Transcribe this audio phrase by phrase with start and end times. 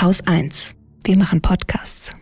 [0.00, 0.76] Haus 1.
[1.04, 2.16] Wir machen Podcasts.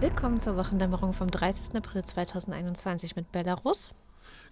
[0.00, 1.76] Willkommen zur Wochendämmerung vom 30.
[1.76, 3.94] April 2021 mit Belarus,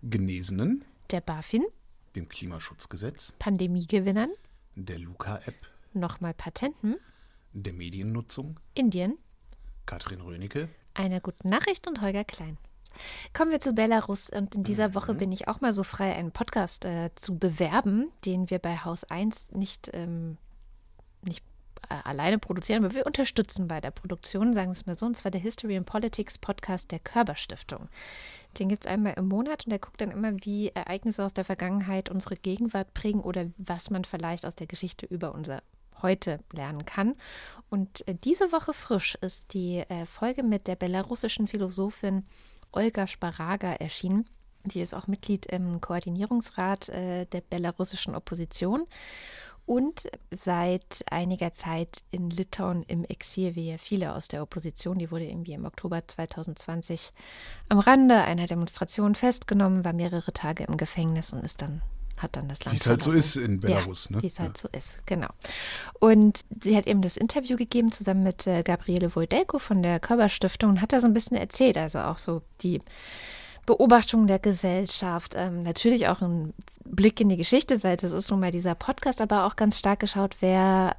[0.05, 1.65] Genesenen, der BaFin,
[2.17, 4.31] dem Klimaschutzgesetz, Pandemiegewinnern,
[4.75, 5.55] der Luca-App,
[5.93, 6.97] nochmal Patenten,
[7.53, 9.19] der Mediennutzung, Indien,
[9.87, 12.59] Katrin Rönecke, einer guten Nachricht und Holger Klein.
[13.33, 14.31] Kommen wir zu Belarus.
[14.31, 18.11] Und in dieser Woche bin ich auch mal so frei, einen Podcast äh, zu bewerben,
[18.25, 20.37] den wir bei Haus 1 nicht, ähm,
[21.23, 21.45] nicht
[21.89, 25.17] äh, alleine produzieren, aber wir unterstützen bei der Produktion, sagen wir es mal so, und
[25.17, 27.89] zwar der History and Politics Podcast der Körperstiftung.
[28.59, 31.45] Den gibt es einmal im Monat und der guckt dann immer, wie Ereignisse aus der
[31.45, 35.63] Vergangenheit unsere Gegenwart prägen oder was man vielleicht aus der Geschichte über unser
[36.03, 37.15] heute lernen kann.
[37.71, 42.25] Und äh, diese Woche frisch ist die äh, Folge mit der belarussischen Philosophin
[42.73, 44.27] Olga Sparaga erschienen.
[44.65, 48.87] Die ist auch Mitglied im Koordinierungsrat äh, der belarussischen Opposition
[49.67, 54.99] und seit einiger Zeit in Litauen im Exil, wie ja viele aus der Opposition.
[54.99, 57.13] Die wurde irgendwie im Oktober 2020
[57.69, 61.83] am Rande einer Demonstration festgenommen, war mehrere Tage im Gefängnis und ist dann
[62.19, 64.09] hat dann das Land wie es halt so ist in Belarus.
[64.09, 64.23] ja, ne?
[64.23, 64.63] Wie es halt Ja.
[64.63, 65.29] so ist, genau.
[65.99, 70.71] Und sie hat eben das Interview gegeben zusammen mit äh, Gabriele Wojdelko von der Körperstiftung
[70.71, 72.81] und hat da so ein bisschen erzählt, also auch so die
[73.67, 76.53] Beobachtung der Gesellschaft, ähm, natürlich auch ein
[76.85, 80.01] Blick in die Geschichte, weil das ist nun mal dieser Podcast, aber auch ganz stark
[80.01, 80.97] geschaut, wer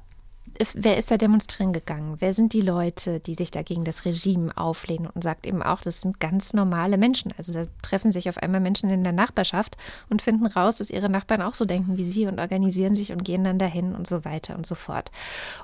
[0.58, 2.16] ist, wer ist da demonstrieren gegangen?
[2.18, 5.80] Wer sind die Leute, die sich da gegen das Regime auflehnen und sagt eben auch,
[5.82, 7.32] das sind ganz normale Menschen.
[7.36, 9.76] Also da treffen sich auf einmal Menschen in der Nachbarschaft
[10.10, 13.24] und finden raus, dass ihre Nachbarn auch so denken wie sie und organisieren sich und
[13.24, 15.10] gehen dann dahin und so weiter und so fort.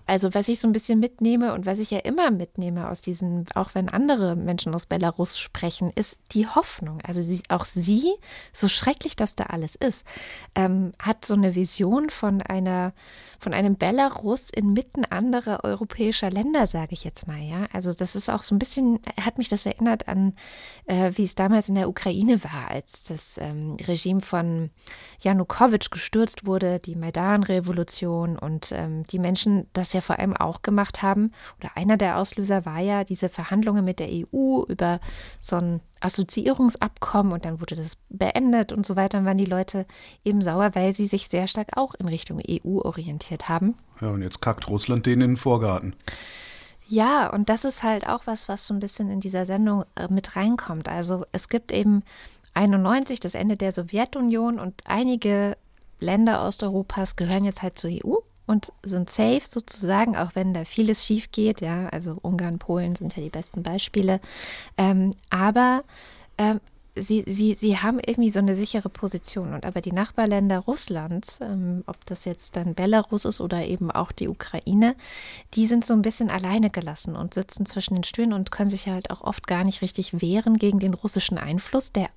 [0.06, 3.46] Also was ich so ein bisschen mitnehme und was ich ja immer mitnehme aus diesen,
[3.54, 7.00] auch wenn andere Menschen aus Belarus sprechen, ist die Hoffnung.
[7.02, 8.14] Also sie, auch sie,
[8.52, 10.06] so schrecklich das da alles ist,
[10.54, 12.92] ähm, hat so eine Vision von einer,
[13.38, 14.50] von einem Belarus
[14.80, 17.66] inmitten anderer europäischer Länder, sage ich jetzt mal, ja.
[17.72, 20.34] Also das ist auch so ein bisschen, hat mich das erinnert an,
[20.86, 24.70] äh, wie es damals in der Ukraine war, als das ähm, Regime von
[25.20, 31.02] Janukowitsch gestürzt wurde, die Maidan-Revolution und ähm, die Menschen das ja vor allem auch gemacht
[31.02, 31.32] haben.
[31.58, 35.00] Oder einer der Auslöser war ja diese Verhandlungen mit der EU über
[35.38, 39.18] so ein Assoziierungsabkommen und dann wurde das beendet und so weiter.
[39.18, 39.86] Dann waren die Leute
[40.24, 43.74] eben sauer, weil sie sich sehr stark auch in Richtung EU orientiert haben.
[44.00, 45.94] Ja, und jetzt kackt Russland denen in den Vorgarten.
[46.88, 50.08] Ja, und das ist halt auch was, was so ein bisschen in dieser Sendung äh,
[50.10, 50.88] mit reinkommt.
[50.88, 52.02] Also es gibt eben
[52.54, 55.56] 91 das Ende der Sowjetunion und einige
[56.00, 58.16] Länder Osteuropas gehören jetzt halt zur EU
[58.50, 61.60] und sind safe sozusagen, auch wenn da vieles schief geht.
[61.60, 64.20] Ja, also Ungarn, Polen sind ja die besten Beispiele.
[64.76, 65.84] Ähm, aber
[66.36, 66.60] ähm,
[66.96, 69.54] sie, sie, sie haben irgendwie so eine sichere Position.
[69.54, 74.10] Und aber die Nachbarländer Russlands, ähm, ob das jetzt dann Belarus ist oder eben auch
[74.10, 74.96] die Ukraine,
[75.54, 78.88] die sind so ein bisschen alleine gelassen und sitzen zwischen den Stühlen und können sich
[78.88, 82.08] halt auch oft gar nicht richtig wehren gegen den russischen Einfluss, der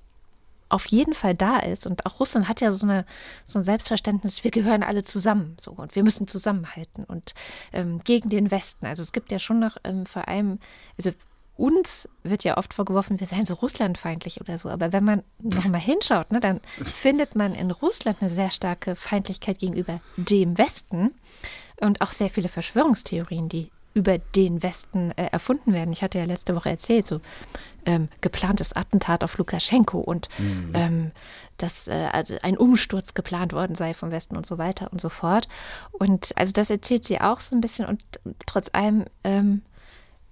[0.74, 1.86] auf jeden Fall da ist.
[1.86, 3.06] Und auch Russland hat ja so, eine,
[3.44, 7.34] so ein Selbstverständnis, wir gehören alle zusammen so und wir müssen zusammenhalten und
[7.72, 8.86] ähm, gegen den Westen.
[8.86, 10.58] Also es gibt ja schon noch ähm, vor allem,
[10.98, 11.12] also
[11.56, 14.68] uns wird ja oft vorgeworfen, wir seien so russlandfeindlich oder so.
[14.68, 19.60] Aber wenn man nochmal hinschaut, ne, dann findet man in Russland eine sehr starke Feindlichkeit
[19.60, 21.12] gegenüber dem Westen
[21.80, 25.92] und auch sehr viele Verschwörungstheorien, die über den Westen äh, erfunden werden.
[25.92, 27.20] Ich hatte ja letzte Woche erzählt, so
[27.86, 30.28] ähm, geplantes Attentat auf Lukaschenko und
[30.74, 31.12] ähm,
[31.56, 35.08] dass äh, also ein Umsturz geplant worden sei vom Westen und so weiter und so
[35.08, 35.48] fort.
[35.92, 38.02] Und also das erzählt sie auch so ein bisschen und
[38.46, 39.62] trotz allem ähm,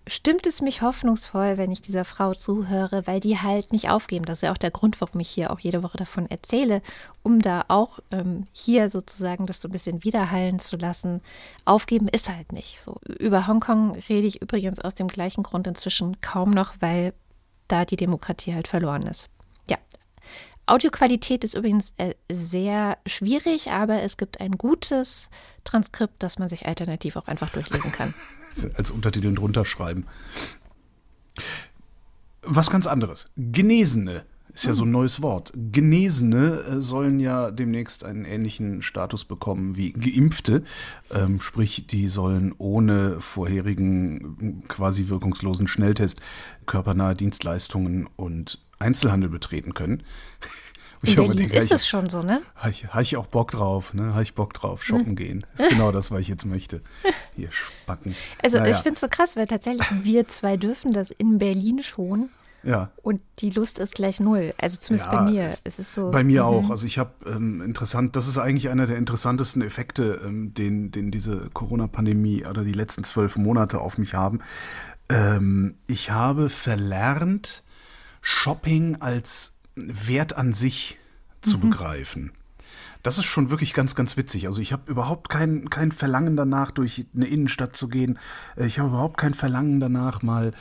[0.06, 4.24] stimmt es mich hoffnungsvoll, wenn ich dieser Frau zuhöre, weil die halt nicht aufgeben.
[4.24, 6.82] Das ist ja auch der Grund, warum ich hier auch jede Woche davon erzähle,
[7.22, 11.20] um da auch ähm, hier sozusagen das so ein bisschen widerhallen zu lassen.
[11.64, 12.96] Aufgeben ist halt nicht so.
[13.18, 17.14] Über Hongkong rede ich übrigens aus dem gleichen Grund inzwischen kaum noch, weil
[17.72, 19.30] da die Demokratie halt verloren ist.
[19.68, 19.78] Ja.
[20.66, 25.30] Audioqualität ist übrigens äh, sehr schwierig, aber es gibt ein gutes
[25.64, 28.14] Transkript, das man sich alternativ auch einfach durchlesen kann.
[28.76, 30.06] Als Untertitel drunter schreiben.
[32.42, 33.26] Was ganz anderes.
[33.36, 35.52] Genesene ist ja so ein neues Wort.
[35.54, 40.62] Genesene äh, sollen ja demnächst einen ähnlichen Status bekommen wie Geimpfte.
[41.10, 46.20] Ähm, sprich, die sollen ohne vorherigen quasi wirkungslosen Schnelltest
[46.66, 50.02] körpernahe Dienstleistungen und Einzelhandel betreten können.
[51.04, 52.42] In Berlin ist es schon so, ne?
[52.54, 54.12] Habe ich, hab ich auch Bock drauf, ne?
[54.12, 55.44] Habe ich Bock drauf, shoppen gehen.
[55.54, 56.80] Ist genau das, was ich jetzt möchte.
[57.34, 58.14] Hier spacken.
[58.42, 58.70] Also naja.
[58.70, 62.28] ich finde es so krass, weil tatsächlich wir zwei dürfen das in Berlin schon.
[62.62, 62.90] Ja.
[63.02, 64.54] Und die Lust ist gleich null.
[64.58, 65.44] Also zumindest ja, bei mir.
[65.44, 66.10] Es, es ist so.
[66.10, 66.48] Bei mir mhm.
[66.48, 66.70] auch.
[66.70, 71.10] Also ich habe ähm, interessant, das ist eigentlich einer der interessantesten Effekte, ähm, den, den
[71.10, 74.40] diese Corona-Pandemie oder die letzten zwölf Monate auf mich haben.
[75.08, 77.62] Ähm, ich habe verlernt,
[78.20, 80.98] Shopping als Wert an sich
[81.40, 81.70] zu mhm.
[81.70, 82.32] begreifen.
[83.02, 84.46] Das ist schon wirklich ganz, ganz witzig.
[84.46, 88.18] Also ich habe überhaupt kein, kein Verlangen danach, durch eine Innenstadt zu gehen.
[88.56, 90.52] Äh, ich habe überhaupt kein Verlangen danach, mal,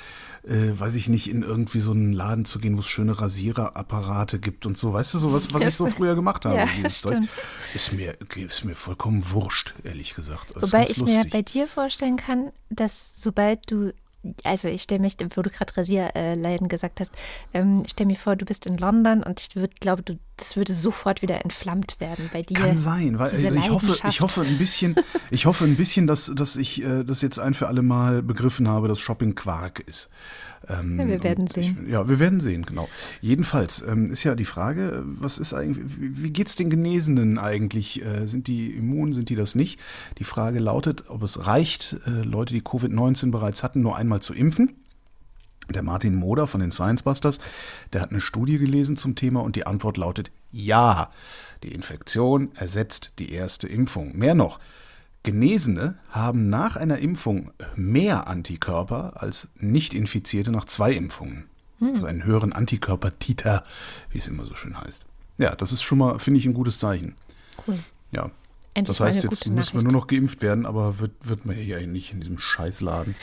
[0.44, 4.40] äh, weiß ich nicht, in irgendwie so einen Laden zu gehen, wo es schöne Rasiererapparate
[4.40, 4.94] gibt und so.
[4.94, 6.56] Weißt du, so was, was ich so früher gemacht habe.
[6.58, 7.24] Ja, dieses Zeug.
[7.74, 10.56] Ist mir, ist mir vollkommen wurscht, ehrlich gesagt.
[10.56, 11.24] Das Wobei ich lustig.
[11.24, 13.94] mir bei dir vorstellen kann, dass sobald du
[14.44, 17.12] also ich stelle mich, wo du gerade Rasierleiden gesagt hast,
[17.54, 20.74] ähm, stell mir vor, du bist in London und ich würde, glaube, du, das würde
[20.74, 22.56] sofort wieder entflammt werden bei dir.
[22.56, 24.96] Kann sein, weil also ich hoffe, ich hoffe ein bisschen,
[25.32, 28.68] ich hoffe ein bisschen, dass, dass ich äh, das jetzt ein für alle Mal begriffen
[28.68, 30.10] habe, dass Shopping Quark ist.
[30.68, 31.86] Ähm, ja, wir werden sehen.
[31.86, 32.90] Ich, ja, wir werden sehen, genau.
[33.20, 38.04] Jedenfalls ähm, ist ja die Frage, was ist eigentlich, wie, wie es den Genesenen eigentlich?
[38.04, 39.80] Äh, sind die immun, sind die das nicht?
[40.20, 44.34] Die Frage lautet, ob es reicht, äh, Leute, die Covid-19 bereits hatten, nur einmal zu
[44.34, 44.81] impfen.
[45.74, 47.40] Der Martin Moder von den Science Busters,
[47.94, 51.10] der hat eine Studie gelesen zum Thema und die Antwort lautet ja.
[51.64, 54.18] Die Infektion ersetzt die erste Impfung.
[54.18, 54.60] Mehr noch,
[55.24, 61.46] Genesene haben nach einer Impfung mehr Antikörper als Nicht-Infizierte nach zwei Impfungen.
[61.80, 61.94] Hm.
[61.94, 63.64] Also einen höheren Antikörpertiter,
[64.10, 65.06] wie es immer so schön heißt.
[65.38, 67.16] Ja, das ist schon mal, finde ich, ein gutes Zeichen.
[67.68, 67.78] Cool.
[68.12, 68.32] Ja,
[68.74, 71.80] Endlich das heißt, jetzt müssen wir nur noch geimpft werden, aber wird, wird man ja
[71.82, 73.16] nicht in diesem Scheißladen.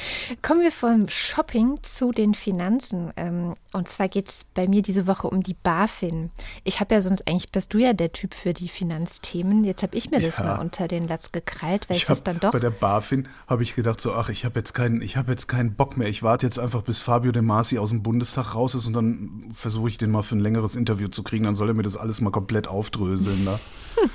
[0.43, 3.13] Kommen wir vom Shopping zu den Finanzen.
[3.17, 6.31] Ähm, und zwar geht es bei mir diese Woche um die BaFin.
[6.65, 9.65] Ich habe ja sonst, eigentlich bist du ja der Typ für die Finanzthemen.
[9.65, 10.27] Jetzt habe ich mir ja.
[10.27, 12.53] das mal unter den Latz gekrallt, weil ich, ich das dann doch.
[12.53, 15.77] Bei der BaFin habe ich gedacht, so, ach, ich habe jetzt, keinen, hab jetzt keinen
[15.77, 16.09] Bock mehr.
[16.09, 19.49] Ich warte jetzt einfach, bis Fabio De Masi aus dem Bundestag raus ist und dann
[19.55, 21.45] versuche ich den mal für ein längeres Interview zu kriegen.
[21.45, 23.45] Dann soll er mir das alles mal komplett aufdröseln.
[23.45, 23.59] Ne?
[23.95, 24.11] Hm.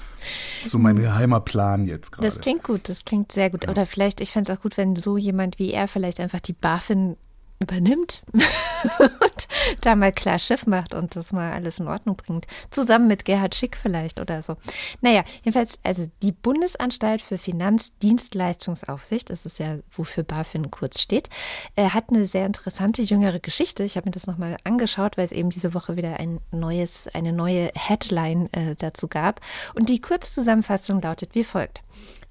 [0.64, 2.28] So mein geheimer Plan jetzt gerade.
[2.28, 3.66] Das klingt gut, das klingt sehr gut.
[3.66, 3.70] Ja.
[3.70, 6.54] Oder vielleicht, ich fände es auch gut, wenn so jemand wie er vielleicht einfach die
[6.54, 7.18] BaFin
[7.64, 9.48] übernimmt und
[9.82, 12.46] da mal klar Schiff macht und das mal alles in Ordnung bringt.
[12.70, 14.58] Zusammen mit Gerhard Schick vielleicht oder so.
[15.02, 21.30] Naja, jedenfalls, also die Bundesanstalt für Finanzdienstleistungsaufsicht, das ist ja, wofür BaFin kurz steht,
[21.76, 23.84] äh, hat eine sehr interessante jüngere Geschichte.
[23.84, 27.34] Ich habe mir das nochmal angeschaut, weil es eben diese Woche wieder ein neues, eine
[27.34, 29.42] neue Headline äh, dazu gab.
[29.76, 31.82] Und die Kurzzusammenfassung lautet wie folgt.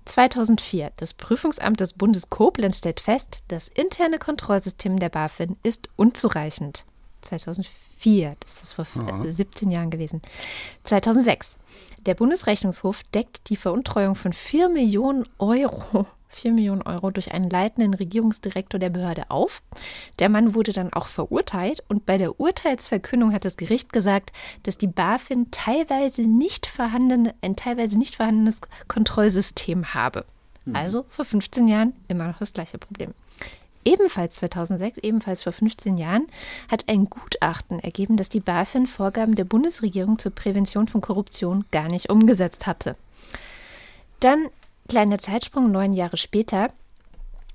[0.04, 0.92] 2004.
[0.96, 6.84] Das Prüfungsamt des Bundes Koblenz stellt fest, das interne Kontrollsystem der BaFin ist unzureichend.
[7.22, 9.24] 2004, das ist vor ja.
[9.24, 10.22] 17 Jahren gewesen.
[10.84, 11.58] 2006.
[12.06, 17.94] Der Bundesrechnungshof deckt die Veruntreuung von 4 Millionen Euro 4 Millionen Euro durch einen leitenden
[17.94, 19.62] Regierungsdirektor der Behörde auf.
[20.18, 24.32] Der Mann wurde dann auch verurteilt und bei der Urteilsverkündung hat das Gericht gesagt,
[24.62, 30.24] dass die BaFin teilweise nicht vorhandene, ein teilweise nicht vorhandenes Kontrollsystem habe.
[30.64, 30.76] Mhm.
[30.76, 33.12] Also vor 15 Jahren immer noch das gleiche Problem.
[33.84, 36.28] Ebenfalls 2006, ebenfalls vor 15 Jahren,
[36.68, 41.88] hat ein Gutachten ergeben, dass die BaFin Vorgaben der Bundesregierung zur Prävention von Korruption gar
[41.88, 42.96] nicht umgesetzt hatte.
[44.20, 44.48] Dann
[44.92, 46.68] Kleiner Zeitsprung, neun Jahre später.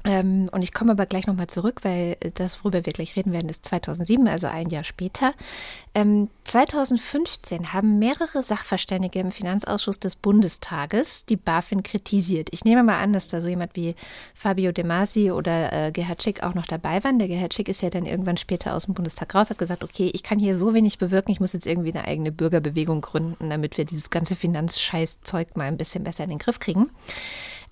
[0.08, 3.50] Ähm, und ich komme aber gleich nochmal zurück, weil das, worüber wir gleich reden werden,
[3.50, 5.34] ist 2007, also ein Jahr später.
[5.94, 12.48] Ähm, 2015 haben mehrere Sachverständige im Finanzausschuss des Bundestages die BaFin kritisiert.
[12.54, 13.96] Ich nehme mal an, dass da so jemand wie
[14.34, 17.20] Fabio De Masi oder äh, Gerhard Schick auch noch dabei waren.
[17.20, 20.10] Der Gerhard Schick ist ja dann irgendwann später aus dem Bundestag raus, hat gesagt, okay,
[20.14, 23.78] ich kann hier so wenig bewirken, ich muss jetzt irgendwie eine eigene Bürgerbewegung gründen, damit
[23.78, 26.90] wir dieses ganze Finanzscheißzeug mal ein bisschen besser in den Griff kriegen.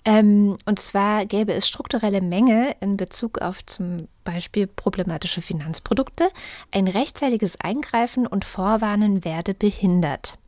[0.06, 6.28] Ähm, und zwar gäbe es strukturelle Mängel in Bezug auf zum Beispiel problematische Finanzprodukte.
[6.70, 10.38] Ein rechtzeitiges Eingreifen und Vorwarnen werde behindert.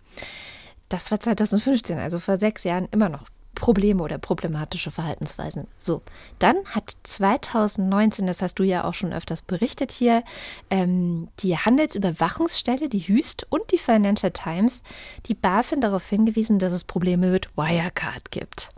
[0.89, 3.25] Das war 2015, also vor sechs Jahren immer noch
[3.57, 5.67] Probleme oder problematische Verhaltensweisen.
[5.77, 6.03] So,
[6.39, 10.23] dann hat 2019, das hast du ja auch schon öfters berichtet hier,
[10.71, 14.85] ähm, die Handelsüberwachungsstelle, die Hüst und die Financial Times,
[15.27, 18.71] die BaFin darauf hingewiesen, dass es Probleme mit Wirecard gibt.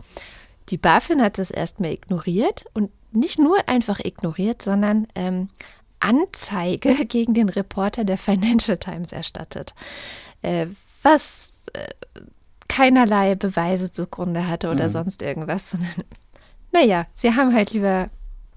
[0.71, 5.49] Die BaFin hat das erstmal ignoriert und nicht nur einfach ignoriert, sondern ähm,
[5.99, 9.73] Anzeige gegen den Reporter der Financial Times erstattet,
[10.41, 10.67] äh,
[11.03, 11.87] was äh,
[12.67, 14.89] keinerlei Beweise zugrunde hatte oder mhm.
[14.89, 15.91] sonst irgendwas, sondern
[16.71, 18.09] naja, sie haben halt lieber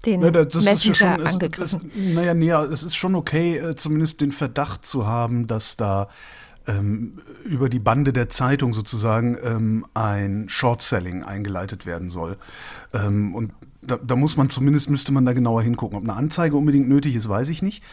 [0.05, 1.91] den ja, das Messenger schon, angegriffen.
[1.93, 5.75] Es, es, naja, nee, es ist schon okay, äh, zumindest den Verdacht zu haben, dass
[5.75, 6.07] da
[6.67, 12.37] ähm, über die Bande der Zeitung sozusagen ähm, ein Short-Selling eingeleitet werden soll.
[12.93, 15.97] Ähm, und da, da, muss man zumindest, müsste man da genauer hingucken.
[15.97, 17.83] Ob eine Anzeige unbedingt nötig ist, weiß ich nicht.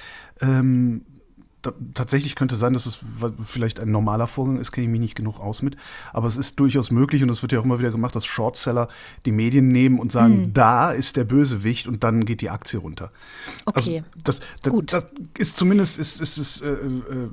[0.41, 1.03] Ähm,
[1.63, 2.99] da, tatsächlich könnte sein, dass es
[3.45, 5.77] vielleicht ein normaler Vorgang ist, kenne ich mich nicht genug aus mit.
[6.13, 8.89] Aber es ist durchaus möglich und es wird ja auch immer wieder gemacht, dass Shortseller
[9.25, 10.53] die Medien nehmen und sagen, mhm.
[10.53, 13.11] da ist der Bösewicht und dann geht die Aktie runter.
[13.73, 13.99] Also okay.
[13.99, 14.93] Also das, das, Gut.
[14.93, 15.07] das
[15.39, 17.29] ist zumindest, ist, ist, ist, äh, äh,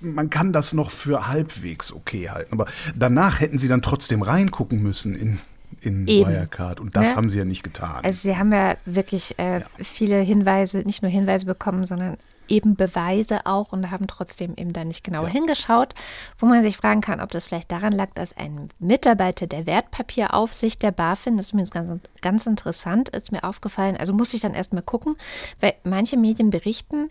[0.00, 2.52] man kann das noch für halbwegs okay halten.
[2.52, 5.40] Aber danach hätten sie dann trotzdem reingucken müssen in
[5.80, 6.30] in Eben.
[6.30, 6.80] Wirecard.
[6.80, 7.16] Und das ja?
[7.16, 8.04] haben sie ja nicht getan.
[8.04, 9.66] Also sie haben ja wirklich äh, ja.
[9.78, 12.16] viele Hinweise, nicht nur Hinweise bekommen, sondern
[12.48, 15.28] eben Beweise auch und haben trotzdem eben da nicht genau ja.
[15.28, 15.94] hingeschaut,
[16.38, 20.82] wo man sich fragen kann, ob das vielleicht daran lag, dass ein Mitarbeiter der Wertpapieraufsicht
[20.82, 24.54] der BaFin, das ist übrigens ganz, ganz interessant, ist mir aufgefallen, also musste ich dann
[24.54, 25.16] erstmal gucken,
[25.60, 27.10] weil manche Medien berichten,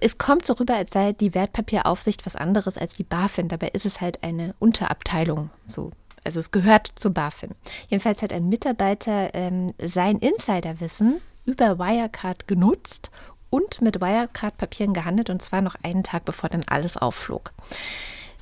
[0.00, 3.86] es kommt so rüber, als sei die Wertpapieraufsicht was anderes als die BaFin, dabei ist
[3.86, 5.90] es halt eine Unterabteilung, so
[6.24, 7.50] also es gehört zu BaFin.
[7.88, 13.10] Jedenfalls hat ein Mitarbeiter ähm, sein Insiderwissen über Wirecard genutzt
[13.54, 17.52] und mit Wirecard-Papieren gehandelt und zwar noch einen Tag bevor dann alles aufflog.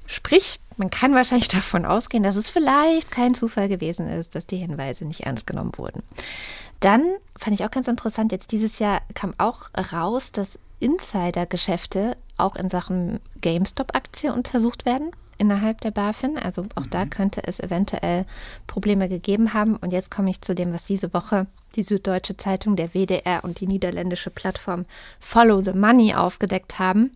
[0.07, 4.57] Sprich, man kann wahrscheinlich davon ausgehen, dass es vielleicht kein Zufall gewesen ist, dass die
[4.57, 6.03] Hinweise nicht ernst genommen wurden.
[6.81, 7.05] Dann
[7.37, 12.71] fand ich auch ganz interessant, jetzt dieses Jahr kam auch raus, dass Insider-Geschäfte auch in
[12.71, 16.39] Sachen GameStop-Aktie untersucht werden innerhalb der BaFin.
[16.39, 17.11] Also auch da mhm.
[17.11, 18.27] könnte es eventuell
[18.67, 19.77] Probleme gegeben haben.
[19.77, 23.61] Und jetzt komme ich zu dem, was diese Woche die Süddeutsche Zeitung, der WDR und
[23.61, 24.85] die niederländische Plattform
[25.21, 27.13] Follow the Money aufgedeckt haben.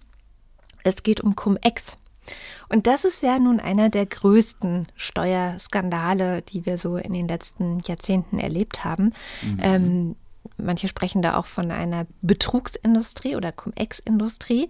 [0.85, 1.99] Es geht um Cum-Ex.
[2.69, 7.81] Und das ist ja nun einer der größten Steuerskandale, die wir so in den letzten
[7.81, 9.13] Jahrzehnten erlebt haben.
[9.43, 9.59] Mhm.
[9.61, 10.17] Ähm,
[10.57, 14.69] manche sprechen da auch von einer Betrugsindustrie oder Cum-Ex-Industrie.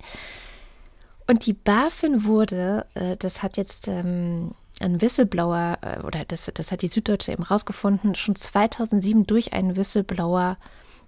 [1.27, 6.71] Und die BaFin wurde, äh, das hat jetzt ähm, ein Whistleblower, äh, oder das, das
[6.71, 10.57] hat die Süddeutsche eben rausgefunden, schon 2007 durch einen Whistleblower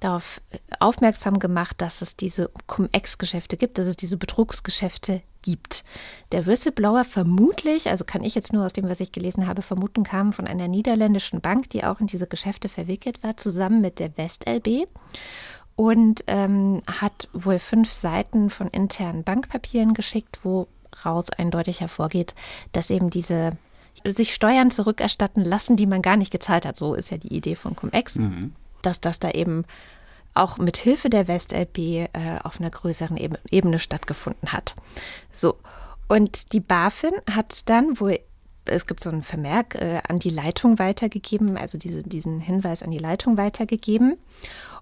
[0.00, 5.84] darauf äh, aufmerksam gemacht, dass es diese Cum-Ex-Geschäfte gibt, dass es diese Betrugsgeschäfte gibt.
[6.32, 10.02] Der Whistleblower vermutlich, also kann ich jetzt nur aus dem, was ich gelesen habe, vermuten,
[10.02, 14.16] kam von einer niederländischen Bank, die auch in diese Geschäfte verwickelt war, zusammen mit der
[14.16, 14.88] WestLB
[15.78, 22.35] und ähm, hat wohl fünf Seiten von internen Bankpapieren geschickt, woraus eindeutig hervorgeht,
[22.73, 23.52] dass eben diese
[24.04, 26.76] sich Steuern zurückerstatten lassen, die man gar nicht gezahlt hat.
[26.76, 28.54] So ist ja die Idee von Cum-Ex, mhm.
[28.82, 29.64] dass das da eben
[30.35, 32.08] auch mit Hilfe der WestLB äh,
[32.42, 33.16] auf einer größeren
[33.49, 34.75] Ebene stattgefunden hat.
[35.30, 35.58] So,
[36.08, 38.18] und die BaFin hat dann wohl
[38.64, 42.90] es gibt so einen Vermerk äh, an die Leitung weitergegeben, also diese, diesen Hinweis an
[42.90, 44.18] die Leitung weitergegeben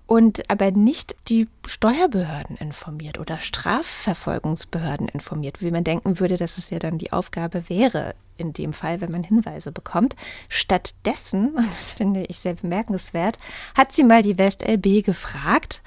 [0.06, 6.70] und aber nicht die Steuerbehörden informiert oder Strafverfolgungsbehörden informiert, wie man denken würde, dass es
[6.70, 10.14] ja dann die Aufgabe wäre, in dem Fall, wenn man Hinweise bekommt.
[10.48, 13.38] Stattdessen, und das finde ich sehr bemerkenswert,
[13.76, 15.82] hat sie mal die WestLB gefragt,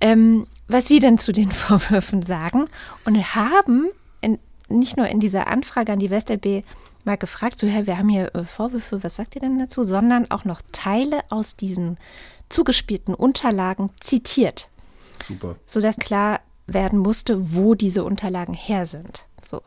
[0.00, 2.66] ähm, was sie denn zu den Vorwürfen sagen
[3.04, 3.88] und haben
[4.20, 6.64] in, nicht nur in dieser Anfrage an die WestLB
[7.04, 10.30] mal gefragt, so, Herr, wir haben hier äh, Vorwürfe, was sagt ihr denn dazu, sondern
[10.30, 11.98] auch noch Teile aus diesen
[12.48, 14.68] zugespielten Unterlagen zitiert.
[15.26, 15.56] Super.
[15.66, 19.26] Sodass klar werden musste, wo diese Unterlagen her sind.
[19.42, 19.62] So.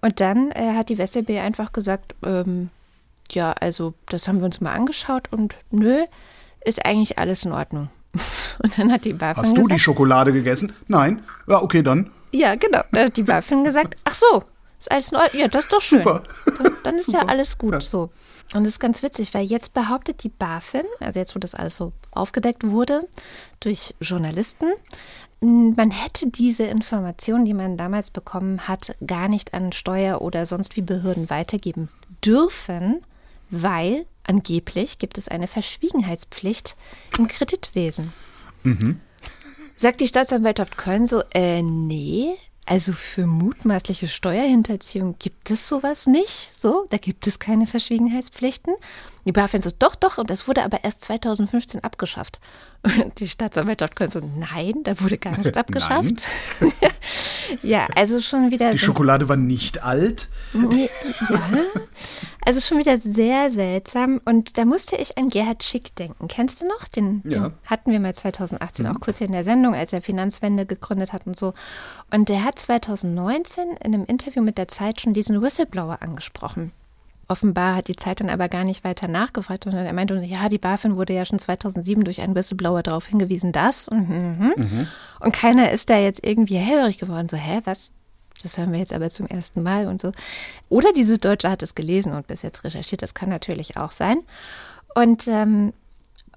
[0.00, 2.70] Und dann äh, hat die WestLB einfach gesagt, ähm,
[3.30, 6.04] ja, also das haben wir uns mal angeschaut und nö,
[6.64, 7.90] ist eigentlich alles in Ordnung.
[8.62, 10.72] Und dann hat die BaFin Hast du gesagt, die Schokolade gegessen?
[10.88, 11.22] Nein.
[11.46, 12.10] Ja, okay, dann.
[12.32, 12.82] Ja, genau.
[12.90, 14.42] Da hat die BaFin gesagt, ach so,
[14.78, 15.40] ist alles in Ordnung.
[15.40, 16.02] Ja, das ist doch schön.
[16.02, 16.22] Super.
[16.56, 17.18] Dann, dann ist Super.
[17.18, 17.80] ja alles gut ja.
[17.80, 18.10] so.
[18.54, 21.76] Und das ist ganz witzig, weil jetzt behauptet die BaFin, also jetzt, wo das alles
[21.76, 23.08] so aufgedeckt wurde
[23.60, 24.66] durch Journalisten,
[25.40, 30.76] man hätte diese Informationen, die man damals bekommen hat, gar nicht an Steuer- oder sonst
[30.76, 31.88] wie Behörden weitergeben
[32.24, 33.02] dürfen,
[33.50, 36.76] weil angeblich gibt es eine Verschwiegenheitspflicht
[37.18, 38.12] im Kreditwesen.
[38.64, 39.00] Mhm.
[39.76, 42.34] Sagt die Staatsanwaltschaft Köln so, äh, nee,
[42.68, 46.50] also für mutmaßliche Steuerhinterziehung gibt es sowas nicht.
[46.54, 48.74] So, da gibt es keine Verschwiegenheitspflichten.
[49.24, 52.40] Die BaFin so, doch, doch, und das wurde aber erst 2015 abgeschafft.
[52.82, 56.28] Und die Staatsanwaltschaft Köln so, nein, da wurde gar nicht abgeschafft.
[57.62, 58.72] ja, also schon wieder.
[58.72, 60.28] Die Schokolade war nicht alt.
[60.54, 61.40] Ja,
[62.44, 64.20] also schon wieder sehr seltsam.
[64.24, 66.28] Und da musste ich an Gerhard Schick denken.
[66.28, 66.86] Kennst du noch?
[66.88, 67.48] Den, ja.
[67.48, 68.96] den hatten wir mal 2018 mhm.
[68.96, 71.54] auch kurz hier in der Sendung, als er Finanzwende gegründet hat und so.
[72.12, 76.72] Und der hat 2019 in einem Interview mit der Zeit schon diesen Whistleblower angesprochen.
[77.30, 80.56] Offenbar hat die Zeit dann aber gar nicht weiter nachgefragt, sondern er meinte, ja, die
[80.58, 84.54] BaFin wurde ja schon 2007 durch einen Whistleblower darauf hingewiesen, dass und, mhm.
[84.56, 84.86] mhm.
[85.20, 87.92] und keiner ist da jetzt irgendwie hellhörig geworden, so, hä, was,
[88.42, 90.12] Das hören wir jetzt aber zum ersten Mal und so.
[90.70, 93.02] Oder die Süddeutsche hat es gelesen und bis jetzt recherchiert.
[93.02, 94.20] Das kann natürlich auch sein.
[94.94, 95.74] Und ähm,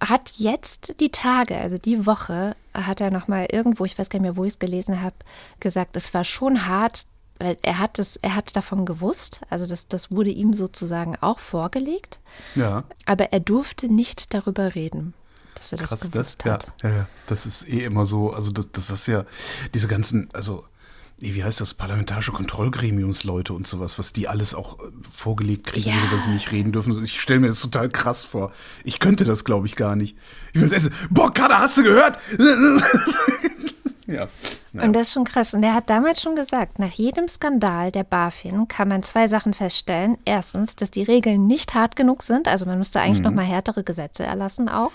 [0.02, 4.24] hat jetzt die Tage, also die Woche, hat er nochmal irgendwo, ich weiß gar nicht
[4.24, 5.16] mehr, wo ich es gelesen habe,
[5.60, 7.04] gesagt, es war schon hart,
[7.44, 11.40] weil er hat es, er hat davon gewusst, also das, das wurde ihm sozusagen auch
[11.40, 12.20] vorgelegt.
[12.56, 12.84] Ja.
[13.06, 15.14] Aber er durfte nicht darüber reden
[15.56, 16.74] dass er Krass, das gewusst das, hat.
[16.82, 19.26] Ja, ja, ja, das ist eh immer so, also das, das ist ja,
[19.74, 20.66] diese ganzen, also
[21.20, 25.96] wie heißt das, parlamentarische Kontrollgremiumsleute und sowas, was die alles auch äh, vorgelegt kriegen, Ja.
[26.02, 27.04] worüber sie nicht reden dürfen.
[27.04, 28.52] Ich stelle mir das total krass vor.
[28.84, 30.18] Ich könnte das, glaube ich, gar nicht.
[30.54, 30.94] Ich würde essen.
[31.12, 32.18] Boah, Kader, hast du gehört?
[34.08, 34.28] ja.
[34.74, 34.88] Naja.
[34.88, 35.54] Und das ist schon krass.
[35.54, 39.54] Und er hat damals schon gesagt, nach jedem Skandal der BaFin kann man zwei Sachen
[39.54, 40.18] feststellen.
[40.24, 42.48] Erstens, dass die Regeln nicht hart genug sind.
[42.48, 44.92] Also man müsste eigentlich noch mal härtere Gesetze erlassen auch.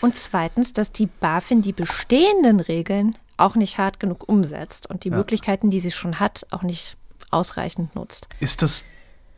[0.00, 5.10] Und zweitens, dass die BaFin die bestehenden Regeln auch nicht hart genug umsetzt und die
[5.10, 6.96] Möglichkeiten, die sie schon hat, auch nicht
[7.30, 8.28] ausreichend nutzt.
[8.40, 8.84] Ist das,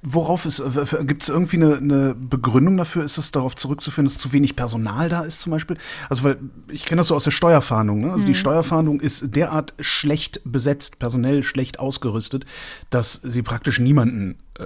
[0.03, 0.63] worauf ist,
[1.07, 3.05] gibt es irgendwie eine, eine Begründung dafür?
[3.05, 5.79] Ist das darauf zurückzuführen, dass zu wenig Personal da ist zum Beispiel?
[6.09, 8.01] Also, weil ich kenne das so aus der Steuerfahndung.
[8.01, 8.13] Ne?
[8.13, 12.45] Also die Steuerfahndung ist derart schlecht besetzt, personell schlecht ausgerüstet,
[12.91, 14.65] dass sie praktisch niemanden äh,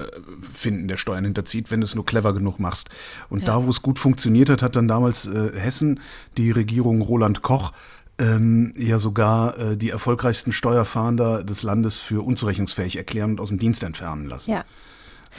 [0.55, 2.88] finden, der Steuern hinterzieht, wenn du es nur clever genug machst.
[3.28, 6.00] Und da, wo es gut funktioniert hat, hat dann damals äh, Hessen,
[6.38, 7.73] die Regierung Roland Koch,
[8.19, 13.59] ähm, ja sogar äh, die erfolgreichsten Steuerfahnder des Landes für unzurechnungsfähig erklären und aus dem
[13.59, 14.52] Dienst entfernen lassen.
[14.52, 14.64] Ja.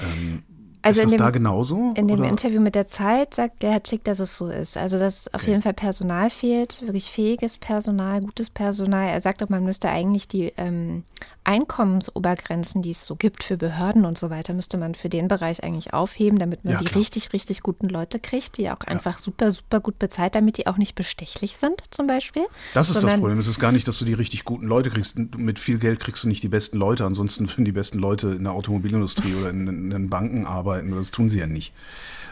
[0.02, 0.44] Um,
[0.90, 1.94] ist das in dem, da genauso?
[1.96, 2.30] In dem oder?
[2.30, 4.78] Interview mit der Zeit sagt Gerhard Schick, dass es so ist.
[4.78, 9.10] Also, dass auf jeden Fall Personal fehlt, wirklich fähiges Personal, gutes Personal.
[9.10, 11.04] Er sagt auch, man müsste eigentlich die ähm,
[11.48, 15.64] Einkommensobergrenzen, die es so gibt für Behörden und so weiter, müsste man für den Bereich
[15.64, 17.00] eigentlich aufheben, damit man Ja, die klar.
[17.00, 20.78] richtig, richtig guten Leute kriegt, die auch einfach super, super gut bezahlt, damit die auch
[20.78, 22.46] nicht bestechlich sind, zum Beispiel.
[22.74, 23.40] Das ist das Problem.
[23.40, 25.18] Es ist gar nicht, dass du die richtig guten Leute kriegst.
[25.38, 27.06] Mit viel Geld kriegst du nicht die besten Leute.
[27.06, 30.77] Ansonsten würden die besten Leute in der Automobilindustrie oder in, in den Banken arbeiten.
[30.84, 31.74] Das tun sie ja nicht.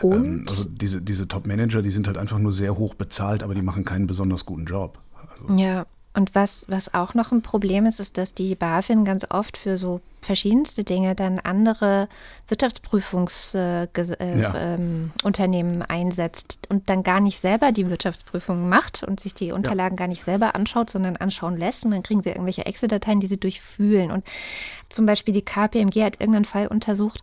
[0.03, 3.61] Ähm, also diese, diese Top-Manager, die sind halt einfach nur sehr hoch bezahlt, aber die
[3.61, 4.99] machen keinen besonders guten Job.
[5.41, 9.25] Also, Ja, und was, was auch noch ein Problem ist, ist, dass die BaFin ganz
[9.29, 12.08] oft für so verschiedenste Dinge dann andere
[12.47, 14.55] Wirtschaftsprüfungsunternehmen äh, Ja.
[14.55, 19.97] ähm, Unternehmen einsetzt und dann gar nicht selber die Wirtschaftsprüfung macht und sich die Unterlagen
[19.97, 21.84] gar nicht selber anschaut, sondern anschauen lässt.
[21.86, 24.10] Und dann kriegen sie irgendwelche Excel-Dateien, die sie durchfühlen.
[24.12, 24.25] Und
[24.89, 27.21] zum Beispiel die KPMG hat irgendeinen Fall untersucht,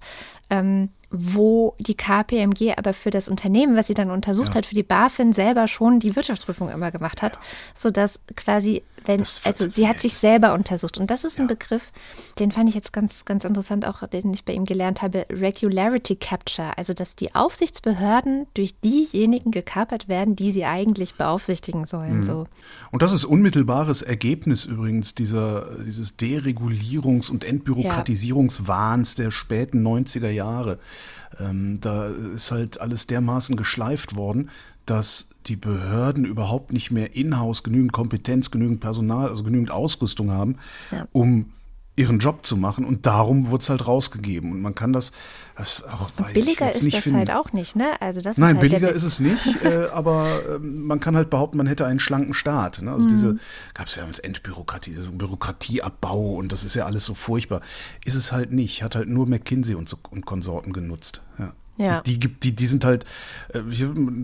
[0.50, 4.54] ähm, wo die KPMG aber für das Unternehmen, was sie dann untersucht Ja.
[4.56, 7.38] hat, für die BaFin selber schon die Wirtschaftsprüfung immer gemacht hat,
[7.74, 10.98] sodass quasi, wenn, also sie hat sich selber untersucht.
[10.98, 11.92] Und das ist ein Begriff,
[12.38, 16.16] den fand ich jetzt ganz, ganz interessant, auch den ich bei ihm gelernt habe, Regularity
[16.16, 22.18] Capture, also dass die Aufsichtsbehörden durch diejenigen gekapert werden, die sie eigentlich beaufsichtigen sollen.
[22.18, 22.24] Mhm.
[22.24, 22.46] So.
[22.90, 30.78] Und das ist unmittelbares Ergebnis übrigens dieser, dieses Deregulierungs- und Entbürokratisierungswahns der späten 90er Jahre.
[31.40, 34.50] Ähm, da ist halt alles dermaßen geschleift worden,
[34.86, 40.56] dass die Behörden überhaupt nicht mehr in-house genügend Kompetenz, genügend Personal, also genügend Ausrüstung haben,
[40.90, 41.06] Ja.
[41.12, 41.52] um
[41.94, 42.86] ihren Job zu machen.
[42.86, 44.50] Und darum wurde es halt rausgegeben.
[44.50, 45.12] Und man kann das,
[45.58, 47.18] das auch, Billiger ist das finden.
[47.18, 48.00] halt auch nicht, ne?
[48.00, 51.28] Also das Nein, ist halt billiger ist es nicht, äh, aber ähm, man kann halt
[51.28, 52.80] behaupten, man hätte einen schlanken Staat.
[52.80, 52.90] Ne?
[52.92, 53.10] Also Mhm.
[53.10, 53.36] diese
[53.74, 57.60] gab es ja als Entbürokratie, so Bürokratieabbau und das ist ja alles so furchtbar.
[58.06, 61.20] Ist es halt nicht, hat halt nur McKinsey und, so, und Konsorten genutzt.
[61.38, 61.52] Ja.
[61.78, 62.00] Ja.
[62.02, 63.04] Die gibt, die, die sind halt,
[63.54, 63.60] äh,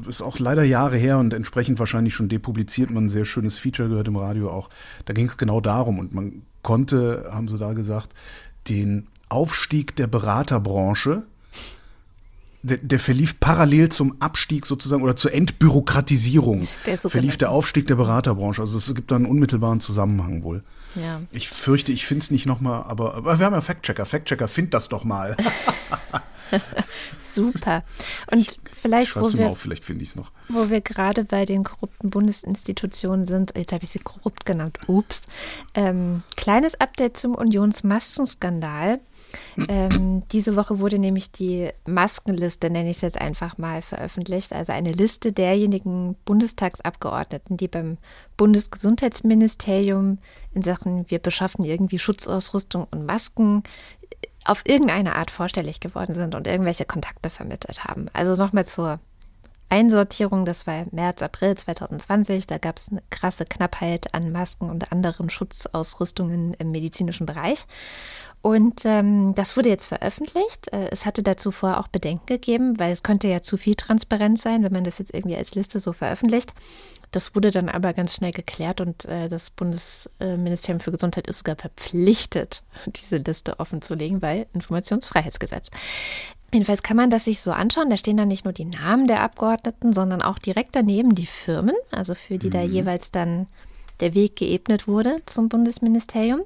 [0.09, 2.91] ist auch leider Jahre her und entsprechend wahrscheinlich schon depubliziert.
[2.91, 4.69] Man ein sehr schönes Feature gehört im Radio auch.
[5.07, 8.15] Da ging es genau darum und man konnte, haben sie da gesagt,
[8.69, 11.25] den Aufstieg der Beraterbranche
[12.63, 16.67] der, der verlief parallel zum Abstieg sozusagen oder zur Entbürokratisierung.
[16.87, 18.61] Der ist so verlief der Aufstieg der Beraterbranche.
[18.61, 20.63] Also es gibt da einen unmittelbaren Zusammenhang wohl.
[20.95, 21.21] Ja.
[21.31, 24.07] Ich fürchte, ich finde es nicht nochmal, aber, aber wir haben ja Fact-Checker.
[24.07, 25.37] Fact-Checker, find das doch mal.
[27.19, 27.85] Super.
[28.31, 30.31] Und Ich vielleicht, wo wir, auf, vielleicht finde ich es noch.
[30.49, 35.23] wo wir gerade bei den korrupten Bundesinstitutionen sind, jetzt habe ich sie korrupt genannt, ups.
[35.75, 39.01] Ähm, kleines Update zum Unionsmaskenskandal.
[39.69, 44.53] Ähm, diese Woche wurde nämlich die Maskenliste, nenne ich es jetzt einfach mal, veröffentlicht.
[44.53, 47.99] Also eine Liste derjenigen Bundestagsabgeordneten, die beim
[48.37, 50.19] Bundesgesundheitsministerium
[50.55, 53.63] in Sachen wir beschaffen irgendwie Schutzausrüstung und Masken
[54.49, 58.07] auf irgendeine Art vorstellig geworden sind und irgendwelche Kontakte vermittelt haben.
[58.13, 58.99] Also nochmal zur
[59.71, 62.47] Einsortierung, das war März, April 2020.
[62.47, 67.67] Da gab es eine krasse Knappheit an Masken und anderen Schutzausrüstungen im medizinischen Bereich.
[68.41, 70.73] Und ähm, das wurde jetzt veröffentlicht.
[70.73, 74.39] Äh, es hatte dazu vorher auch Bedenken gegeben, weil es könnte ja zu viel transparent
[74.39, 76.55] sein, wenn man das jetzt irgendwie als Liste so veröffentlicht.
[77.11, 81.57] Das wurde dann aber ganz schnell geklärt und äh, das Bundesministerium für Gesundheit ist sogar
[81.57, 85.71] verpflichtet, diese Liste offenzulegen, weil Informationsfreiheitsgesetz.
[86.53, 87.91] Jedenfalls kann man das sich so anschauen.
[87.91, 91.75] Da stehen dann nicht nur die Namen der Abgeordneten, sondern auch direkt daneben die Firmen,
[91.91, 92.53] also für die mhm.
[92.53, 93.47] da jeweils dann
[94.01, 96.41] der Weg geebnet wurde zum Bundesministerium.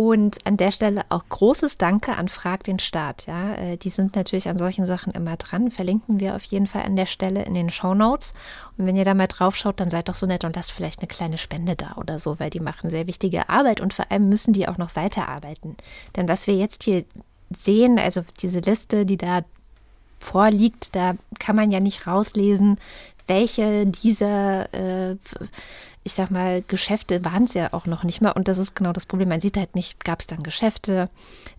[0.00, 3.26] Und an der Stelle auch großes Danke an Frag den Staat.
[3.26, 5.70] Ja, äh, die sind natürlich an solchen Sachen immer dran.
[5.70, 8.32] Verlinken wir auf jeden Fall an der Stelle in den Show Notes.
[8.78, 11.00] Und wenn ihr da mal drauf schaut, dann seid doch so nett und lasst vielleicht
[11.00, 14.30] eine kleine Spende da oder so, weil die machen sehr wichtige Arbeit und vor allem
[14.30, 15.76] müssen die auch noch weiterarbeiten.
[16.16, 17.04] Denn was wir jetzt hier
[17.50, 19.42] sehen, also diese Liste, die da
[20.18, 22.78] vorliegt, da kann man ja nicht rauslesen,
[23.26, 25.16] welche dieser äh,
[26.02, 28.30] ich sag mal, Geschäfte waren es ja auch noch nicht mal.
[28.30, 29.28] Und das ist genau das Problem.
[29.28, 31.10] Man sieht halt nicht, gab es dann Geschäfte,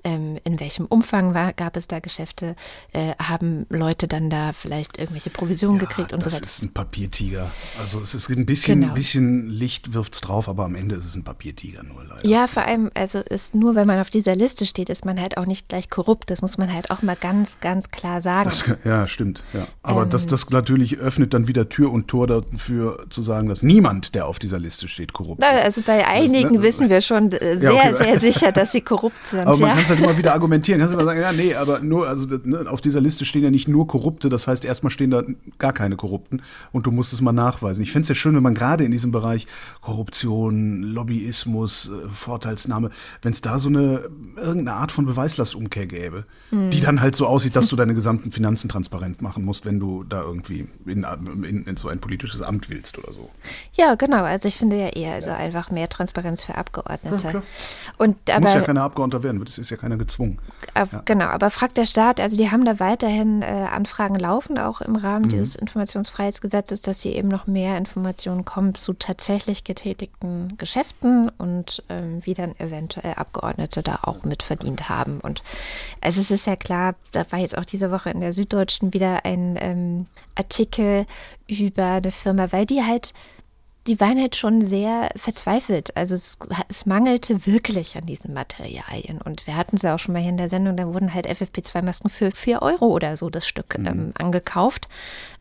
[0.04, 2.56] ähm, in welchem Umfang war, gab es da Geschäfte,
[2.92, 6.42] äh, haben Leute dann da vielleicht irgendwelche Provisionen ja, gekriegt und so weiter.
[6.42, 7.52] Das ist ein Papiertiger.
[7.80, 8.94] Also es ist ein bisschen, genau.
[8.96, 12.26] bisschen Licht wirft es drauf, aber am Ende ist es ein Papiertiger nur leider.
[12.26, 15.38] Ja, vor allem, also ist nur, wenn man auf dieser Liste steht, ist man halt
[15.38, 16.32] auch nicht gleich korrupt.
[16.32, 18.50] Das muss man halt auch mal ganz, ganz klar sagen.
[18.50, 19.44] Das, ja, stimmt.
[19.54, 19.68] Ja.
[19.84, 23.62] Aber ähm, das, das natürlich öffnet dann wieder Tür und Tor dafür zu sagen, dass
[23.62, 25.46] niemand, der auf dieser Liste steht, korrupt ist.
[25.46, 26.62] Also bei einigen das, ne?
[26.62, 27.94] wissen wir schon sehr, ja, okay.
[27.94, 29.42] sehr sicher, dass sie korrupt sind.
[29.42, 29.74] Aber man ja.
[29.74, 30.80] kann es halt immer wieder argumentieren.
[30.80, 33.52] Kannst du immer sagen, ja, nee, aber nur, also ne, auf dieser Liste stehen ja
[33.52, 35.24] nicht nur Korrupte, das heißt, erstmal stehen da
[35.60, 36.42] gar keine Korrupten
[36.72, 37.84] und du musst es mal nachweisen.
[37.84, 39.48] Ich finde es ja schön, wenn man gerade in diesem Bereich
[39.82, 42.90] Korruption, Lobbyismus, äh, Vorteilsnahme,
[43.22, 46.70] wenn es da so eine irgendeine Art von Beweislastumkehr gäbe, mhm.
[46.70, 50.04] die dann halt so aussieht, dass du deine gesamten Finanzen transparent machen musst, wenn du
[50.04, 51.06] da irgendwie in,
[51.44, 53.30] in, in so ein politisches Amt willst oder so.
[53.76, 54.21] Ja, genau.
[54.24, 57.28] Also ich finde ja eher also einfach mehr Transparenz für Abgeordnete.
[57.28, 57.44] Ja,
[57.98, 60.40] und aber, Muss ja keiner Abgeordneter werden, das ist ja keiner gezwungen.
[60.74, 61.02] Ab, ja.
[61.06, 64.96] Genau, aber fragt der Staat, also die haben da weiterhin äh, Anfragen laufen, auch im
[64.96, 65.30] Rahmen mhm.
[65.30, 72.22] dieses Informationsfreiheitsgesetzes, dass hier eben noch mehr Informationen kommen zu tatsächlich getätigten Geschäften und ähm,
[72.24, 75.20] wie dann eventuell Abgeordnete da auch mitverdient haben.
[75.20, 75.44] Und
[76.02, 79.26] also es ist ja klar, da war jetzt auch diese Woche in der Süddeutschen wieder
[79.26, 80.06] ein ähm,
[80.36, 81.06] Artikel
[81.48, 83.14] über eine Firma, weil die halt
[83.88, 85.96] die waren halt schon sehr verzweifelt.
[85.98, 86.38] Also es,
[86.70, 89.20] es, mangelte wirklich an diesen Materialien.
[89.22, 91.28] Und wir hatten es ja auch schon mal hier in der Sendung, da wurden halt
[91.28, 93.88] FFP2-Masken für 4 Euro oder so das Stück mhm.
[93.88, 94.88] ähm, angekauft,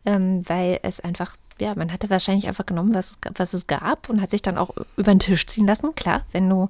[0.05, 4.21] ähm, weil es einfach, ja, man hatte wahrscheinlich einfach genommen, was, was es gab und
[4.21, 5.93] hat sich dann auch über den Tisch ziehen lassen.
[5.93, 6.69] Klar, wenn du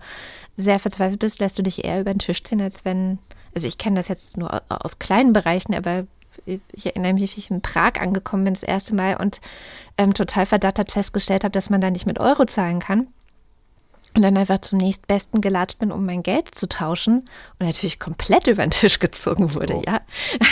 [0.57, 3.17] sehr verzweifelt bist, lässt du dich eher über den Tisch ziehen, als wenn,
[3.55, 6.05] also ich kenne das jetzt nur aus kleinen Bereichen, aber
[6.45, 9.41] ich erinnere mich, wie ich in Prag angekommen bin das erste Mal und
[9.97, 13.07] ähm, total verdattert festgestellt habe, dass man da nicht mit Euro zahlen kann
[14.13, 17.23] und dann einfach zum nächstbesten gelatscht bin, um mein Geld zu tauschen
[17.59, 19.83] und natürlich komplett über den Tisch gezogen wurde, oh.
[19.85, 20.01] ja.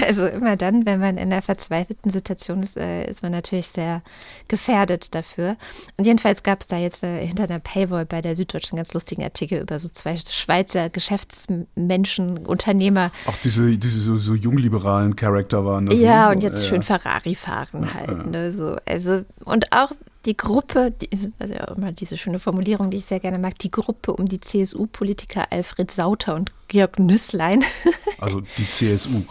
[0.05, 4.01] Also immer dann, wenn man in einer verzweifelten Situation ist, äh, ist man natürlich sehr
[4.47, 5.57] gefährdet dafür.
[5.97, 9.23] Und jedenfalls gab es da jetzt äh, hinter einer Paywall bei der Süddeutschen ganz lustigen
[9.23, 13.11] Artikel über so zwei Schweizer Geschäftsmenschen, Unternehmer.
[13.25, 15.99] Auch diese, diese so, so jungliberalen Charakter waren das.
[15.99, 16.35] Ja, ne?
[16.35, 16.69] und jetzt ja.
[16.69, 18.27] schön Ferrari fahren ja, halt.
[18.27, 18.51] Ne?
[18.51, 19.91] So, also, und auch
[20.25, 24.13] die Gruppe, die, also immer diese schöne Formulierung, die ich sehr gerne mag, die Gruppe
[24.13, 27.63] um die CSU-Politiker Alfred Sauter und Georg Nüsslein.
[28.21, 29.21] Also die CSU.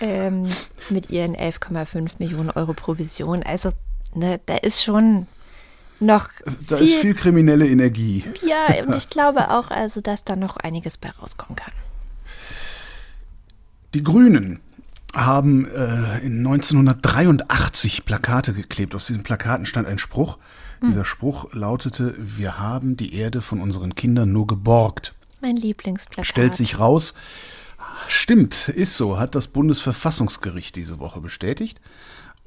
[0.00, 0.46] ähm,
[0.90, 3.42] mit ihren 11,5 Millionen Euro Provision.
[3.42, 3.72] Also
[4.14, 5.26] ne, da ist schon
[5.98, 6.28] noch.
[6.68, 8.22] Da viel, ist viel kriminelle Energie.
[8.46, 11.72] Ja, und ich glaube auch, also, dass da noch einiges bei rauskommen kann.
[13.94, 14.60] Die Grünen
[15.14, 18.94] haben äh, in 1983 Plakate geklebt.
[18.94, 20.38] Aus diesen Plakaten stand ein Spruch.
[20.80, 20.88] Hm.
[20.90, 25.14] Dieser Spruch lautete, wir haben die Erde von unseren Kindern nur geborgt.
[25.40, 26.26] Mein Lieblingsplakat.
[26.26, 27.14] Stellt sich raus,
[28.08, 31.80] stimmt, ist so, hat das Bundesverfassungsgericht diese Woche bestätigt.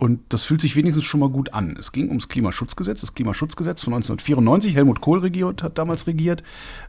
[0.02, 1.78] Und das fühlt sich wenigstens schon mal gut an.
[1.80, 4.74] Es ging ums Klimaschutzgesetz, das Klimaschutzgesetz von 1994.
[4.74, 6.42] Helmut Kohl regiert, hat damals regiert.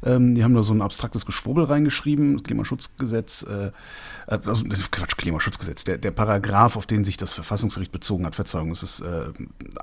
[0.02, 2.38] Ähm, die haben da so ein abstraktes Geschwurbel reingeschrieben.
[2.38, 7.92] Das Klimaschutzgesetz, äh, äh also Quatsch, Klimaschutzgesetz, der, der Paragraph, auf den sich das Verfassungsgericht
[7.92, 9.30] bezogen hat, Verzeihung, das ist äh,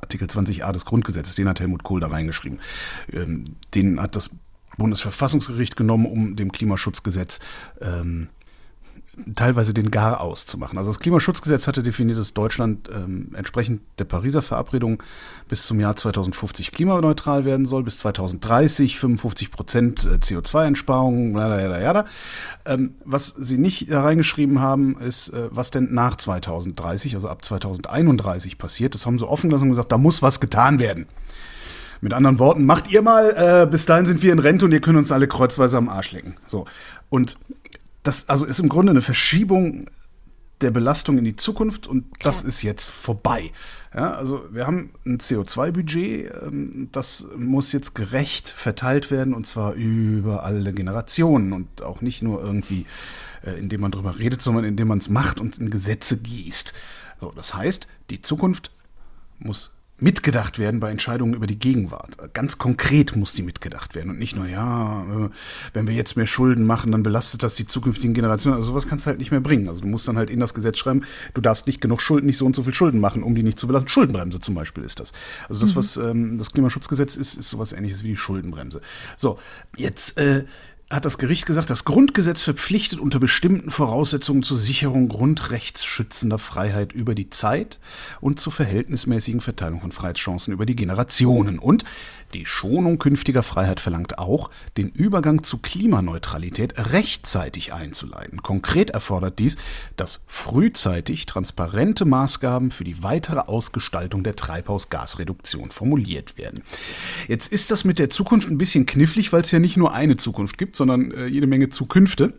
[0.02, 2.58] Artikel 20a des Grundgesetzes, den hat Helmut Kohl da reingeschrieben.
[3.14, 4.32] Ähm, den hat das
[4.80, 7.42] Bundesverfassungsgericht genommen, um dem Klimaschutzgesetz
[7.80, 8.30] ähm,
[9.36, 10.78] teilweise den Gar auszumachen.
[10.78, 15.02] Also das Klimaschutzgesetz hatte definiert, dass Deutschland ähm, entsprechend der Pariser Verabredung
[15.48, 21.36] bis zum Jahr 2050 klimaneutral werden soll, bis 2030 55 Prozent äh, CO2-Einsparungen,
[22.66, 27.44] ähm, was sie nicht da reingeschrieben haben, ist, äh, was denn nach 2030, also ab
[27.44, 28.94] 2031 passiert.
[28.94, 31.08] Das haben sie offen gelassen und gesagt, da muss was getan werden.
[32.02, 34.80] Mit anderen Worten, macht ihr mal, äh, bis dahin sind wir in Rente und ihr
[34.80, 36.36] könnt uns alle kreuzweise am Arsch lecken.
[36.48, 36.66] So.
[37.10, 37.38] Und
[38.10, 39.86] das also ist im Grunde eine Verschiebung
[40.62, 43.52] der Belastung in die Zukunft und das ist jetzt vorbei.
[43.94, 49.74] Ja, also wir haben ein CO2-Budget, ähm, das muss jetzt gerecht verteilt werden und zwar
[49.74, 52.88] über alle Generationen und auch nicht nur irgendwie,
[53.46, 56.74] äh, indem man drüber redet, sondern indem man es macht und in Gesetze gießt.
[57.22, 58.72] So, das heißt, die Zukunft
[59.38, 62.18] muss mitgedacht werden bei Entscheidungen über die Gegenwart.
[62.34, 65.30] Ganz konkret muss die mitgedacht werden und nicht nur, ja, äh,
[65.74, 68.58] wenn wir jetzt mehr Schulden machen, dann belastet das die zukünftigen Generationen.
[68.58, 69.68] Also sowas kannst du halt nicht mehr bringen.
[69.68, 72.38] Also du musst dann halt in das Gesetz schreiben, du darfst nicht genug Schulden, nicht
[72.38, 73.90] so und so viel Schulden machen, um die nicht zu belasten.
[73.90, 75.14] Schuldenbremse zum Beispiel ist das.
[75.48, 75.78] Also das, mhm.
[75.78, 78.82] was ähm, das Klimaschutzgesetz ist, ist sowas ähnliches wie die Schuldenbremse.
[79.18, 79.40] So,
[79.76, 80.46] jetzt äh,
[80.92, 87.14] hat das Gericht gesagt, das Grundgesetz verpflichtet unter bestimmten Voraussetzungen zur Sicherung grundrechtsschützender Freiheit über
[87.14, 87.80] die Zeit
[88.22, 91.60] und zur verhältnismäßigen Verteilung von Freiheitschancen über die Generationen.
[91.60, 91.84] Und
[92.34, 98.42] die Schonung künftiger Freiheit verlangt auch, den Übergang zu Klimaneutralität rechtzeitig einzuleiten.
[98.42, 99.58] Konkret erfordert dies,
[99.96, 106.64] dass frühzeitig transparente Maßgaben für die weitere Ausgestaltung der Treibhausgasreduktion formuliert werden.
[107.28, 110.18] Jetzt ist das mit der Zukunft ein bisschen knifflig, weil es ja nicht nur eine
[110.18, 112.34] Zukunft gibt, sondern äh, jede Menge Zukünfte.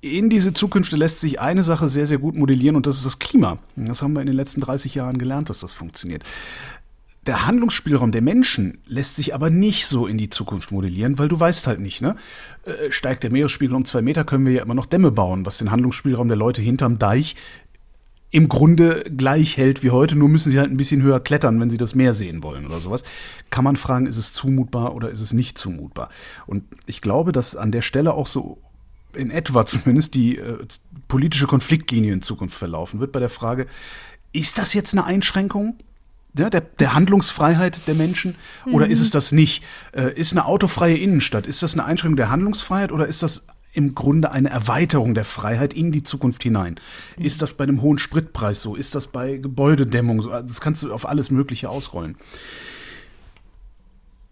[0.00, 3.18] In diese Zukünfte lässt sich eine Sache sehr, sehr gut modellieren und das ist das
[3.18, 3.58] Klima.
[3.76, 6.24] Das haben wir in den letzten 30 Jahren gelernt, dass das funktioniert.
[7.26, 11.40] Der Handlungsspielraum der Menschen lässt sich aber nicht so in die Zukunft modellieren, weil du
[11.40, 12.16] weißt halt nicht, ne?
[12.64, 15.56] Äh, steigt der Meeresspiegel um zwei Meter, können wir ja immer noch Dämme bauen, was
[15.56, 17.34] den Handlungsspielraum der Leute hinterm Deich
[18.34, 21.70] im Grunde gleich hält wie heute, nur müssen sie halt ein bisschen höher klettern, wenn
[21.70, 23.04] sie das Meer sehen wollen oder sowas.
[23.50, 26.08] Kann man fragen, ist es zumutbar oder ist es nicht zumutbar?
[26.44, 28.58] Und ich glaube, dass an der Stelle auch so
[29.14, 30.58] in etwa zumindest die äh,
[31.06, 33.68] politische Konfliktlinie in Zukunft verlaufen wird bei der Frage,
[34.32, 35.76] ist das jetzt eine Einschränkung?
[36.36, 38.34] Ja, der, der Handlungsfreiheit der Menschen
[38.66, 38.90] oder mhm.
[38.90, 39.62] ist es das nicht?
[39.92, 43.94] Äh, ist eine autofreie Innenstadt, ist das eine Einschränkung der Handlungsfreiheit oder ist das im
[43.94, 46.76] Grunde eine Erweiterung der Freiheit in die Zukunft hinein.
[47.18, 48.76] Ist das bei einem hohen Spritpreis so?
[48.76, 50.30] Ist das bei Gebäudedämmung so?
[50.30, 52.16] Das kannst du auf alles Mögliche ausrollen.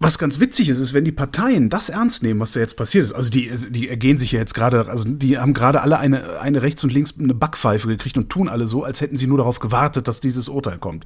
[0.02, 3.04] Was ganz witzig ist, ist, wenn die Parteien das ernst nehmen, was da jetzt passiert
[3.04, 3.12] ist.
[3.12, 6.60] Also die, die ergehen sich ja jetzt gerade, also die haben gerade alle eine, eine
[6.62, 9.60] rechts und links eine Backpfeife gekriegt und tun alle so, als hätten sie nur darauf
[9.60, 11.04] gewartet, dass dieses Urteil kommt.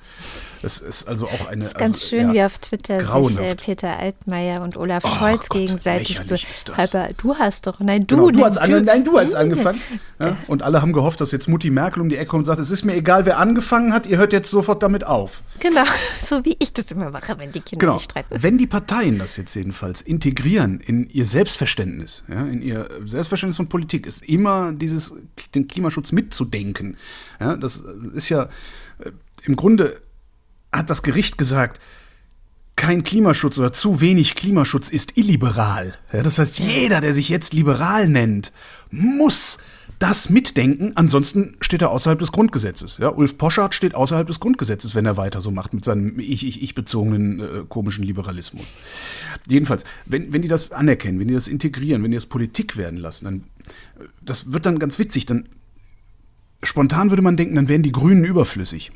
[0.62, 1.62] Das ist also auch eine.
[1.62, 3.36] Das ist ganz also, schön, ja, wie auf Twitter grauenhaft.
[3.36, 6.76] sich äh, Peter Altmaier und Olaf oh, Scholz Gott, gegenseitig so.
[6.76, 9.80] Halber, du hast doch, nein, du, genau, du, hast, du, nein, du hast angefangen.
[10.18, 12.60] Ja, und alle haben gehofft, dass jetzt Mutti Merkel um die Ecke kommt und sagt,
[12.60, 15.42] es ist mir egal, wer angefangen hat, ihr hört jetzt sofort damit auf.
[15.60, 15.84] Genau,
[16.22, 17.98] so wie ich das immer mache, wenn die Kinder genau.
[17.98, 18.42] sich streiten.
[18.42, 23.68] Wenn die Parteien das jetzt jedenfalls integrieren in ihr Selbstverständnis, ja, in ihr Selbstverständnis von
[23.68, 25.14] Politik, ist immer dieses,
[25.54, 26.96] den Klimaschutz mitzudenken.
[27.40, 28.44] Ja, das ist ja,
[28.98, 29.10] äh,
[29.44, 30.00] im Grunde
[30.76, 31.80] hat das Gericht gesagt,
[32.76, 35.94] kein Klimaschutz oder zu wenig Klimaschutz ist illiberal.
[36.12, 38.52] Ja, das heißt, jeder, der sich jetzt liberal nennt,
[38.90, 39.58] muss
[39.98, 42.98] das mitdenken, ansonsten steht er außerhalb des Grundgesetzes.
[42.98, 47.40] Ja, Ulf Poschardt steht außerhalb des Grundgesetzes, wenn er weiter so macht mit seinem ich-ich-ich-bezogenen
[47.40, 48.74] äh, komischen Liberalismus.
[49.48, 52.98] Jedenfalls, wenn, wenn die das anerkennen, wenn die das integrieren, wenn die das Politik werden
[52.98, 53.44] lassen, dann
[54.22, 55.24] das wird dann ganz witzig.
[55.24, 55.48] Dann
[56.62, 58.92] spontan würde man denken, dann wären die Grünen überflüssig.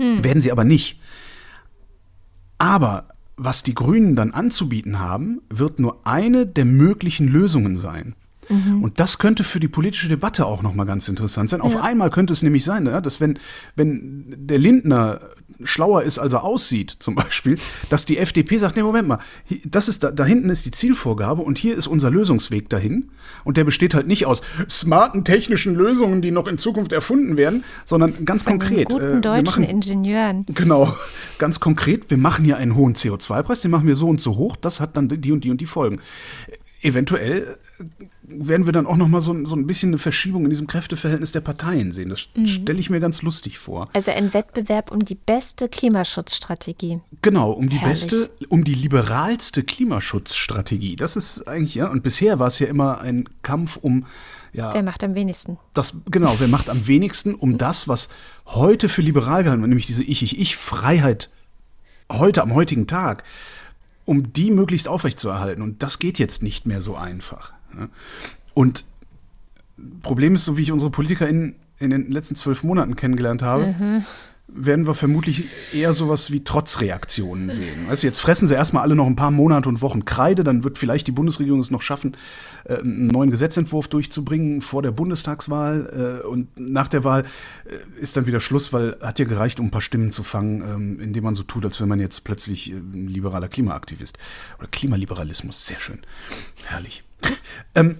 [0.00, 0.24] Hm.
[0.24, 0.98] Werden sie aber nicht.
[2.58, 8.14] Aber was die Grünen dann anzubieten haben, wird nur eine der möglichen Lösungen sein.
[8.50, 8.82] Mhm.
[8.82, 11.60] Und das könnte für die politische Debatte auch nochmal ganz interessant sein.
[11.60, 13.38] Auf einmal könnte es nämlich sein, ne, dass wenn,
[13.76, 15.20] wenn der Lindner
[15.64, 17.58] schlauer ist, als er aussieht, zum Beispiel,
[17.90, 19.18] dass die FDP sagt, nee, Moment mal,
[19.64, 23.10] das ist da, da hinten ist die Zielvorgabe und hier ist unser Lösungsweg dahin.
[23.44, 27.64] Und der besteht halt nicht aus smarten technischen Lösungen, die noch in Zukunft erfunden werden,
[27.84, 28.88] sondern ganz Von konkret.
[28.88, 30.46] Guten äh, deutschen machen, Ingenieuren.
[30.54, 30.92] Genau,
[31.38, 34.56] ganz konkret, wir machen hier einen hohen CO2-Preis, den machen wir so und so hoch,
[34.56, 36.00] das hat dann die und die und die Folgen
[36.82, 37.58] eventuell
[38.22, 41.32] werden wir dann auch noch mal so, so ein bisschen eine Verschiebung in diesem Kräfteverhältnis
[41.32, 42.08] der Parteien sehen.
[42.08, 42.46] Das mhm.
[42.46, 43.88] stelle ich mir ganz lustig vor.
[43.92, 47.00] Also ein Wettbewerb um die beste Klimaschutzstrategie.
[47.22, 48.00] Genau, um die Herrlich.
[48.00, 50.96] beste, um die liberalste Klimaschutzstrategie.
[50.96, 54.06] Das ist eigentlich, ja, und bisher war es ja immer ein Kampf um
[54.52, 55.58] ja, wer macht am wenigsten?
[55.74, 58.08] Das, genau, wer macht am wenigsten um das, was
[58.46, 61.30] heute für liberal gehalten wird, nämlich diese Ich-Ich-Ich-Freiheit
[62.10, 63.22] heute am heutigen Tag
[64.10, 65.62] um die möglichst aufrechtzuerhalten.
[65.62, 67.52] Und das geht jetzt nicht mehr so einfach.
[68.54, 68.84] Und
[70.02, 73.72] Problem ist, so wie ich unsere Politiker in, in den letzten zwölf Monaten kennengelernt habe,
[73.78, 74.04] Mhm.
[74.54, 77.86] Werden wir vermutlich eher sowas wie Trotzreaktionen sehen.
[77.88, 80.78] Du, jetzt fressen sie erstmal alle noch ein paar Monate und Wochen Kreide, dann wird
[80.78, 82.16] vielleicht die Bundesregierung es noch schaffen,
[82.64, 86.20] äh, einen neuen Gesetzentwurf durchzubringen vor der Bundestagswahl.
[86.22, 87.24] Äh, und nach der Wahl
[87.64, 90.62] äh, ist dann wieder Schluss, weil hat ja gereicht, um ein paar Stimmen zu fangen,
[90.62, 94.18] ähm, indem man so tut, als wäre man jetzt plötzlich ein liberaler Klimaaktivist.
[94.58, 96.00] Oder Klimaliberalismus, sehr schön.
[96.66, 97.04] Herrlich.
[97.74, 97.96] ähm,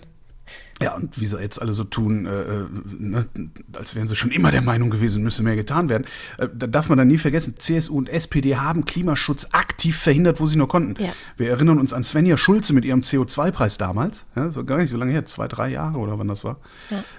[0.82, 2.66] ja, und wie sie jetzt alle so tun, äh, äh,
[2.98, 3.26] ne,
[3.74, 6.06] als wären sie schon immer der Meinung gewesen, müsse mehr getan werden.
[6.38, 10.46] Äh, da darf man dann nie vergessen, CSU und SPD haben Klimaschutz aktiv verhindert, wo
[10.46, 11.02] sie nur konnten.
[11.02, 11.12] Ja.
[11.36, 14.24] Wir erinnern uns an Svenja Schulze mit ihrem CO2-Preis damals.
[14.34, 16.58] Ja, das war gar nicht so lange her, zwei, drei Jahre oder wann das war.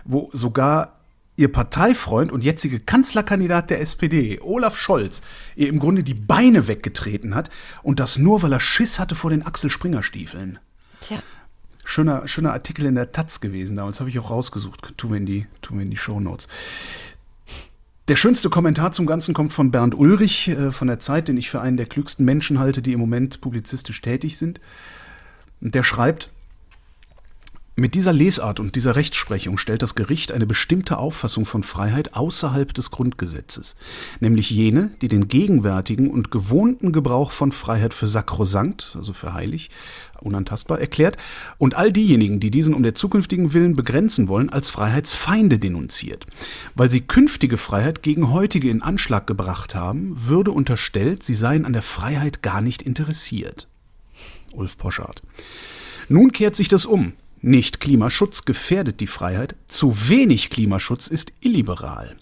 [0.05, 0.97] Wo sogar
[1.37, 5.21] ihr Parteifreund und jetzige Kanzlerkandidat der SPD, Olaf Scholz,
[5.55, 7.49] ihr im Grunde die Beine weggetreten hat.
[7.83, 10.59] Und das nur, weil er Schiss hatte vor den Axel Springer Stiefeln.
[11.01, 11.21] Tja.
[11.91, 14.97] Schöner, schöner Artikel in der Taz gewesen damals, habe ich auch rausgesucht.
[14.97, 16.47] Tun wir in die, tun wir in die Shownotes.
[18.07, 21.49] Der schönste Kommentar zum Ganzen kommt von Bernd Ulrich äh, von der Zeit, den ich
[21.49, 24.61] für einen der klügsten Menschen halte, die im Moment publizistisch tätig sind.
[25.59, 26.29] Der schreibt,
[27.75, 32.73] mit dieser Lesart und dieser Rechtsprechung stellt das Gericht eine bestimmte Auffassung von Freiheit außerhalb
[32.73, 33.75] des Grundgesetzes,
[34.19, 39.69] nämlich jene, die den gegenwärtigen und gewohnten Gebrauch von Freiheit für sakrosankt, also für heilig,
[40.21, 41.17] unantastbar erklärt,
[41.57, 46.25] und all diejenigen, die diesen um der zukünftigen Willen begrenzen wollen, als Freiheitsfeinde denunziert.
[46.75, 51.73] Weil sie künftige Freiheit gegen heutige in Anschlag gebracht haben, würde unterstellt, sie seien an
[51.73, 53.67] der Freiheit gar nicht interessiert.
[54.53, 55.21] Ulf Poschardt.
[56.09, 57.13] Nun kehrt sich das um.
[57.43, 62.15] Nicht Klimaschutz gefährdet die Freiheit, zu wenig Klimaschutz ist illiberal.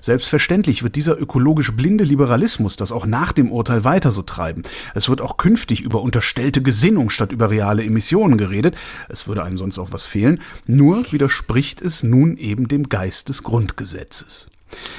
[0.00, 4.62] Selbstverständlich wird dieser ökologisch blinde Liberalismus das auch nach dem Urteil weiter so treiben.
[4.94, 8.74] Es wird auch künftig über unterstellte Gesinnung statt über reale Emissionen geredet.
[9.10, 10.40] Es würde einem sonst auch was fehlen.
[10.66, 14.50] Nur widerspricht es nun eben dem Geist des Grundgesetzes.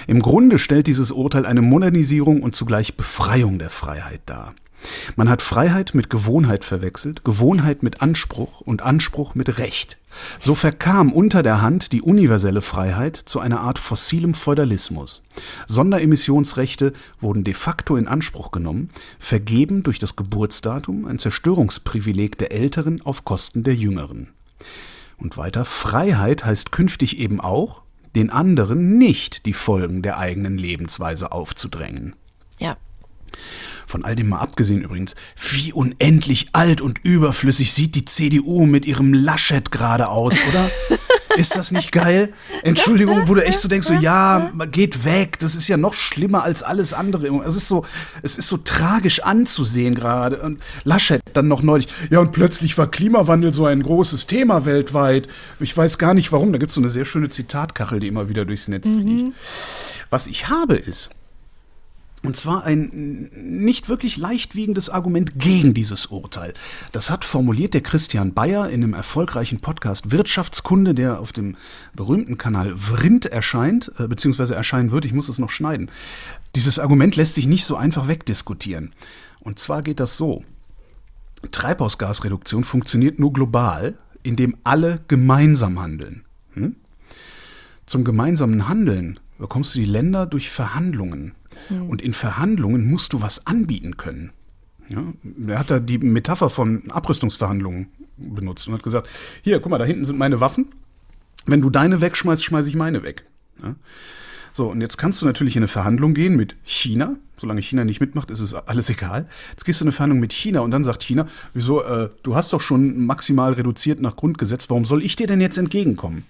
[0.05, 4.53] Im Grunde stellt dieses Urteil eine Modernisierung und zugleich Befreiung der Freiheit dar.
[5.15, 9.97] Man hat Freiheit mit Gewohnheit verwechselt, Gewohnheit mit Anspruch und Anspruch mit Recht.
[10.39, 15.23] So verkam unter der Hand die universelle Freiheit zu einer Art fossilem Feudalismus.
[15.67, 23.01] Sonderemissionsrechte wurden de facto in Anspruch genommen, vergeben durch das Geburtsdatum, ein Zerstörungsprivileg der Älteren
[23.01, 24.29] auf Kosten der Jüngeren.
[25.17, 27.81] Und weiter, Freiheit heißt künftig eben auch,
[28.15, 32.15] den anderen nicht die Folgen der eigenen Lebensweise aufzudrängen.
[32.59, 32.77] Ja.
[33.85, 35.15] Von all dem mal abgesehen übrigens,
[35.51, 40.69] wie unendlich alt und überflüssig sieht die CDU mit ihrem Laschet gerade aus, oder?
[41.35, 42.31] Ist das nicht geil?
[42.61, 46.43] Entschuldigung, wo du echt so denkst, so, ja, geht weg, das ist ja noch schlimmer
[46.43, 47.27] als alles andere.
[47.43, 47.85] Es ist so,
[48.21, 50.41] es ist so tragisch anzusehen gerade.
[50.41, 55.27] Und Laschet dann noch neulich, ja, und plötzlich war Klimawandel so ein großes Thema weltweit.
[55.59, 56.51] Ich weiß gar nicht warum.
[56.51, 59.33] Da gibt es so eine sehr schöne Zitatkachel, die immer wieder durchs Netz fliegt.
[60.09, 61.09] Was ich habe ist,
[62.23, 66.53] und zwar ein nicht wirklich leichtwiegendes Argument gegen dieses Urteil.
[66.93, 71.57] Das hat formuliert der Christian Bayer in einem erfolgreichen Podcast Wirtschaftskunde, der auf dem
[71.93, 75.03] berühmten Kanal Vrind erscheint, äh, beziehungsweise erscheinen wird.
[75.03, 75.91] Ich muss es noch schneiden.
[76.55, 78.93] Dieses Argument lässt sich nicht so einfach wegdiskutieren.
[79.41, 80.45] Und zwar geht das so.
[81.51, 86.23] Treibhausgasreduktion funktioniert nur global, indem alle gemeinsam handeln.
[86.53, 86.77] Hm?
[87.85, 91.33] Zum gemeinsamen Handeln bekommst du die Länder durch Verhandlungen.
[91.87, 94.31] Und in Verhandlungen musst du was anbieten können.
[94.89, 95.13] Ja,
[95.47, 97.87] er hat da die Metapher von Abrüstungsverhandlungen
[98.17, 99.09] benutzt und hat gesagt,
[99.41, 100.67] hier, guck mal, da hinten sind meine Waffen.
[101.45, 103.25] Wenn du deine wegschmeißt, schmeiße ich meine weg.
[103.61, 103.75] Ja?
[104.53, 107.15] So, und jetzt kannst du natürlich in eine Verhandlung gehen mit China.
[107.37, 109.27] Solange China nicht mitmacht, ist es alles egal.
[109.49, 112.35] Jetzt gehst du in eine Verhandlung mit China und dann sagt China, wieso, äh, du
[112.35, 116.23] hast doch schon maximal reduziert nach Grundgesetz, warum soll ich dir denn jetzt entgegenkommen?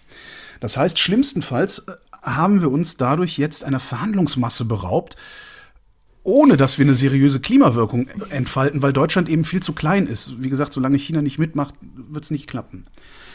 [0.63, 5.17] Das heißt, schlimmstenfalls äh, haben wir uns dadurch jetzt einer Verhandlungsmasse beraubt,
[6.23, 10.41] ohne dass wir eine seriöse Klimawirkung entfalten, weil Deutschland eben viel zu klein ist.
[10.41, 12.85] Wie gesagt, solange China nicht mitmacht, wird es nicht klappen.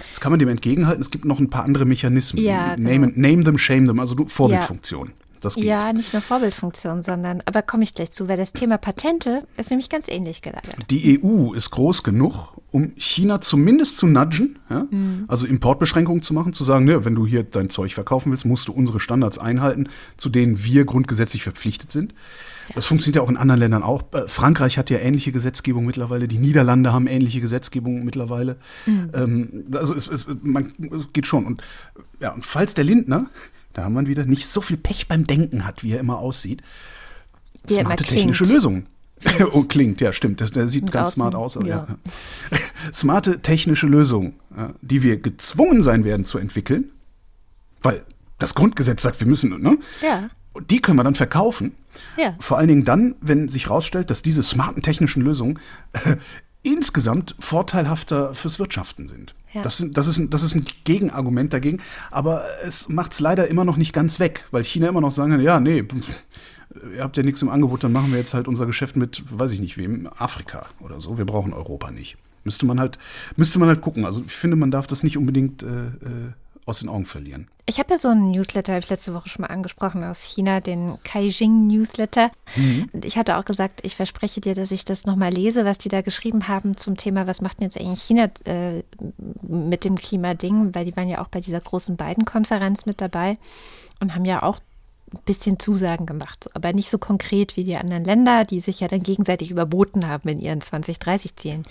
[0.07, 1.03] Jetzt kann man dem entgegenhalten.
[1.03, 2.43] Es gibt noch ein paar andere Mechanismen.
[2.43, 2.89] Ja, genau.
[2.89, 5.13] name, name them, shame them, also Vorbildfunktion.
[5.43, 5.65] Das geht.
[5.65, 9.69] Ja, nicht nur Vorbildfunktion, sondern, aber komme ich gleich zu, weil das Thema Patente ist
[9.69, 10.75] nämlich ganz ähnlich gelagert.
[10.89, 14.87] Die EU ist groß genug, um China zumindest zu nudgen, ja?
[15.27, 18.69] also Importbeschränkungen zu machen, zu sagen, ne, wenn du hier dein Zeug verkaufen willst, musst
[18.69, 22.15] du unsere Standards einhalten, zu denen wir grundgesetzlich verpflichtet sind.
[22.75, 24.13] Das funktioniert ja auch in anderen Ländern auch.
[24.13, 28.59] Äh, Frankreich hat ja ähnliche Gesetzgebung mittlerweile, die Niederlande haben ähnliche Gesetzgebung mittlerweile.
[29.15, 31.47] Ähm, also es, es, man, es geht schon.
[31.47, 31.63] Und,
[32.21, 33.27] ja, und falls der Lindner,
[33.73, 36.63] da haben wir wieder, nicht so viel Pech beim Denken hat, wie er immer aussieht,
[37.69, 38.45] er smarte technische.
[38.45, 38.87] Lösungen.
[39.53, 40.41] oh, klingt, ja, stimmt.
[40.41, 41.57] Das, der sieht Und ganz außen, smart aus.
[41.57, 41.87] Aber ja.
[41.89, 42.59] ja.
[42.93, 44.35] Smarte technische Lösungen,
[44.83, 46.91] die wir gezwungen sein werden zu entwickeln,
[47.83, 48.05] Weil
[48.39, 49.79] das Grundgesetz sagt, wir müssen, ne?
[50.03, 50.31] Ja.
[50.53, 51.73] Und die können wir dann verkaufen.
[52.17, 52.35] Ja.
[52.39, 55.59] Vor allen Dingen dann, wenn sich herausstellt, dass diese smarten technischen Lösungen
[55.93, 56.17] äh,
[56.63, 59.35] insgesamt vorteilhafter fürs Wirtschaften sind.
[59.53, 59.63] Ja.
[59.63, 63.65] Das, das, ist, ein- das ist ein Gegenargument dagegen, aber es macht es leider immer
[63.65, 66.15] noch nicht ganz weg, weil China immer noch sagen kann, ja, nee, pf,
[66.95, 69.53] ihr habt ja nichts im Angebot, dann machen wir jetzt halt unser Geschäft mit, weiß
[69.53, 71.19] ich nicht wem, Afrika oder so.
[71.19, 72.17] Wir brauchen Europa nicht.
[72.45, 72.99] Müsste man halt,
[73.37, 74.05] müsste man halt gucken.
[74.05, 76.33] Also ich finde, man darf das nicht unbedingt äh, äh,
[76.69, 77.47] aus den Augen verlieren.
[77.65, 80.61] Ich habe ja so einen Newsletter, habe ich letzte Woche schon mal angesprochen, aus China,
[80.61, 82.31] den Kaijing Newsletter.
[82.93, 85.89] Und ich hatte auch gesagt, ich verspreche dir, dass ich das nochmal lese, was die
[85.89, 88.83] da geschrieben haben zum Thema, was macht denn jetzt eigentlich China äh,
[89.43, 93.39] mit dem Klimading, weil die waren ja auch bei dieser großen Biden-Konferenz mit dabei
[94.01, 94.61] und haben ja auch
[95.13, 98.89] ein bisschen Zusagen gemacht, aber nicht so konkret wie die anderen Länder, die sich ja
[98.89, 101.63] dann gegenseitig überboten haben in ihren 2030-Zielen.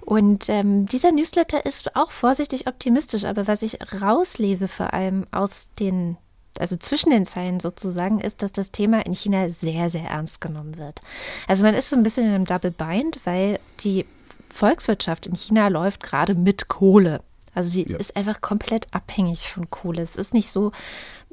[0.00, 5.70] Und ähm, dieser Newsletter ist auch vorsichtig optimistisch, aber was ich rauslese vor allem aus
[5.80, 6.16] den,
[6.58, 10.76] also zwischen den Zeilen sozusagen, ist, dass das Thema in China sehr, sehr ernst genommen
[10.78, 11.00] wird.
[11.48, 14.06] Also man ist so ein bisschen in einem Double Bind, weil die
[14.50, 17.20] Volkswirtschaft in China läuft gerade mit Kohle.
[17.54, 17.96] Also sie Ja.
[17.96, 20.02] ist einfach komplett abhängig von Kohle.
[20.02, 20.72] Es ist nicht so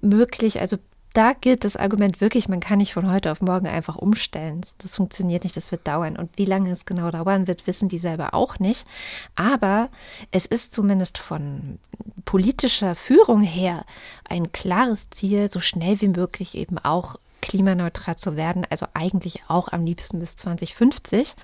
[0.01, 0.78] möglich, also
[1.14, 4.61] da gilt das Argument wirklich, man kann nicht von heute auf morgen einfach umstellen.
[4.80, 6.18] Das funktioniert nicht, das wird dauern.
[6.18, 8.88] Und wie lange es genau dauern wird, wissen die selber auch nicht.
[9.36, 9.89] Aber
[10.32, 11.80] es ist zumindest von
[12.26, 13.86] politischer Führung her
[14.28, 18.66] ein klares Ziel, so schnell wie möglich eben auch klimaneutral zu werden.
[18.70, 21.36] Also eigentlich auch am liebsten bis 2050.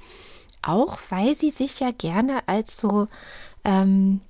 [0.62, 3.08] Auch weil sie sich ja gerne als so
[3.64, 4.22] ähm,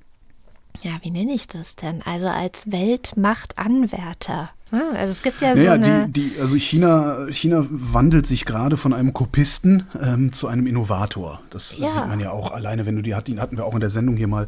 [0.82, 2.02] ja, wie nenne ich das denn?
[2.04, 4.52] Also als Weltmachtanwärter.
[4.72, 4.84] Ne?
[4.96, 6.08] Also es gibt ja so Naja, eine.
[6.10, 11.42] die, die, also China, China wandelt sich gerade von einem Kopisten ähm, zu einem Innovator.
[11.50, 11.88] Das Ja.
[11.88, 14.18] sieht man ja auch alleine, wenn du die, hatten hatten wir auch in der Sendung
[14.18, 14.48] hier mal,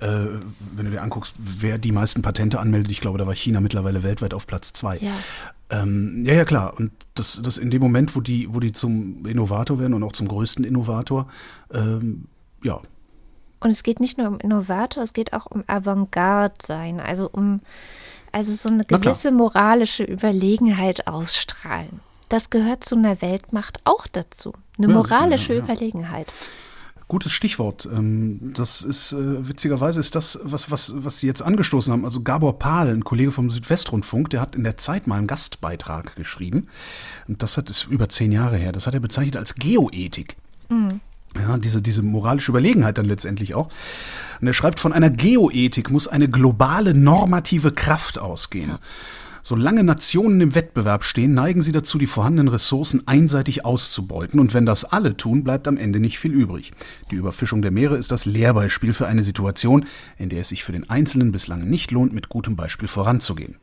[0.00, 0.06] äh,
[0.76, 2.90] wenn du dir anguckst, wer die meisten Patente anmeldet.
[2.92, 4.98] Ich glaube, da war China mittlerweile weltweit auf Platz zwei.
[4.98, 5.12] Ja.
[5.70, 6.74] Ähm, ja, ja, klar.
[6.78, 10.12] Und das, das in dem Moment, wo die, wo die zum Innovator werden und auch
[10.12, 11.26] zum größten Innovator,
[11.72, 12.26] ähm,
[12.62, 12.80] ja,
[13.60, 17.60] Und es geht nicht nur um Innovator, es geht auch um Avantgarde sein, also um
[18.32, 22.00] also so eine gewisse moralische Überlegenheit ausstrahlen.
[22.28, 24.54] Das gehört zu einer Weltmacht auch dazu.
[24.78, 25.64] Eine Ja, moralische ja, ja.
[25.64, 26.32] Überlegenheit.
[27.08, 27.86] Gutes Stichwort.
[27.92, 32.06] Ähm, Das ist äh, witzigerweise ist das, was, was, was Sie jetzt angestoßen haben.
[32.06, 36.16] Also Gabor Pahl, ein Kollege vom Südwestrundfunk, der hat in der Zeit mal einen Gastbeitrag
[36.16, 36.68] geschrieben.
[37.28, 38.72] Und das hat ist über zehn Jahre her.
[38.72, 40.36] Das hat er bezeichnet als Geoethik.
[41.36, 43.70] Ja, diese, diese moralische Überlegenheit dann letztendlich auch.
[44.40, 48.78] Und er schreibt, von einer Geoethik muss eine globale normative Kraft ausgehen.
[49.44, 54.38] Solange Nationen im Wettbewerb stehen, neigen sie dazu, die vorhandenen Ressourcen einseitig auszubeuten.
[54.38, 56.70] Und wenn das alle tun, bleibt am Ende nicht viel übrig.
[57.10, 60.70] Die Überfischung der Meere ist das Lehrbeispiel für eine Situation, in der es sich für
[60.70, 63.56] den Einzelnen bislang nicht lohnt, mit gutem Beispiel voranzugehen.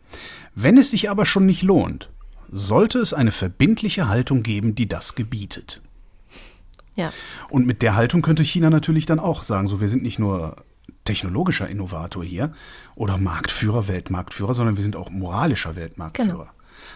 [0.54, 2.10] Wenn es sich aber schon nicht lohnt,
[2.52, 5.82] sollte es eine verbindliche Haltung geben, die das gebietet.
[7.00, 7.14] Ja.
[7.50, 10.58] Und mit der Haltung könnte China natürlich dann auch sagen, so wir sind nicht nur
[11.06, 12.54] technologischer Innovator hier
[12.96, 16.30] oder Marktführer, Weltmarktführer, sondern wir sind auch moralischer Weltmarktführer.
[16.30, 16.52] Genau.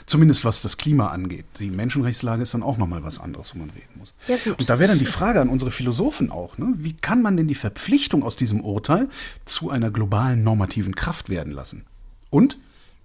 [0.06, 1.46] Zumindest was das Klima angeht.
[1.60, 4.14] Die Menschenrechtslage ist dann auch nochmal was anderes, wo man reden muss.
[4.28, 4.36] Ja.
[4.58, 6.74] Und da wäre dann die Frage an unsere Philosophen auch, ne?
[6.76, 9.08] wie kann man denn die Verpflichtung aus diesem Urteil
[9.46, 11.86] zu einer globalen normativen Kraft werden lassen?
[12.30, 12.58] Und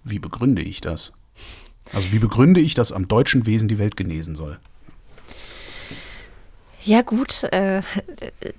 [0.03, 1.13] wie begründe ich das?
[1.93, 4.59] Also wie begründe ich, dass am deutschen Wesen die Welt genesen soll?
[6.89, 7.83] Ja, gut, äh,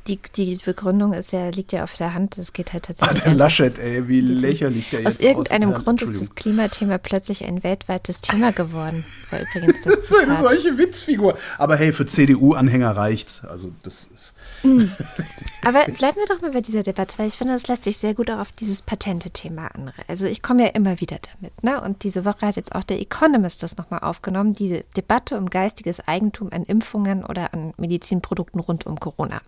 [0.06, 2.38] die, die Begründung ist ja, liegt ja auf der Hand.
[2.38, 3.22] Es geht halt Ah, tatsächlich.
[3.22, 5.84] der einfach- Laschet, ey, wie lächerlich der Aus jetzt irgendeinem aussieht.
[5.84, 6.34] Grund ist das.
[6.36, 9.04] Klimathema plötzlich ein weltweites Thema geworden.
[9.30, 11.36] War übrigens das Das ist eine solche Witzfigur.
[11.58, 13.44] Aber hey, für CDU-Anhänger reicht's.
[13.44, 14.32] Also das ist.
[15.62, 18.12] Aber bleiben wir doch mal bei dieser Debatte, weil ich finde, das lässt sich sehr
[18.14, 19.90] gut auch auf dieses Patente-Thema an.
[20.06, 21.62] Also ich komme ja immer wieder damit.
[21.64, 21.80] Ne?
[21.80, 26.06] Und diese Woche hat jetzt auch der Economist das nochmal aufgenommen, diese Debatte um geistiges
[26.06, 27.72] Eigentum an Impfungen oder an
[28.20, 29.40] Medizinprodukten rund um Corona.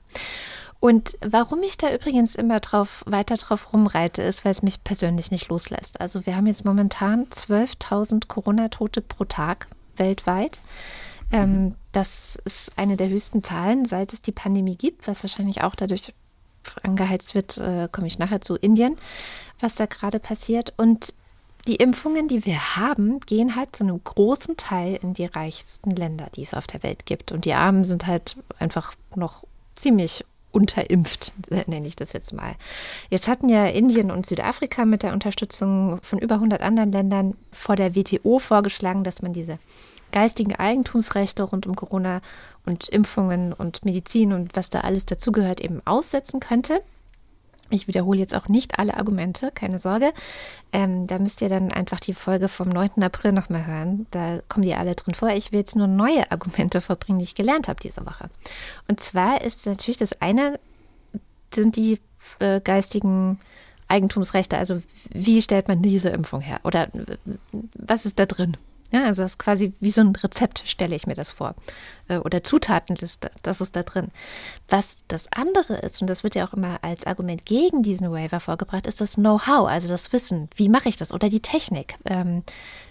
[0.80, 5.30] Und warum ich da übrigens immer drauf, weiter drauf rumreite, ist, weil es mich persönlich
[5.30, 6.00] nicht loslässt.
[6.00, 10.60] Also wir haben jetzt momentan 12.000 Corona-Tote pro Tag weltweit.
[11.30, 15.76] Ähm, das ist eine der höchsten Zahlen, seit es die Pandemie gibt, was wahrscheinlich auch
[15.76, 16.12] dadurch
[16.82, 18.96] angeheizt wird, äh, komme ich nachher zu Indien,
[19.60, 20.72] was da gerade passiert.
[20.76, 21.14] Und
[21.68, 26.28] die Impfungen, die wir haben, gehen halt zu einem großen Teil in die reichsten Länder,
[26.34, 27.30] die es auf der Welt gibt.
[27.32, 29.44] Und die Armen sind halt einfach noch
[29.74, 31.32] ziemlich unterimpft,
[31.66, 32.54] nenne ich das jetzt mal.
[33.10, 37.76] Jetzt hatten ja Indien und Südafrika mit der Unterstützung von über 100 anderen Ländern vor
[37.76, 39.58] der WTO vorgeschlagen, dass man diese
[40.12, 42.20] geistigen Eigentumsrechte rund um Corona
[42.66, 46.82] und Impfungen und Medizin und was da alles dazugehört eben aussetzen könnte.
[47.72, 50.12] Ich wiederhole jetzt auch nicht alle Argumente, keine Sorge.
[50.72, 53.02] Ähm, da müsst ihr dann einfach die Folge vom 9.
[53.02, 54.06] April nochmal hören.
[54.10, 55.30] Da kommen die alle drin vor.
[55.30, 58.28] Ich will jetzt nur neue Argumente vorbringen, die ich gelernt habe diese Woche.
[58.88, 60.60] Und zwar ist natürlich das eine,
[61.54, 61.98] sind die
[62.38, 63.40] äh, geistigen
[63.88, 64.58] Eigentumsrechte.
[64.58, 66.60] Also wie stellt man diese Impfung her?
[66.64, 66.88] Oder
[67.74, 68.56] was ist da drin?
[68.93, 71.55] Ja, also das ist quasi wie so ein Rezept, stelle ich mir das vor.
[72.09, 74.09] Äh, oder Zutatenliste, das ist da drin.
[74.68, 78.38] Was das andere ist, und das wird ja auch immer als Argument gegen diesen Waiver
[78.38, 80.51] vorgebracht, ist das Know-how, also das Wissen.
[80.57, 81.12] Wie mache ich das?
[81.12, 81.97] Oder die Technik.
[82.05, 82.43] Ähm,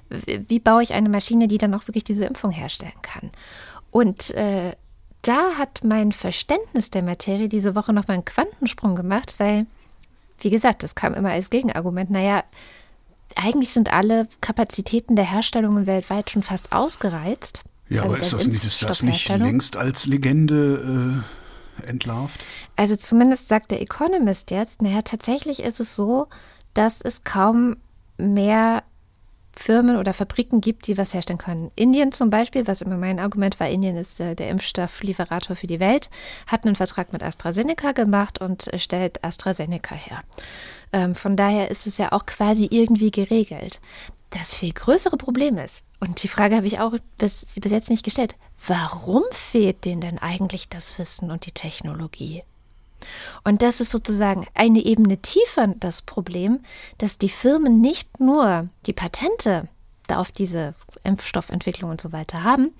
[0.09, 3.29] wie baue ich eine Maschine, die dann auch wirklich diese Impfung herstellen kann?
[3.91, 4.73] Und äh,
[5.21, 9.67] da hat mein Verständnis der Materie diese Woche nochmal einen Quantensprung gemacht, weil,
[10.39, 12.09] wie gesagt, das kam immer als Gegenargument.
[12.09, 12.43] Naja,
[13.37, 17.61] eigentlich sind alle Kapazitäten der Herstellungen weltweit schon fast ausgereizt.
[17.89, 21.23] Ja, also aber ist das, nicht, ist das nicht längst als Legende
[21.83, 22.39] äh, entlarvt?
[22.75, 26.27] Also zumindest sagt der Economist jetzt, naja, tatsächlich ist es so,
[26.73, 27.77] dass es kaum
[28.17, 28.83] mehr
[29.53, 31.71] Firmen oder Fabriken gibt, die was herstellen können.
[31.75, 35.79] Indien zum Beispiel, was immer mein Argument war, Indien ist äh, der Impfstofflieferator für die
[35.79, 36.09] Welt,
[36.47, 40.23] hat einen Vertrag mit AstraZeneca gemacht und stellt AstraZeneca her.
[40.93, 43.79] Ähm, von daher ist es ja auch quasi irgendwie geregelt.
[44.29, 48.03] Das viel größere Problem ist, und die Frage habe ich auch bis, bis jetzt nicht
[48.03, 48.35] gestellt,
[48.65, 52.43] warum fehlt denen denn eigentlich das Wissen und die Technologie?
[53.43, 56.59] Und das ist sozusagen eine Ebene tiefer das Problem,
[56.97, 59.67] dass die Firmen nicht nur die Patente
[60.07, 62.71] auf diese Impfstoffentwicklung und so weiter haben,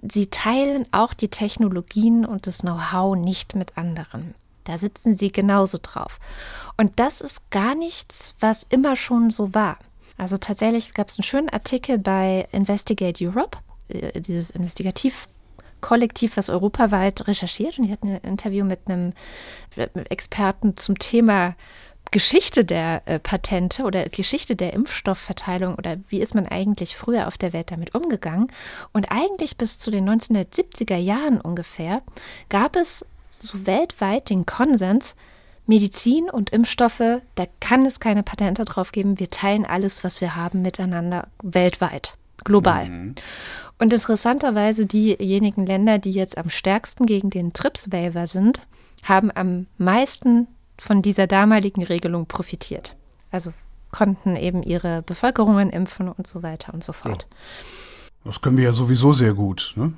[0.00, 4.34] sie teilen auch die Technologien und das Know-how nicht mit anderen.
[4.66, 6.18] Da sitzen sie genauso drauf.
[6.76, 9.78] Und das ist gar nichts, was immer schon so war.
[10.18, 13.58] Also tatsächlich gab es einen schönen Artikel bei Investigate Europe,
[13.88, 17.78] äh, dieses Investigativkollektiv, was europaweit recherchiert.
[17.78, 19.12] Und die hatten ein Interview mit einem
[20.08, 21.54] Experten zum Thema
[22.10, 27.36] Geschichte der äh, Patente oder Geschichte der Impfstoffverteilung oder wie ist man eigentlich früher auf
[27.36, 28.48] der Welt damit umgegangen.
[28.92, 32.02] Und eigentlich bis zu den 1970er Jahren ungefähr
[32.48, 33.04] gab es
[33.42, 35.16] so weltweit den Konsens,
[35.66, 39.18] Medizin und Impfstoffe, da kann es keine Patente drauf geben.
[39.18, 42.88] Wir teilen alles, was wir haben, miteinander weltweit, global.
[42.88, 43.14] Mhm.
[43.78, 48.66] Und interessanterweise diejenigen Länder, die jetzt am stärksten gegen den TRIPS-Waiver sind,
[49.02, 50.46] haben am meisten
[50.78, 52.96] von dieser damaligen Regelung profitiert.
[53.30, 53.52] Also
[53.90, 57.26] konnten eben ihre Bevölkerungen impfen und so weiter und so fort.
[57.28, 57.36] Ja.
[58.26, 59.72] Das können wir ja sowieso sehr gut.
[59.76, 59.92] Ne?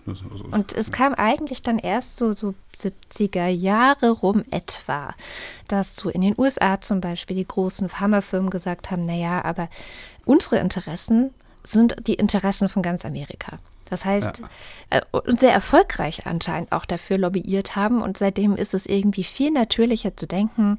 [0.51, 5.14] Und es kam eigentlich dann erst so, so 70er Jahre rum etwa,
[5.66, 9.70] dass so in den USA zum Beispiel die großen Pharmafirmen gesagt haben, naja, aber
[10.26, 11.31] unsere Interessen
[11.64, 13.59] sind die Interessen von ganz Amerika.
[13.87, 14.49] Das heißt, ja.
[14.91, 18.03] äh, und sehr erfolgreich anscheinend auch dafür lobbyiert haben.
[18.03, 20.79] Und seitdem ist es irgendwie viel natürlicher zu denken,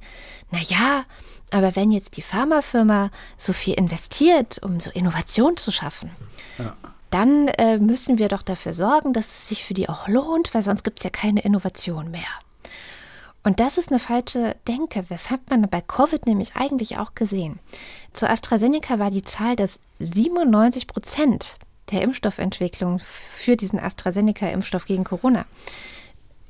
[0.51, 1.05] naja,
[1.49, 6.11] aber wenn jetzt die Pharmafirma so viel investiert, um so Innovation zu schaffen,
[6.59, 6.75] ja
[7.09, 10.61] dann äh, müssen wir doch dafür sorgen, dass es sich für die auch lohnt, weil
[10.61, 12.27] sonst gibt es ja keine Innovation mehr.
[13.43, 17.59] Und das ist eine falsche Denke, weshalb man bei Covid nämlich eigentlich auch gesehen.
[18.13, 21.57] Zu AstraZeneca war die Zahl, dass 97 Prozent
[21.91, 25.45] der Impfstoffentwicklung für diesen AstraZeneca-Impfstoff gegen Corona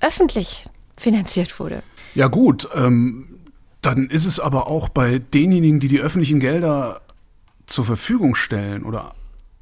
[0.01, 0.66] öffentlich
[0.97, 1.84] finanziert wurde.
[2.16, 3.39] Ja gut, ähm,
[3.82, 7.01] dann ist es aber auch bei denjenigen, die die öffentlichen Gelder
[7.66, 9.14] zur Verfügung stellen oder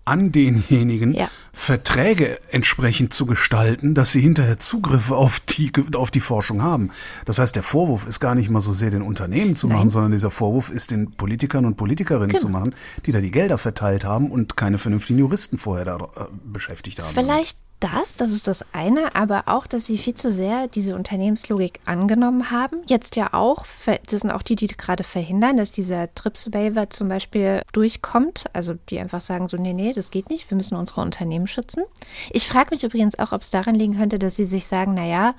[0.08, 1.30] an denjenigen, ja.
[1.54, 6.92] Verträge entsprechend zu gestalten, dass sie hinterher Zugriff auf die, auf die Forschung haben.
[7.26, 9.78] Das heißt, der Vorwurf ist gar nicht mal so sehr den Unternehmen zu Nein.
[9.78, 12.40] machen, sondern dieser Vorwurf ist den Politikern und Politikerinnen genau.
[12.40, 16.26] zu machen, die da die Gelder verteilt haben und keine vernünftigen Juristen vorher da äh,
[16.46, 17.14] beschäftigt haben.
[17.14, 21.80] Vielleicht das, das ist das eine, aber auch, dass sie viel zu sehr diese Unternehmenslogik
[21.86, 22.78] angenommen haben.
[22.88, 27.62] Jetzt ja auch, das sind auch die, die gerade verhindern, dass dieser TRIPS-Waiver zum Beispiel
[27.74, 28.46] durchkommt.
[28.54, 31.84] Also die einfach sagen so, nee, nee, das geht nicht, wir müssen unsere Unternehmen schützen.
[32.32, 35.36] Ich frage mich übrigens auch, ob es daran liegen könnte, dass sie sich sagen, naja,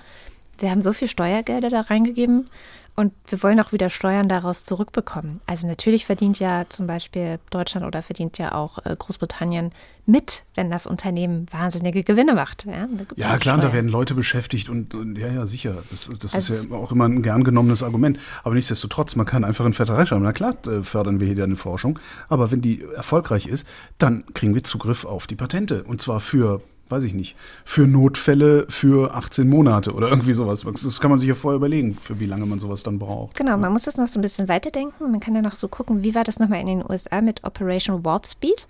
[0.59, 2.45] wir haben so viel Steuergelder da reingegeben
[2.99, 5.41] und wir wollen auch wieder Steuern daraus zurückbekommen.
[5.47, 9.71] Also natürlich verdient ja zum Beispiel Deutschland oder verdient ja auch äh, Großbritannien
[10.05, 12.67] mit, wenn das Unternehmen wahnsinnige Gewinne macht.
[12.67, 15.77] Ja, ja klar, da werden Leute beschäftigt und, und ja, ja, sicher.
[15.93, 18.19] Das, das also ist ja auch immer ein gern genommenes Argument.
[18.43, 20.25] Aber nichtsdestotrotz, man kann einfach einen Vertrag schreiben.
[20.25, 22.01] Na klar, äh, fördern wir hier eine Forschung.
[22.29, 23.65] Aber wenn die erfolgreich ist,
[23.99, 25.85] dann kriegen wir Zugriff auf die Patente.
[25.85, 30.65] Und zwar für weiß ich nicht, für Notfälle für 18 Monate oder irgendwie sowas.
[30.65, 33.37] Das kann man sich ja vorher überlegen, für wie lange man sowas dann braucht.
[33.37, 35.11] Genau, man muss das noch so ein bisschen weiterdenken.
[35.11, 38.05] Man kann ja noch so gucken, wie war das nochmal in den USA mit Operation
[38.05, 38.67] Warp Speed?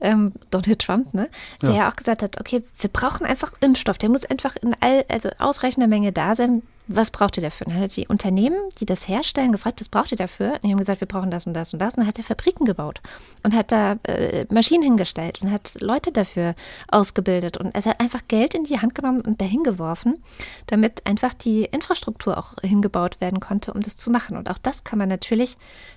[0.00, 1.28] Ähm, Donald Trump, ne?
[1.62, 1.76] Der ja.
[1.76, 3.98] ja auch gesagt hat, okay, wir brauchen einfach Impfstoff.
[3.98, 7.66] Der muss einfach in all, also ausreichender Menge da sein, was braucht ihr dafür?
[7.66, 10.54] Und dann hat die Unternehmen, die das herstellen, gefragt, was braucht ihr dafür?
[10.54, 11.94] Und die haben gesagt, wir brauchen das und das und das.
[11.94, 13.00] Und dann hat er Fabriken gebaut
[13.42, 16.54] und hat da äh, Maschinen hingestellt und hat Leute dafür
[16.88, 17.58] ausgebildet.
[17.58, 20.22] Und er hat einfach Geld in die Hand genommen und dahin geworfen,
[20.66, 24.36] damit einfach die Infrastruktur auch hingebaut werden konnte, um das zu machen.
[24.36, 25.56] Und auch das kann man natürlich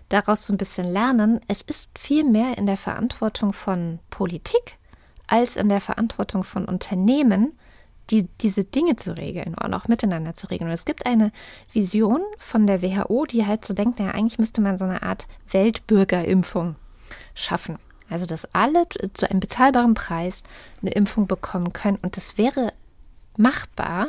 [0.10, 1.39] daraus so ein bisschen lernen.
[1.48, 4.78] Es ist viel mehr in der Verantwortung von Politik
[5.32, 7.54] als in der Verantwortung von Unternehmen,
[8.12, 10.70] die, diese Dinge zu regeln und auch miteinander zu regeln.
[10.70, 11.32] Und es gibt eine
[11.72, 15.28] Vision von der WHO, die halt so denkt, naja, eigentlich müsste man so eine Art
[15.49, 16.76] Weltbürgerimpfung
[17.34, 17.78] schaffen.
[18.09, 18.84] Also, dass alle
[19.14, 20.43] zu einem bezahlbaren Preis
[20.82, 21.97] eine Impfung bekommen können.
[22.01, 22.74] Und das wäre
[23.38, 24.07] machbar,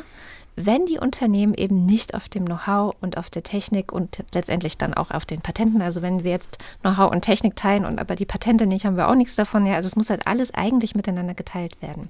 [0.55, 4.93] wenn die Unternehmen eben nicht auf dem Know-how und auf der Technik und letztendlich dann
[4.93, 8.25] auch auf den Patenten, also wenn sie jetzt Know-how und Technik teilen und aber die
[8.25, 9.65] Patente nicht, haben wir auch nichts davon.
[9.65, 12.09] Ja, also es muss halt alles eigentlich miteinander geteilt werden.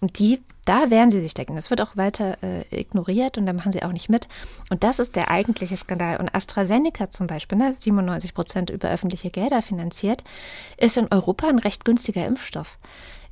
[0.00, 1.56] Und die, da werden sie sich decken.
[1.56, 4.28] Das wird auch weiter äh, ignoriert und da machen sie auch nicht mit.
[4.70, 6.18] Und das ist der eigentliche Skandal.
[6.18, 10.22] Und AstraZeneca zum Beispiel, ne, 97 Prozent über öffentliche Gelder finanziert,
[10.76, 12.78] ist in Europa ein recht günstiger Impfstoff.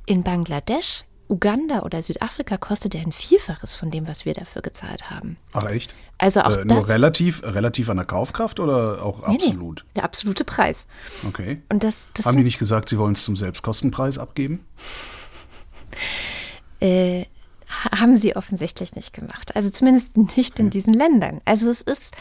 [0.05, 5.09] In Bangladesch Uganda oder Südafrika kostet er ein Vielfaches von dem, was wir dafür gezahlt
[5.09, 5.37] haben.
[5.53, 5.93] Ach echt?
[6.17, 9.83] Also auch äh, nur relativ, relativ an der Kaufkraft oder auch nee, absolut?
[9.85, 10.87] Nee, der absolute Preis.
[11.27, 11.61] Okay.
[11.69, 14.65] Und das, das Haben die nicht gesagt, sie wollen es zum Selbstkostenpreis abgeben?
[16.79, 17.25] Äh,
[17.67, 19.55] haben sie offensichtlich nicht gemacht.
[19.55, 20.61] Also zumindest nicht okay.
[20.61, 21.41] in diesen Ländern.
[21.43, 22.15] Also es ist,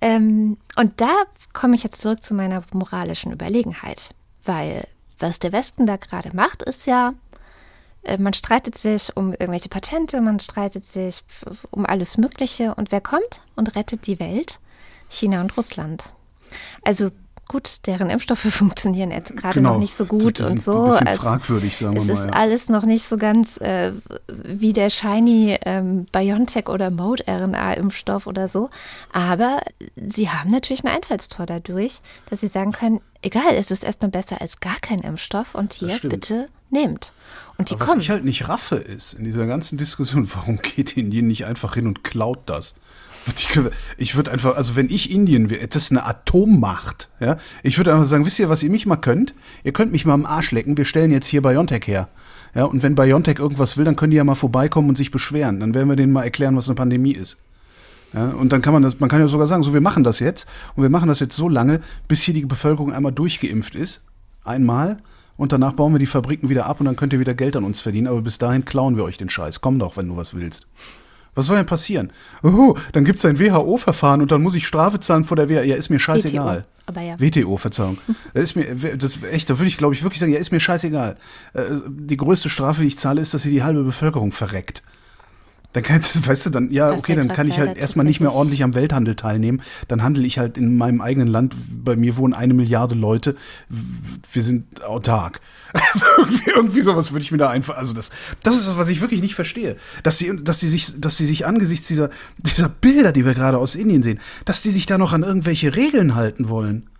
[0.00, 4.10] ähm, und da komme ich jetzt zurück zu meiner moralischen Überlegenheit.
[4.44, 4.86] Weil
[5.18, 7.14] was der Westen da gerade macht, ist ja,
[8.18, 11.22] man streitet sich um irgendwelche Patente, man streitet sich
[11.70, 12.74] um alles Mögliche.
[12.74, 14.58] Und wer kommt und rettet die Welt?
[15.08, 16.12] China und Russland.
[16.82, 17.10] Also
[17.50, 19.72] gut, deren Impfstoffe funktionieren jetzt gerade genau.
[19.72, 20.84] noch nicht so gut und so.
[20.84, 22.12] Ein also fragwürdig, sagen wir mal.
[22.12, 22.32] Es ist ja.
[22.32, 23.92] alles noch nicht so ganz äh,
[24.28, 28.70] wie der shiny ähm, BioNTech oder Mode-RNA-Impfstoff oder so.
[29.12, 29.60] Aber
[29.96, 34.40] sie haben natürlich ein Einfallstor dadurch, dass sie sagen können, egal, es ist erstmal besser
[34.40, 37.12] als gar kein Impfstoff und hier bitte nehmt.
[37.58, 37.98] Und die Aber kommen.
[37.98, 41.74] Was ich halt nicht raffe ist in dieser ganzen Diskussion, warum geht Indien nicht einfach
[41.74, 42.74] hin und klaut das?
[43.98, 47.92] Ich würde einfach, also wenn ich Indien wäre, das ist eine Atommacht, ja, ich würde
[47.92, 49.34] einfach sagen, wisst ihr, was ihr mich mal könnt?
[49.62, 52.08] Ihr könnt mich mal am Arsch lecken, wir stellen jetzt hier Biontech her.
[52.54, 55.60] Ja, und wenn Biontech irgendwas will, dann können die ja mal vorbeikommen und sich beschweren.
[55.60, 57.36] Dann werden wir denen mal erklären, was eine Pandemie ist.
[58.12, 60.18] Ja, und dann kann man das, man kann ja sogar sagen, so wir machen das
[60.18, 64.04] jetzt und wir machen das jetzt so lange, bis hier die Bevölkerung einmal durchgeimpft ist.
[64.42, 64.96] Einmal
[65.36, 67.64] und danach bauen wir die Fabriken wieder ab und dann könnt ihr wieder Geld an
[67.64, 69.60] uns verdienen, aber bis dahin klauen wir euch den Scheiß.
[69.60, 70.66] Komm doch, wenn du was willst.
[71.34, 72.12] Was soll denn passieren?
[72.42, 75.62] Oh, dann gibt es ein WHO-Verfahren und dann muss ich Strafe zahlen vor der WHO.
[75.62, 76.58] Ja, ist mir scheißegal.
[76.58, 77.20] WTO, aber ja.
[77.20, 77.98] WTO, Verzeihung.
[78.34, 80.60] Das ist mir, das, echt, da würde ich, glaube ich, wirklich sagen, ja, ist mir
[80.60, 81.16] scheißegal.
[81.54, 84.82] Äh, die größte Strafe, die ich zahle, ist, dass sie die halbe Bevölkerung verreckt.
[85.72, 88.62] Dann kann, weißt du, dann, ja, okay, dann kann ich halt erstmal nicht mehr ordentlich
[88.64, 89.62] am Welthandel teilnehmen.
[89.88, 91.54] Dann handle ich halt in meinem eigenen Land.
[91.70, 93.36] Bei mir wohnen eine Milliarde Leute.
[94.32, 95.40] Wir sind autark.
[95.92, 98.10] Also irgendwie, irgendwie sowas würde ich mir da einfach, also das,
[98.42, 99.76] das ist das, was ich wirklich nicht verstehe.
[100.02, 103.58] Dass sie, dass sie sich, dass sie sich angesichts dieser, dieser Bilder, die wir gerade
[103.58, 106.90] aus Indien sehen, dass die sich da noch an irgendwelche Regeln halten wollen.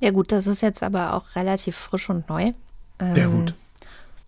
[0.00, 2.52] Ja, gut, das ist jetzt aber auch relativ frisch und neu.
[2.98, 3.54] Ähm, ja, gut.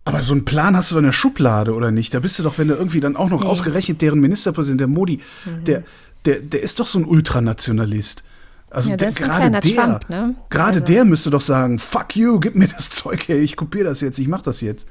[0.06, 2.14] Aber so einen Plan hast du doch in der Schublade, oder nicht?
[2.14, 3.46] Da bist du doch, wenn du irgendwie dann auch noch nee.
[3.48, 5.64] ausgerechnet deren Ministerpräsident, der Modi, mhm.
[5.64, 5.82] der,
[6.24, 8.22] der, der ist doch so ein Ultranationalist.
[8.70, 10.36] Also ja, der, gerade der, Trump, ne?
[10.48, 10.84] gerade also.
[10.84, 14.18] der müsste doch sagen, fuck you, gib mir das Zeug her, ich kopiere das jetzt,
[14.20, 14.88] ich mach das jetzt.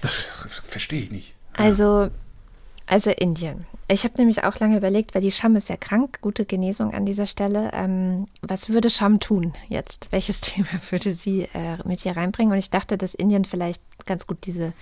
[0.00, 0.18] Das
[0.64, 1.34] verstehe ich nicht.
[1.52, 2.10] Also,
[2.86, 3.64] also Indien.
[3.88, 7.04] Ich habe nämlich auch lange überlegt, weil die Scham ist ja krank, gute Genesung an
[7.04, 7.70] dieser Stelle.
[7.74, 10.08] Ähm, was würde Scham tun jetzt?
[10.10, 12.52] Welches Thema würde sie äh, mit hier reinbringen?
[12.52, 14.72] Und ich dachte, dass Indien vielleicht ganz gut diese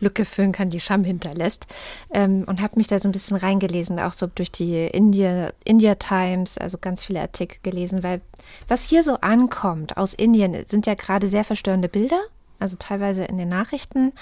[0.00, 1.66] Lücke füllen kann, die Scham hinterlässt.
[2.12, 5.94] Ähm, und habe mich da so ein bisschen reingelesen, auch so durch die India, India
[5.96, 8.20] Times, also ganz viele Artikel gelesen, weil
[8.66, 12.20] was hier so ankommt aus Indien, sind ja gerade sehr verstörende Bilder
[12.60, 14.12] also teilweise in den Nachrichten.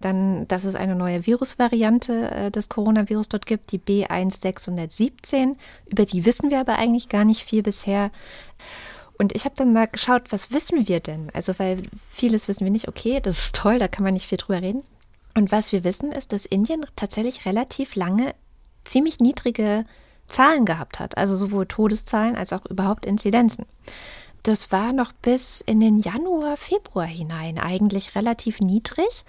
[0.00, 5.56] Dann, dass es eine neue Virusvariante äh, des Coronavirus dort gibt, die B1617.
[5.86, 8.10] Über die wissen wir aber eigentlich gar nicht viel bisher.
[9.18, 11.30] Und ich habe dann mal geschaut, was wissen wir denn?
[11.32, 12.88] Also, weil vieles wissen wir nicht.
[12.88, 14.82] Okay, das ist toll, da kann man nicht viel drüber reden.
[15.36, 18.34] Und was wir wissen, ist, dass Indien tatsächlich relativ lange
[18.84, 19.84] ziemlich niedrige
[20.26, 21.16] Zahlen gehabt hat.
[21.16, 23.66] Also sowohl Todeszahlen als auch überhaupt Inzidenzen
[24.44, 29.24] das war noch bis in den Januar, Februar hinein eigentlich relativ niedrig.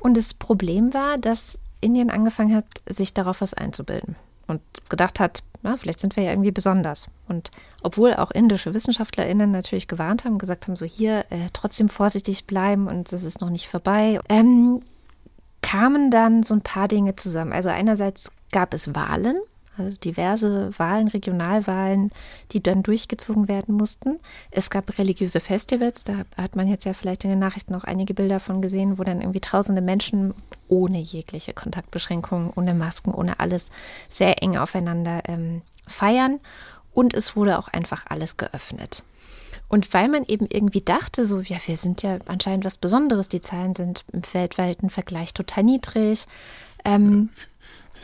[0.00, 4.14] Und das Problem war, dass Indien angefangen hat, sich darauf was einzubilden
[4.48, 7.06] und gedacht hat, na, vielleicht sind wir ja irgendwie besonders.
[7.28, 7.50] Und
[7.82, 12.88] obwohl auch indische WissenschaftlerInnen natürlich gewarnt haben, gesagt haben, so hier äh, trotzdem vorsichtig bleiben
[12.88, 14.82] und das ist noch nicht vorbei, ähm,
[15.62, 17.52] kamen dann so ein paar Dinge zusammen.
[17.52, 19.38] Also einerseits gab es Wahlen
[19.78, 22.10] also diverse Wahlen, Regionalwahlen,
[22.52, 24.18] die dann durchgezogen werden mussten.
[24.50, 28.14] Es gab religiöse Festivals, da hat man jetzt ja vielleicht in den Nachrichten auch einige
[28.14, 30.34] Bilder von gesehen, wo dann irgendwie tausende Menschen
[30.68, 33.70] ohne jegliche Kontaktbeschränkungen, ohne Masken, ohne alles
[34.08, 36.40] sehr eng aufeinander ähm, feiern.
[36.92, 39.04] Und es wurde auch einfach alles geöffnet.
[39.68, 43.40] Und weil man eben irgendwie dachte, so, ja, wir sind ja anscheinend was Besonderes, die
[43.40, 46.26] Zahlen sind im weltweiten Vergleich total niedrig.
[46.84, 47.28] Ähm,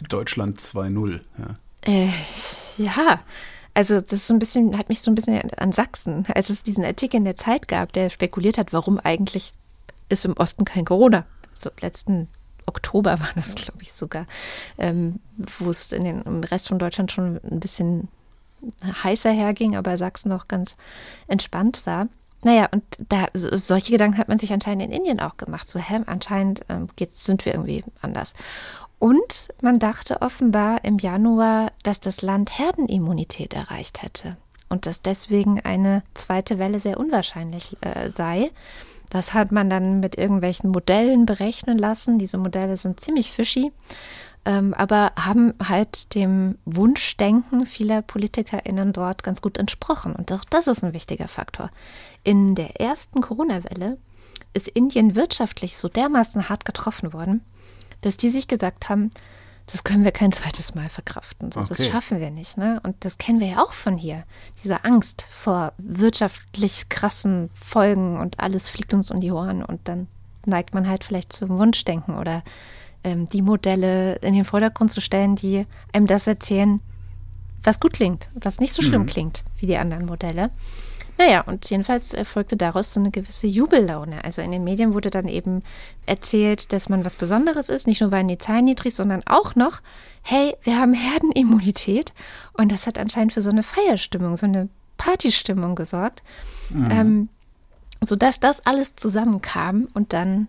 [0.08, 1.54] Deutschland 2-0, ja.
[1.82, 2.10] Äh,
[2.76, 3.20] ja,
[3.72, 6.62] also das ist so ein bisschen, hat mich so ein bisschen an Sachsen, als es
[6.62, 9.52] diesen Artikel in der Zeit gab, der spekuliert hat, warum eigentlich
[10.08, 11.26] ist im Osten kein Corona.
[11.54, 12.28] So letzten
[12.66, 14.26] Oktober war das, glaube ich, sogar,
[14.78, 15.20] ähm,
[15.58, 18.08] wo es in den, im Rest von Deutschland schon ein bisschen
[18.82, 20.76] heißer herging, aber Sachsen noch ganz
[21.26, 22.08] entspannt war.
[22.42, 25.68] Naja, und da so, solche Gedanken hat man sich anscheinend in Indien auch gemacht.
[25.68, 28.34] So, hä, anscheinend ähm, geht, sind wir irgendwie anders.
[28.98, 34.36] Und man dachte offenbar im Januar, dass das Land Herdenimmunität erreicht hätte
[34.68, 38.50] und dass deswegen eine zweite Welle sehr unwahrscheinlich äh, sei.
[39.14, 42.18] Das hat man dann mit irgendwelchen Modellen berechnen lassen.
[42.18, 43.70] Diese Modelle sind ziemlich fishy,
[44.44, 50.16] ähm, aber haben halt dem Wunschdenken vieler PolitikerInnen dort ganz gut entsprochen.
[50.16, 51.70] Und auch das ist ein wichtiger Faktor.
[52.24, 53.98] In der ersten Corona-Welle
[54.52, 57.44] ist Indien wirtschaftlich so dermaßen hart getroffen worden,
[58.00, 59.10] dass die sich gesagt haben,
[59.66, 61.50] das können wir kein zweites Mal verkraften.
[61.50, 61.74] So, okay.
[61.76, 62.56] Das schaffen wir nicht.
[62.58, 62.80] Ne?
[62.82, 64.24] Und das kennen wir ja auch von hier.
[64.62, 70.08] Diese Angst vor wirtschaftlich krassen Folgen und alles fliegt uns um die Ohren und dann
[70.44, 72.42] neigt man halt vielleicht zum Wunschdenken oder
[73.02, 76.80] ähm, die Modelle in den Vordergrund zu stellen, die einem das erzählen,
[77.62, 79.06] was gut klingt, was nicht so schlimm mhm.
[79.06, 80.50] klingt wie die anderen Modelle.
[81.16, 84.24] Naja, und jedenfalls erfolgte daraus so eine gewisse Jubellaune.
[84.24, 85.62] Also in den Medien wurde dann eben
[86.06, 87.86] erzählt, dass man was Besonderes ist.
[87.86, 89.80] Nicht nur waren die Zahlen niedrig, sondern auch noch,
[90.22, 92.12] hey, wir haben Herdenimmunität.
[92.54, 96.22] Und das hat anscheinend für so eine Feierstimmung, so eine Partystimmung gesorgt.
[96.70, 96.90] Mhm.
[96.90, 97.28] Ähm,
[98.00, 100.48] sodass das alles zusammenkam und dann,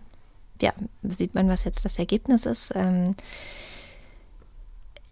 [0.60, 2.72] ja, sieht man, was jetzt das Ergebnis ist.
[2.74, 3.14] Ähm,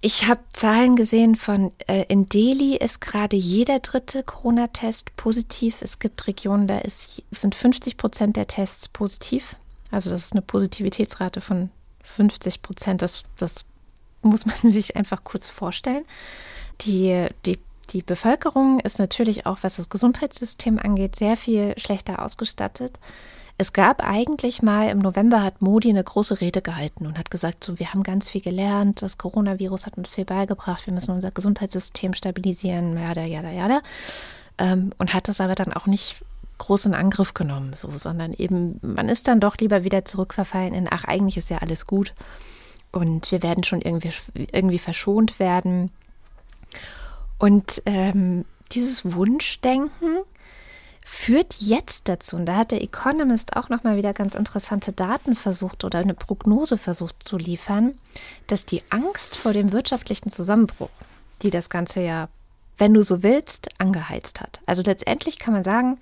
[0.04, 5.80] ich habe Zahlen gesehen von, äh, in Delhi ist gerade jeder dritte Corona-Test positiv.
[5.80, 9.56] Es gibt Regionen, da ist, sind 50 Prozent der Tests positiv.
[9.90, 11.70] Also das ist eine Positivitätsrate von
[12.02, 13.00] 50 Prozent.
[13.00, 13.64] Das, das
[14.20, 16.04] muss man sich einfach kurz vorstellen.
[16.82, 22.98] Die, die, die Bevölkerung ist natürlich auch, was das Gesundheitssystem angeht, sehr viel schlechter ausgestattet.
[23.56, 27.62] Es gab eigentlich mal im November hat Modi eine große Rede gehalten und hat gesagt,
[27.62, 31.30] so wir haben ganz viel gelernt, das Coronavirus hat uns viel beigebracht, wir müssen unser
[31.30, 33.80] Gesundheitssystem stabilisieren, jada, jada, jada.
[34.58, 36.24] Ähm, und hat das aber dann auch nicht
[36.58, 40.88] groß in Angriff genommen, so, sondern eben, man ist dann doch lieber wieder zurückverfallen in,
[40.90, 42.14] ach, eigentlich ist ja alles gut
[42.92, 45.90] und wir werden schon irgendwie, irgendwie verschont werden.
[47.38, 50.18] Und ähm, dieses Wunschdenken,
[51.06, 55.84] führt jetzt dazu, und da hat der Economist auch nochmal wieder ganz interessante Daten versucht
[55.84, 57.94] oder eine Prognose versucht zu liefern,
[58.46, 60.88] dass die Angst vor dem wirtschaftlichen Zusammenbruch,
[61.42, 62.30] die das Ganze ja,
[62.78, 64.62] wenn du so willst, angeheizt hat.
[64.64, 66.00] Also letztendlich kann man sagen,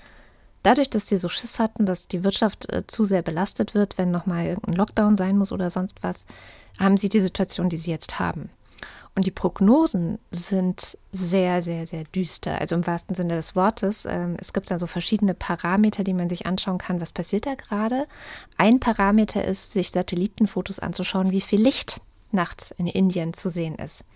[0.62, 4.12] dadurch, dass sie so Schiss hatten, dass die Wirtschaft äh, zu sehr belastet wird, wenn
[4.12, 6.26] nochmal irgendein Lockdown sein muss oder sonst was,
[6.78, 8.50] haben sie die Situation, die sie jetzt haben.
[9.14, 12.58] Und die Prognosen sind sehr, sehr, sehr düster.
[12.60, 14.06] Also im wahrsten Sinne des Wortes.
[14.06, 17.54] Ähm, es gibt dann so verschiedene Parameter, die man sich anschauen kann, was passiert da
[17.54, 18.06] gerade.
[18.56, 22.00] Ein Parameter ist, sich Satellitenfotos anzuschauen, wie viel Licht
[22.30, 24.06] nachts in Indien zu sehen ist.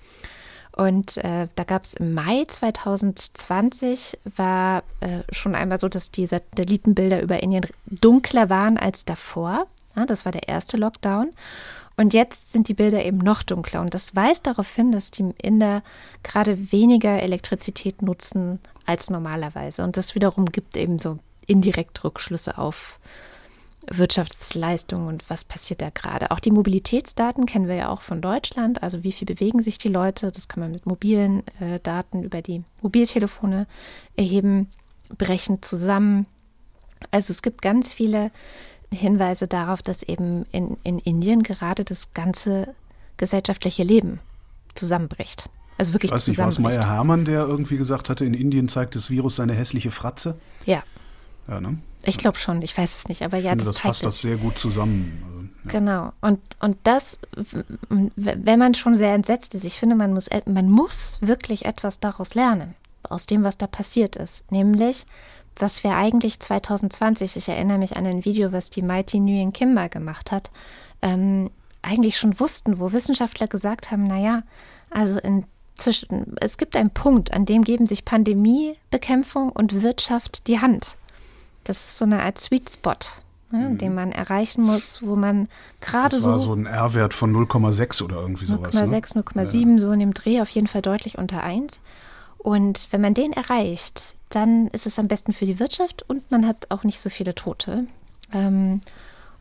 [0.77, 6.27] Und äh, da gab es im Mai 2020 war äh, schon einmal so, dass die
[6.27, 9.67] Satellitenbilder über Indien dunkler waren als davor.
[9.95, 11.33] Ja, das war der erste Lockdown.
[11.97, 13.81] Und jetzt sind die Bilder eben noch dunkler.
[13.81, 15.83] Und das weist darauf hin, dass die Inder
[16.23, 19.83] gerade weniger Elektrizität nutzen als normalerweise.
[19.83, 22.99] Und das wiederum gibt eben so indirekt Rückschlüsse auf
[23.89, 26.33] Wirtschaftsleistung und was passiert da gerade.
[26.33, 28.83] Auch die Mobilitätsdaten kennen wir ja auch von Deutschland.
[28.83, 30.33] Also wie viel bewegen sich die Leute?
[30.33, 33.67] Das kann man mit mobilen äh, Daten über die Mobiltelefone
[34.17, 34.71] erheben,
[35.17, 36.27] brechen zusammen.
[37.13, 38.33] Also es gibt ganz viele
[38.93, 42.75] Hinweise darauf, dass eben in, in Indien gerade das ganze
[43.17, 44.21] gesellschaftliche Leben
[44.75, 45.49] zusammenbricht.
[45.79, 48.95] Also wirklich Weiß nicht, war es Meyer Hermann, der irgendwie gesagt hatte, in Indien zeigt
[48.95, 50.39] das Virus seine hässliche Fratze?
[50.65, 50.83] Ja.
[51.49, 51.79] Ja, ne?
[52.05, 54.37] Ich glaube schon, ich weiß es nicht, aber ja, finde, das, das fasst das sehr
[54.37, 55.23] gut zusammen.
[55.25, 55.81] Also, ja.
[55.81, 56.13] Genau.
[56.21, 57.19] Und, und das,
[57.89, 62.35] wenn man schon sehr entsetzt ist, ich finde, man muss, man muss wirklich etwas daraus
[62.35, 64.51] lernen, aus dem, was da passiert ist.
[64.51, 65.07] Nämlich,
[65.59, 69.75] was wir eigentlich 2020, ich erinnere mich an ein Video, was die Mighty Nguyen Kim
[69.75, 70.51] mal gemacht hat,
[71.03, 71.51] ähm,
[71.83, 74.43] eigentlich schon wussten, wo Wissenschaftler gesagt haben, naja,
[74.91, 75.45] also in
[75.77, 80.97] zwischen, es gibt einen Punkt, an dem geben sich Pandemiebekämpfung und Wirtschaft die Hand.
[81.65, 82.95] Das ist so eine Art Sweet Spot,
[83.51, 83.79] ne, mhm.
[83.79, 85.49] den man erreichen muss, wo man
[85.81, 86.31] gerade so.
[86.31, 88.75] Das war so ein R-Wert von 0,6 oder irgendwie sowas.
[88.75, 89.23] 0,6, ne?
[89.23, 89.79] 0,7, ja.
[89.79, 91.81] so in dem Dreh auf jeden Fall deutlich unter 1.
[92.47, 96.47] Und wenn man den erreicht, dann ist es am besten für die Wirtschaft und man
[96.47, 97.89] hat auch nicht so viele Tote.
[98.33, 98.81] Ähm,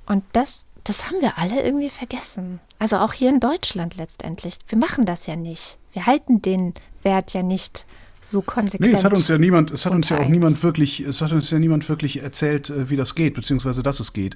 [0.07, 2.59] und das, das haben wir alle irgendwie vergessen.
[2.79, 4.55] Also auch hier in Deutschland letztendlich.
[4.69, 5.77] Wir machen das ja nicht.
[5.93, 7.85] Wir halten den Wert ja nicht
[8.21, 8.91] so konsequent.
[8.91, 11.31] Nee, es hat uns ja niemand, es hat uns ja auch niemand wirklich, es hat
[11.31, 14.35] uns ja niemand wirklich erzählt, äh, wie das geht, beziehungsweise dass es geht.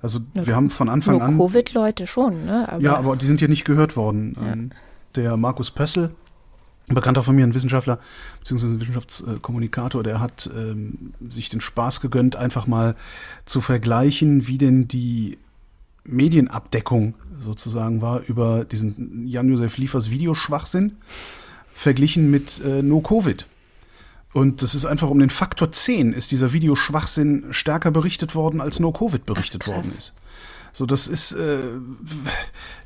[0.00, 1.36] Also nur, wir haben von Anfang an.
[1.36, 2.66] Covid-Leute schon, ne?
[2.66, 4.38] Aber ja, aber die sind ja nicht gehört worden.
[4.40, 4.52] Ja.
[4.54, 4.70] Ähm,
[5.16, 6.14] der Markus Pössl,
[6.88, 7.98] ein Bekannter von mir, ein Wissenschaftler,
[8.38, 12.94] beziehungsweise ein Wissenschaftskommunikator, der hat ähm, sich den Spaß gegönnt, einfach mal
[13.44, 15.38] zu vergleichen, wie denn die
[16.04, 20.96] Medienabdeckung sozusagen war über diesen Jan-Josef Liefers Videoschwachsinn
[21.72, 23.46] verglichen mit äh, No-Covid.
[24.32, 28.80] Und das ist einfach um den Faktor 10 ist dieser Videoschwachsinn stärker berichtet worden, als
[28.80, 30.14] No-Covid berichtet Ach, worden ist.
[30.76, 31.58] So, das ist, äh,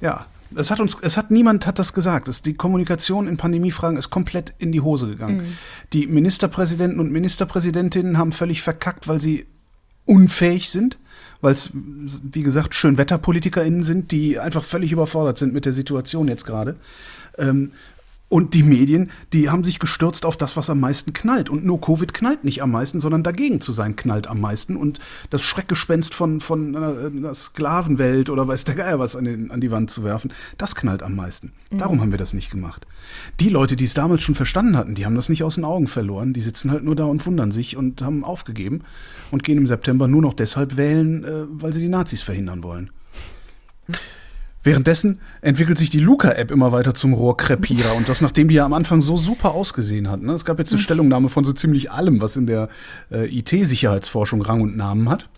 [0.01, 2.29] ja, es hat uns, es hat niemand hat das gesagt.
[2.29, 5.39] Es, die Kommunikation in Pandemiefragen ist komplett in die Hose gegangen.
[5.39, 5.57] Mhm.
[5.93, 9.45] Die Ministerpräsidenten und Ministerpräsidentinnen haben völlig verkackt, weil sie
[10.05, 10.99] unfähig sind,
[11.41, 16.47] weil es, wie gesagt, SchönwetterpolitikerInnen sind, die einfach völlig überfordert sind mit der Situation jetzt
[16.47, 16.77] gerade.
[17.39, 17.73] Ähm,
[18.31, 21.51] und die Medien, die haben sich gestürzt auf das, was am meisten knallt.
[21.51, 24.77] Und nur Covid knallt nicht am meisten, sondern dagegen zu sein knallt am meisten.
[24.77, 25.01] Und
[25.31, 29.73] das Schreckgespenst von, von einer Sklavenwelt oder weiß der Geier was an, den, an die
[29.73, 31.51] Wand zu werfen, das knallt am meisten.
[31.73, 31.79] Mhm.
[31.79, 32.87] Darum haben wir das nicht gemacht.
[33.41, 35.89] Die Leute, die es damals schon verstanden hatten, die haben das nicht aus den Augen
[35.89, 36.33] verloren.
[36.33, 38.83] Die sitzen halt nur da und wundern sich und haben aufgegeben
[39.33, 42.91] und gehen im September nur noch deshalb wählen, äh, weil sie die Nazis verhindern wollen.
[43.89, 43.95] Mhm.
[44.63, 48.75] Währenddessen entwickelt sich die Luca-App immer weiter zum Rohrkrepierer und das, nachdem die ja am
[48.75, 50.21] Anfang so super ausgesehen hat.
[50.21, 50.33] Ne?
[50.33, 50.85] Es gab jetzt eine hm.
[50.85, 52.69] Stellungnahme von so ziemlich allem, was in der
[53.11, 55.31] äh, IT-Sicherheitsforschung Rang und Namen hat.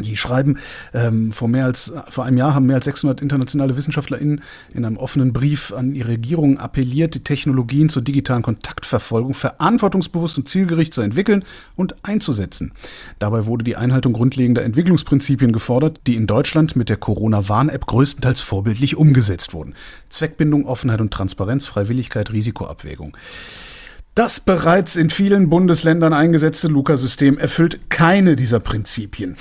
[0.00, 0.58] Die schreiben,
[0.92, 4.42] ähm, vor mehr als vor einem Jahr haben mehr als 600 internationale WissenschaftlerInnen
[4.72, 10.48] in einem offenen Brief an ihre Regierung appelliert, die Technologien zur digitalen Kontaktverfolgung verantwortungsbewusst und
[10.48, 11.44] zielgerichtet zu entwickeln
[11.76, 12.72] und einzusetzen.
[13.20, 18.96] Dabei wurde die Einhaltung grundlegender Entwicklungsprinzipien gefordert, die in Deutschland mit der Corona-Warn-App größtenteils vorbildlich
[18.96, 19.74] umgesetzt wurden.
[20.08, 23.16] Zweckbindung, Offenheit und Transparenz, Freiwilligkeit, Risikoabwägung.
[24.14, 29.34] Das bereits in vielen Bundesländern eingesetzte Luca-System erfüllt keine dieser Prinzipien.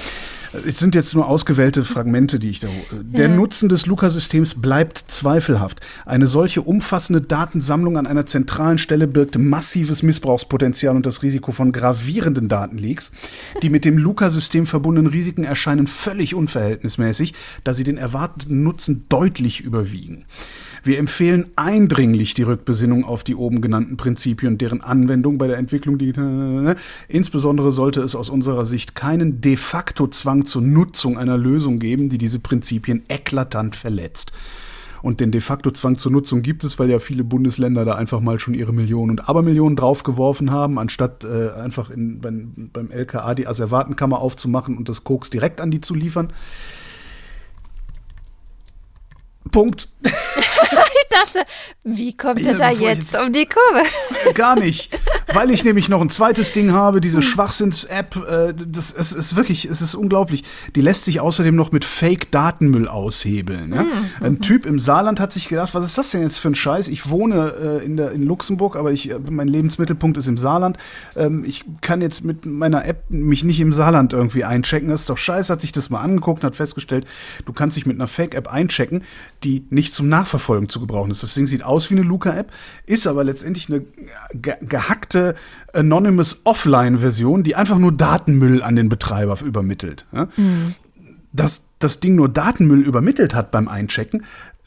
[0.67, 2.67] Es sind jetzt nur ausgewählte Fragmente, die ich da.
[2.91, 3.35] Der ja.
[3.35, 5.81] Nutzen des Luca-Systems bleibt zweifelhaft.
[6.05, 11.71] Eine solche umfassende Datensammlung an einer zentralen Stelle birgt massives Missbrauchspotenzial und das Risiko von
[11.71, 13.11] gravierenden Datenleaks.
[13.61, 19.61] Die mit dem Luca-System verbundenen Risiken erscheinen völlig unverhältnismäßig, da sie den erwarteten Nutzen deutlich
[19.61, 20.25] überwiegen.
[20.85, 25.57] Wir empfehlen eindringlich die Rückbesinnung auf die oben genannten Prinzipien und deren Anwendung bei der
[25.57, 26.75] Entwicklung digitaler.
[27.07, 32.09] Insbesondere sollte es aus unserer Sicht keinen de facto Zwang zur Nutzung einer Lösung geben,
[32.09, 34.33] die diese Prinzipien eklatant verletzt.
[35.01, 38.19] Und den de facto Zwang zur Nutzung gibt es, weil ja viele Bundesländer da einfach
[38.19, 43.35] mal schon ihre Millionen und Abermillionen draufgeworfen haben, anstatt äh, einfach in, beim, beim LKA
[43.35, 46.33] die Asservatenkammer aufzumachen und das Koks direkt an die zu liefern.
[49.53, 49.87] Punkt.
[50.03, 51.45] ich dachte,
[51.83, 53.85] wie kommt er da jetzt, jetzt um die Kurve?
[54.25, 54.89] Äh, gar nicht.
[55.33, 57.23] Weil ich nämlich noch ein zweites Ding habe, diese hm.
[57.23, 60.43] Schwachsinns-App, äh, das es ist wirklich, es ist unglaublich.
[60.75, 63.73] Die lässt sich außerdem noch mit Fake-Datenmüll aushebeln.
[63.73, 63.83] Ja?
[63.83, 63.91] Mhm.
[64.21, 66.87] Ein Typ im Saarland hat sich gedacht, was ist das denn jetzt für ein Scheiß?
[66.87, 70.77] Ich wohne äh, in, der, in Luxemburg, aber ich, äh, mein Lebensmittelpunkt ist im Saarland.
[71.15, 74.89] Ähm, ich kann jetzt mit meiner App mich nicht im Saarland irgendwie einchecken.
[74.89, 77.05] Das ist doch scheiße, hat sich das mal angeguckt und hat festgestellt,
[77.45, 79.03] du kannst dich mit einer Fake-App einchecken,
[79.43, 81.23] die nicht zum Nachverfolgen zu gebrauchen ist.
[81.23, 82.51] Das Ding sieht aus wie eine Luca-App,
[82.85, 83.85] ist aber letztendlich eine
[84.33, 85.35] ge gehackte
[85.73, 90.05] Anonymous Offline-Version, die einfach nur Datenmüll an den Betreiber übermittelt.
[90.11, 90.27] Ja?
[90.37, 90.75] Mhm.
[91.31, 94.23] Dass das Ding nur Datenmüll übermittelt hat beim Einchecken,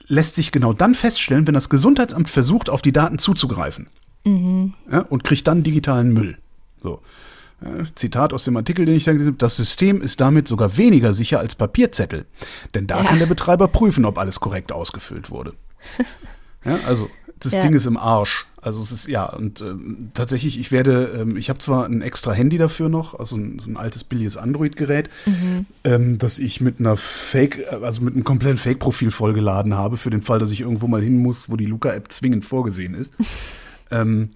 [0.08, 3.88] lässt sich genau dann feststellen, wenn das Gesundheitsamt versucht, auf die Daten zuzugreifen.
[4.24, 4.74] Mhm.
[4.90, 6.38] Ja, und kriegt dann digitalen Müll.
[6.82, 7.02] So.
[7.94, 11.14] Zitat aus dem Artikel, den ich da gelesen habe, das System ist damit sogar weniger
[11.14, 12.26] sicher als Papierzettel.
[12.74, 13.04] Denn da ja.
[13.04, 15.54] kann der Betreiber prüfen, ob alles korrekt ausgefüllt wurde.
[16.64, 17.08] ja, also
[17.40, 17.60] das ja.
[17.60, 18.46] Ding ist im Arsch.
[18.60, 22.32] Also es ist, ja, und ähm, tatsächlich, ich werde, ähm, ich habe zwar ein extra
[22.32, 25.66] Handy dafür noch, also ein, so ein altes billiges Android-Gerät, mhm.
[25.84, 30.20] ähm, das ich mit einer Fake, also mit einem kompletten Fake-Profil vollgeladen habe, für den
[30.20, 33.14] Fall, dass ich irgendwo mal hin muss, wo die Luca-App zwingend vorgesehen ist.
[33.90, 34.30] ähm,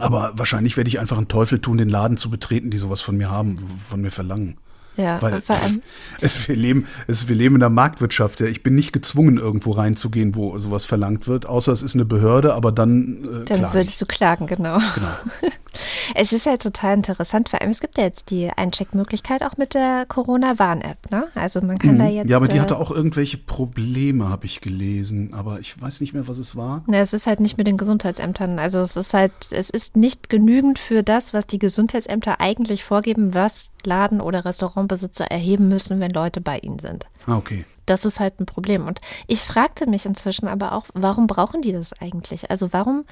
[0.00, 3.16] aber wahrscheinlich werde ich einfach einen Teufel tun, den Laden zu betreten, die sowas von
[3.16, 3.56] mir haben,
[3.88, 4.56] von mir verlangen.
[4.96, 5.82] Ja, Weil vor allem,
[6.20, 8.40] es, wir, leben, es, wir leben in der Marktwirtschaft.
[8.40, 8.46] Ja.
[8.46, 12.54] Ich bin nicht gezwungen, irgendwo reinzugehen, wo sowas verlangt wird, außer es ist eine Behörde,
[12.54, 13.42] aber dann.
[13.42, 14.78] Äh, dann würdest du klagen, genau.
[14.94, 15.08] Genau.
[16.14, 19.74] Es ist halt total interessant, vor allem es gibt ja jetzt die Eincheckmöglichkeit auch mit
[19.74, 21.28] der Corona-Warn-App, ne?
[21.34, 22.26] Also man kann da jetzt.
[22.26, 22.30] Mhm.
[22.30, 25.34] Ja, aber die äh, hatte auch irgendwelche Probleme, habe ich gelesen.
[25.34, 26.84] Aber ich weiß nicht mehr, was es war.
[26.88, 28.58] Ja, es ist halt nicht mit den Gesundheitsämtern.
[28.58, 33.34] Also es ist halt, es ist nicht genügend für das, was die Gesundheitsämter eigentlich vorgeben,
[33.34, 37.06] was Laden- oder Restaurantbesitzer erheben müssen, wenn Leute bei ihnen sind.
[37.26, 37.64] Ah, okay.
[37.86, 38.86] Das ist halt ein Problem.
[38.86, 42.50] Und ich fragte mich inzwischen aber auch, warum brauchen die das eigentlich?
[42.50, 43.04] Also warum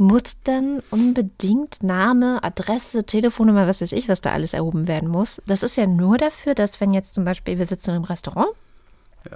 [0.00, 5.40] muss denn unbedingt Name, Adresse, Telefonnummer, was weiß ich, was da alles erhoben werden muss?
[5.46, 8.48] Das ist ja nur dafür, dass wenn jetzt zum Beispiel wir sitzen im Restaurant,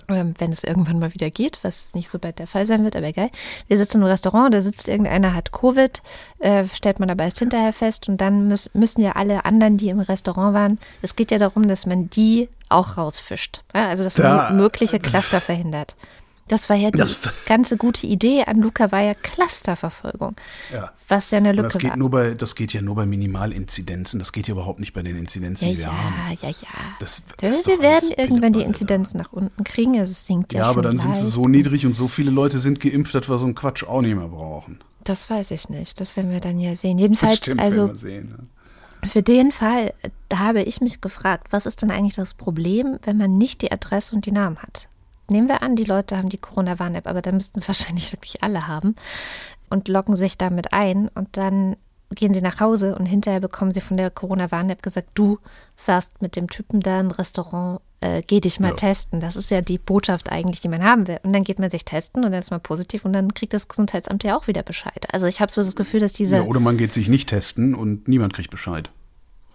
[0.09, 2.97] ähm, wenn es irgendwann mal wieder geht, was nicht so bald der Fall sein wird,
[2.97, 3.29] aber egal.
[3.69, 6.01] Wir sitzen im Restaurant, da sitzt irgendeiner, hat Covid,
[6.39, 9.91] äh, stellt man aber erst hinterher fest und dann müß, müssen ja alle anderen, die
[9.91, 13.63] im Restaurant waren, es geht ja darum, dass man die auch rausfischt.
[13.75, 15.95] Ja, also dass man Da- mögliche das- Cluster verhindert.
[16.49, 20.37] Das war ja die Das- ganze gute Idee an Luca, war ja Clusterverfolgung.
[20.73, 20.93] Ja.
[21.09, 21.97] Was ja eine Lücke das geht, war.
[21.97, 24.19] nur bei, das geht ja nur bei Minimalinzidenzen.
[24.19, 26.39] Das geht ja überhaupt nicht bei den Inzidenzen, ja, die wir ja, haben.
[26.43, 26.55] ja, ja.
[27.01, 29.99] Das wir ist wir werden irgendwann die Inzidenzen nach unten kriegen.
[29.99, 31.33] Also es sinkt ja, Ja, aber dann sind sie leicht.
[31.35, 34.15] so niedrig und so viele Leute sind geimpft, dass wir so einen Quatsch auch nicht
[34.17, 34.81] mehr brauchen.
[35.05, 36.01] Das weiß ich nicht.
[36.01, 36.99] Das werden wir dann ja sehen.
[36.99, 38.35] Jedenfalls, Stimmt, also wir sehen.
[39.03, 39.09] ja.
[39.09, 39.93] Für den Fall,
[40.33, 44.17] habe ich mich gefragt, was ist denn eigentlich das Problem, wenn man nicht die Adresse
[44.17, 44.89] und die Namen hat?
[45.31, 48.67] Nehmen wir an, die Leute haben die Corona-Warn-App, aber dann müssten es wahrscheinlich wirklich alle
[48.67, 48.95] haben
[49.71, 51.77] und loggen sich damit ein und dann
[52.15, 55.39] gehen sie nach Hause und hinterher bekommen sie von der Corona-Warn-App gesagt, du
[55.77, 58.75] saßt mit dem Typen da im Restaurant, äh, geh dich mal Ja.
[58.75, 59.19] testen.
[59.19, 61.19] Das ist ja die Botschaft eigentlich, die man haben will.
[61.25, 63.67] Und dann geht man sich testen und dann ist man positiv und dann kriegt das
[63.67, 65.07] Gesundheitsamt ja auch wieder Bescheid.
[65.13, 66.37] Also ich habe so das Gefühl, dass diese...
[66.37, 68.91] Ja, oder man geht sich nicht testen und niemand kriegt Bescheid.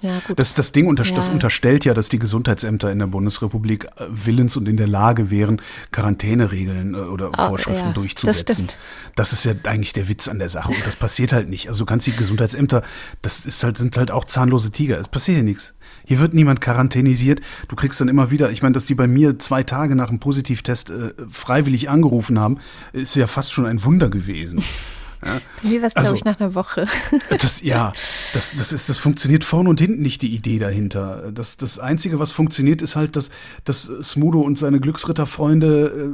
[0.01, 0.39] Ja, gut.
[0.39, 1.33] Das, das Ding unter, das Ja.
[1.33, 5.61] unterstellt ja, dass die Gesundheitsämter in der Bundesrepublik äh, willens und in der Lage wären,
[5.91, 8.53] Quarantäneregeln äh, oder Oh, Vorschriften ja, das durchzusetzen.
[8.53, 8.77] stimmt.
[9.15, 10.71] Das, ist ja eigentlich der Witz an der Sache.
[10.71, 11.67] Und das passiert halt nicht.
[11.67, 12.83] Also kannst die Gesundheitsämter,
[13.21, 14.99] das ist halt, sind halt auch zahnlose Tiger.
[14.99, 15.75] Es passiert ja nichts.
[16.05, 17.41] Hier wird niemand quarantänisiert.
[17.67, 20.19] Du kriegst dann immer wieder, ich meine, dass die bei mir zwei Tage nach dem
[20.19, 22.57] Positivtest äh, freiwillig angerufen haben,
[22.93, 24.63] ist ja fast schon ein Wunder gewesen.
[25.61, 26.85] Wie war es, glaube Also- ich, nach einer Woche.
[27.41, 27.91] Das, ja,
[28.33, 31.31] das, das, ist, das funktioniert vorne und hinten nicht, die Idee dahinter.
[31.33, 33.29] Das, das Einzige, was funktioniert, ist halt, dass,
[33.63, 36.09] dass Smudo und seine Glücksritterfreunde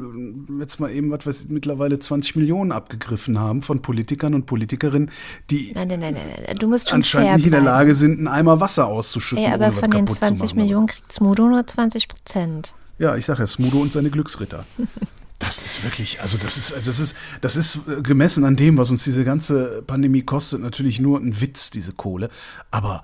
[0.57, 4.45] äh, jetzt mal eben, was weiß ich, mittlerweile 20 Millionen abgegriffen haben von Politikern und
[4.45, 5.09] Politikerinnen,
[5.49, 6.55] die Nein, nein, nein, nein, nein.
[6.57, 7.61] Du musst schon anscheinend nicht in der.
[7.61, 9.43] Lage sind, einen Eimer Wasser auszuschütten.
[9.45, 10.57] Ey, aber von den kaputt zu 20 machen.
[10.57, 12.75] Millionen kriegt Smudo nur 20 Prozent.
[12.99, 14.65] Ja, ich sage ja, Smudo und seine Glücksritter.
[15.39, 18.89] Das ist wirklich, also das ist, das ist, das ist äh, gemessen an dem, was
[18.89, 22.29] uns diese ganze Pandemie kostet, natürlich nur ein Witz, diese Kohle.
[22.71, 23.03] Aber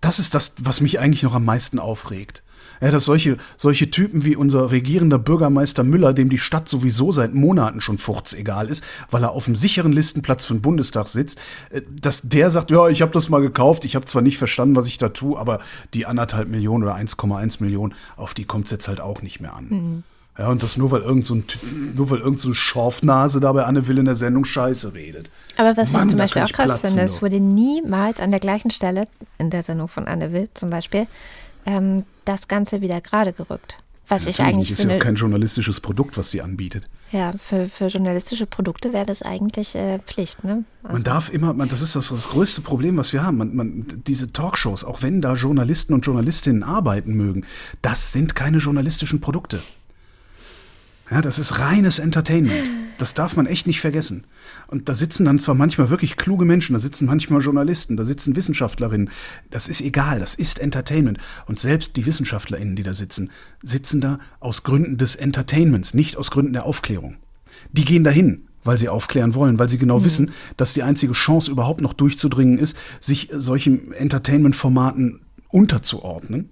[0.00, 2.42] das ist das, was mich eigentlich noch am meisten aufregt.
[2.80, 7.34] Ja, dass solche, solche Typen wie unser regierender Bürgermeister Müller, dem die Stadt sowieso seit
[7.34, 11.40] Monaten schon furzegal ist, weil er auf dem sicheren Listenplatz für den Bundestag sitzt,
[11.70, 14.76] äh, dass der sagt, ja, ich habe das mal gekauft, ich habe zwar nicht verstanden,
[14.76, 15.58] was ich da tue, aber
[15.94, 19.54] die anderthalb Millionen oder 1,1 Millionen, auf die kommt es jetzt halt auch nicht mehr
[19.54, 20.04] an.
[20.38, 21.44] Ja, und das nur, weil irgend so ein,
[21.96, 25.30] nur weil irgend so eine Schorfnase da bei Anne Will in der Sendung Scheiße redet.
[25.56, 28.38] Aber was Mann, ich zum Beispiel auch ich krass finde, es wurde niemals an der
[28.38, 29.06] gleichen Stelle,
[29.38, 31.08] in der Sendung von Anne Will zum Beispiel,
[31.66, 33.78] ähm, das Ganze wieder gerade gerückt.
[34.06, 36.84] Was ich Natürlich eigentlich ist ja finde, kein journalistisches Produkt, was sie anbietet.
[37.12, 40.64] ja, für, für journalistische Produkte wäre das eigentlich äh, Pflicht, ne?
[40.82, 43.36] Man darf immer, man, das ist das, das größte Problem, was wir haben.
[43.36, 47.44] Man, man, diese Talkshows, auch wenn da Journalisten und Journalistinnen arbeiten mögen,
[47.82, 49.60] das sind keine journalistischen Produkte.
[51.10, 52.68] Ja, das ist reines Entertainment.
[52.98, 54.24] Das darf man echt nicht vergessen.
[54.66, 58.36] Und da sitzen dann zwar manchmal wirklich kluge Menschen, da sitzen manchmal Journalisten, da sitzen
[58.36, 59.10] Wissenschaftlerinnen.
[59.50, 61.18] Das ist egal, das ist Entertainment.
[61.46, 63.30] Und selbst die WissenschaftlerInnen, die da sitzen,
[63.62, 67.16] sitzen da aus Gründen des Entertainments, nicht aus Gründen der Aufklärung.
[67.72, 71.50] Die gehen dahin, weil sie aufklären wollen, weil sie genau wissen, dass die einzige Chance
[71.50, 76.50] überhaupt noch durchzudringen ist, sich solchen Entertainment-Formaten unterzuordnen.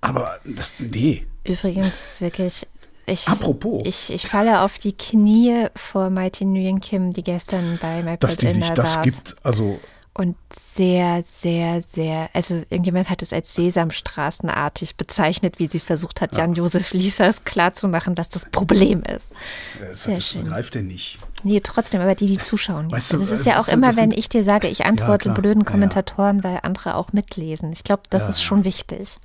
[0.00, 1.26] Aber das, nee.
[1.44, 2.66] Übrigens wirklich.
[3.06, 3.82] Ich, Apropos.
[3.84, 8.36] Ich, ich falle auf die Knie vor Mighty Nguyen Kim, die gestern bei My Dass
[8.36, 9.02] die sich Inner das saß.
[9.04, 9.80] gibt, also
[10.14, 16.36] Und sehr, sehr, sehr, also irgendjemand hat es als Sesamstraßenartig bezeichnet, wie sie versucht hat,
[16.36, 19.32] Jan-Josef Liefers klarzumachen, was das Problem ist.
[19.80, 20.44] das, Sehr das schön.
[20.44, 21.18] begreift er nicht.
[21.42, 22.90] Nee, trotzdem, aber die, die zuschauen.
[22.90, 24.84] Weißt du, das ist äh, ja auch immer, das wenn sind- ich dir sage, ich
[24.84, 25.34] antworte klar.
[25.40, 25.70] blöden Ja, ja.
[25.72, 27.72] Kommentatoren, weil andere auch mitlesen.
[27.72, 29.16] Ich glaube, das ist schon wichtig.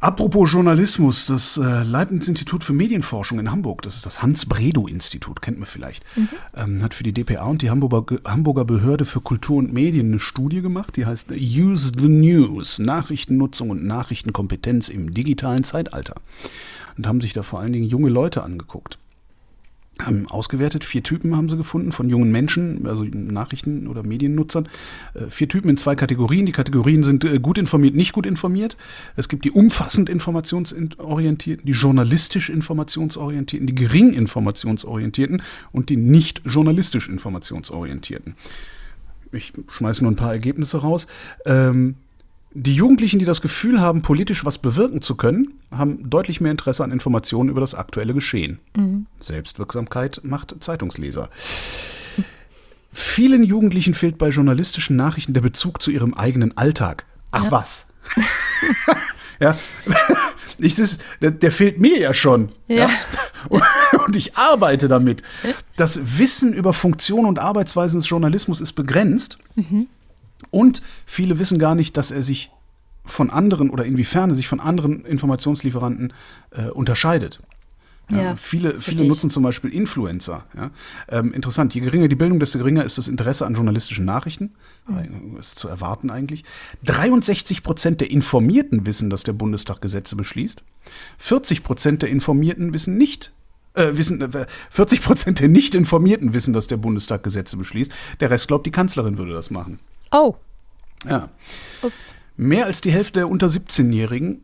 [0.00, 5.66] Apropos Journalismus, das äh, Leibniz-Institut für Medienforschung in Hamburg, das ist das Hans-Bredow-Institut, kennt man
[5.66, 6.28] vielleicht, mhm.
[6.54, 10.20] ähm, hat für die DPA und die Hamburger, Hamburger Behörde für Kultur und Medien eine
[10.20, 16.14] Studie gemacht, die heißt Use the News, Nachrichtennutzung und Nachrichtenkompetenz im digitalen Zeitalter.
[16.96, 18.98] Und haben sich da vor allen Dingen junge Leute angeguckt
[20.00, 20.84] haben ausgewertet.
[20.84, 24.68] Vier Typen haben sie gefunden von jungen Menschen, also Nachrichten- oder Mediennutzern.
[25.14, 26.46] Äh, vier Typen in zwei Kategorien.
[26.46, 28.76] Die Kategorien sind äh, gut informiert, nicht gut informiert.
[29.16, 35.42] Es gibt die umfassend informationsorientierten, die journalistisch informationsorientierten, die gering informationsorientierten
[35.72, 38.34] und die nicht journalistisch informationsorientierten.
[39.32, 41.06] Ich schmeiße nur ein paar Ergebnisse raus.
[41.44, 41.96] Ähm,
[42.52, 46.82] die Jugendlichen, die das Gefühl haben, politisch was bewirken zu können, haben deutlich mehr Interesse
[46.82, 48.58] an Informationen über das aktuelle Geschehen.
[48.76, 49.06] Mhm.
[49.18, 51.28] Selbstwirksamkeit macht Zeitungsleser.
[52.90, 57.04] Vielen Jugendlichen fehlt bei journalistischen Nachrichten der Bezug zu ihrem eigenen Alltag.
[57.30, 57.50] Ach ja.
[57.50, 57.86] was?
[59.40, 59.56] ja.
[60.58, 60.74] Ich,
[61.20, 62.50] der, der, fehlt mir ja schon.
[62.66, 62.88] Ja.
[62.88, 63.60] ja.
[64.06, 65.22] Und ich arbeite damit.
[65.76, 69.38] Das Wissen über Funktion und Arbeitsweisen des Journalismus ist begrenzt.
[69.54, 69.86] Mhm.
[70.50, 72.50] Und viele wissen gar nicht, dass er sich
[73.04, 76.12] von anderen oder inwiefern er sich von anderen Informationslieferanten
[76.50, 77.40] äh, unterscheidet.
[78.10, 80.46] Ja, ja, viele viele nutzen zum Beispiel Influencer.
[80.56, 80.70] Ja.
[81.08, 84.54] Ähm, interessant, je geringer die Bildung, desto geringer ist das Interesse an journalistischen Nachrichten.
[84.86, 85.36] Mhm.
[85.38, 86.44] Ist zu erwarten eigentlich.
[86.84, 90.62] 63 Prozent der Informierten wissen, dass der Bundestag Gesetze beschließt.
[91.18, 93.32] 40 Prozent der Informierten wissen nicht,
[93.74, 97.92] äh, wissen, äh, 40 Prozent der Nicht-Informierten wissen, dass der Bundestag Gesetze beschließt.
[98.20, 99.80] Der Rest glaubt, die Kanzlerin würde das machen.
[100.10, 100.36] Oh.
[101.08, 101.28] Ja.
[101.82, 102.14] Ups.
[102.36, 104.42] Mehr als die Hälfte der unter 17-Jährigen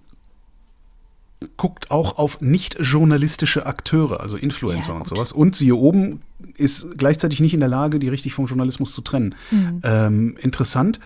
[1.57, 5.33] guckt auch auf nicht journalistische Akteure, also Influencer ja, und sowas.
[5.33, 6.23] Und siehe oben,
[6.57, 9.35] ist gleichzeitig nicht in der Lage, die richtig vom Journalismus zu trennen.
[9.51, 9.81] Mhm.
[9.83, 11.01] Ähm, interessant.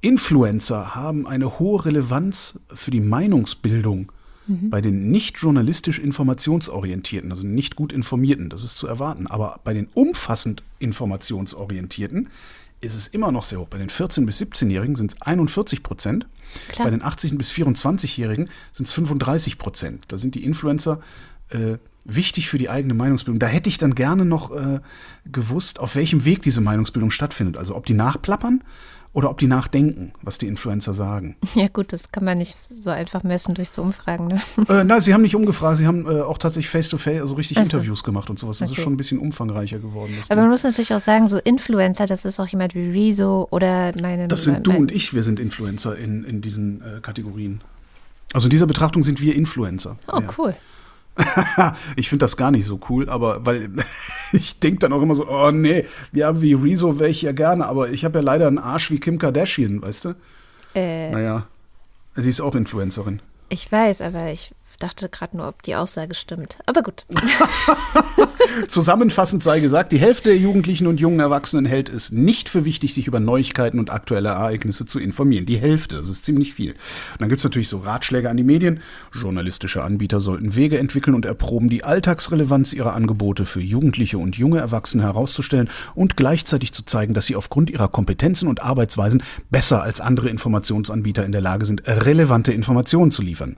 [0.00, 4.12] Influencer haben eine hohe Relevanz für die Meinungsbildung
[4.46, 4.70] mhm.
[4.70, 8.50] bei den nicht journalistisch informationsorientierten, also nicht gut informierten.
[8.50, 9.26] Das ist zu erwarten.
[9.26, 12.28] Aber bei den umfassend informationsorientierten
[12.84, 13.68] ist es immer noch sehr hoch.
[13.68, 16.26] Bei den 14- bis 17-Jährigen sind es 41 Prozent.
[16.78, 20.04] Bei den 18- bis 24-Jährigen sind es 35 Prozent.
[20.08, 21.00] Da sind die Influencer
[21.50, 23.38] äh, wichtig für die eigene Meinungsbildung.
[23.38, 24.80] Da hätte ich dann gerne noch äh,
[25.24, 27.56] gewusst, auf welchem Weg diese Meinungsbildung stattfindet.
[27.56, 28.62] Also ob die nachplappern
[29.14, 31.36] oder ob die nachdenken, was die Influencer sagen.
[31.54, 34.26] Ja gut, das kann man nicht so einfach messen durch so Umfragen.
[34.26, 34.40] Ne?
[34.68, 37.58] Äh, nein, sie haben nicht umgefragt, sie haben äh, auch tatsächlich face-to-face, -face, also richtig
[37.58, 37.76] also.
[37.76, 38.58] Interviews gemacht und sowas.
[38.58, 38.80] Das okay.
[38.80, 40.12] ist schon ein bisschen umfangreicher geworden.
[40.28, 43.92] Aber man muss natürlich auch sagen, so Influencer, das ist auch jemand wie Rezo oder
[44.00, 44.26] meine...
[44.26, 47.62] Das sind mein, du und ich, wir sind Influencer in, in diesen äh, Kategorien.
[48.32, 49.96] Also in dieser Betrachtung sind wir Influencer.
[50.08, 50.26] Oh, ja.
[50.36, 50.56] cool.
[51.96, 53.70] ich finde das gar nicht so cool, aber weil
[54.32, 57.66] ich denke dann auch immer so, oh nee, ja, wie Rezo wäre ich ja gerne,
[57.66, 60.14] aber ich habe ja leider einen Arsch wie Kim Kardashian, weißt du?
[60.74, 61.10] Äh.
[61.10, 61.46] Naja,
[62.16, 63.20] die ist auch Influencerin.
[63.48, 66.58] Ich weiß, aber ich dachte gerade nur, ob die Aussage stimmt.
[66.66, 67.06] Aber gut.
[68.68, 72.94] Zusammenfassend sei gesagt, die Hälfte der Jugendlichen und jungen Erwachsenen hält es nicht für wichtig,
[72.94, 75.46] sich über Neuigkeiten und aktuelle Ereignisse zu informieren.
[75.46, 76.72] Die Hälfte, das ist ziemlich viel.
[76.72, 78.80] Und dann gibt es natürlich so Ratschläge an die Medien.
[79.12, 84.58] Journalistische Anbieter sollten Wege entwickeln und erproben, die Alltagsrelevanz ihrer Angebote für Jugendliche und junge
[84.58, 90.00] Erwachsene herauszustellen und gleichzeitig zu zeigen, dass sie aufgrund ihrer Kompetenzen und Arbeitsweisen besser als
[90.00, 93.56] andere Informationsanbieter in der Lage sind, relevante Informationen zu liefern.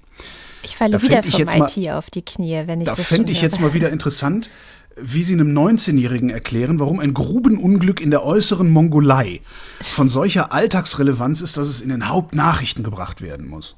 [0.62, 3.16] Ich falle da wieder vom IT mal, auf die Knie, wenn ich da das Da
[3.16, 4.50] fände ich jetzt mal wieder interessant,
[4.96, 9.40] wie sie einem 19-Jährigen erklären, warum ein Grubenunglück in der äußeren Mongolei
[9.82, 13.76] von solcher Alltagsrelevanz ist, dass es in den Hauptnachrichten gebracht werden muss.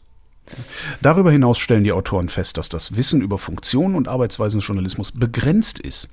[1.02, 5.12] Darüber hinaus stellen die Autoren fest, dass das Wissen über Funktionen und Arbeitsweisen des Journalismus
[5.12, 6.08] begrenzt ist.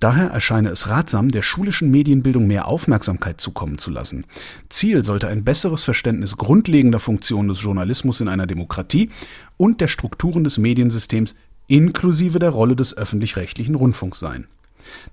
[0.00, 4.24] Daher erscheine es ratsam, der schulischen Medienbildung mehr Aufmerksamkeit zukommen zu lassen.
[4.70, 9.10] Ziel sollte ein besseres Verständnis grundlegender Funktionen des Journalismus in einer Demokratie
[9.58, 11.34] und der Strukturen des Mediensystems
[11.66, 14.46] inklusive der Rolle des öffentlich-rechtlichen Rundfunks sein.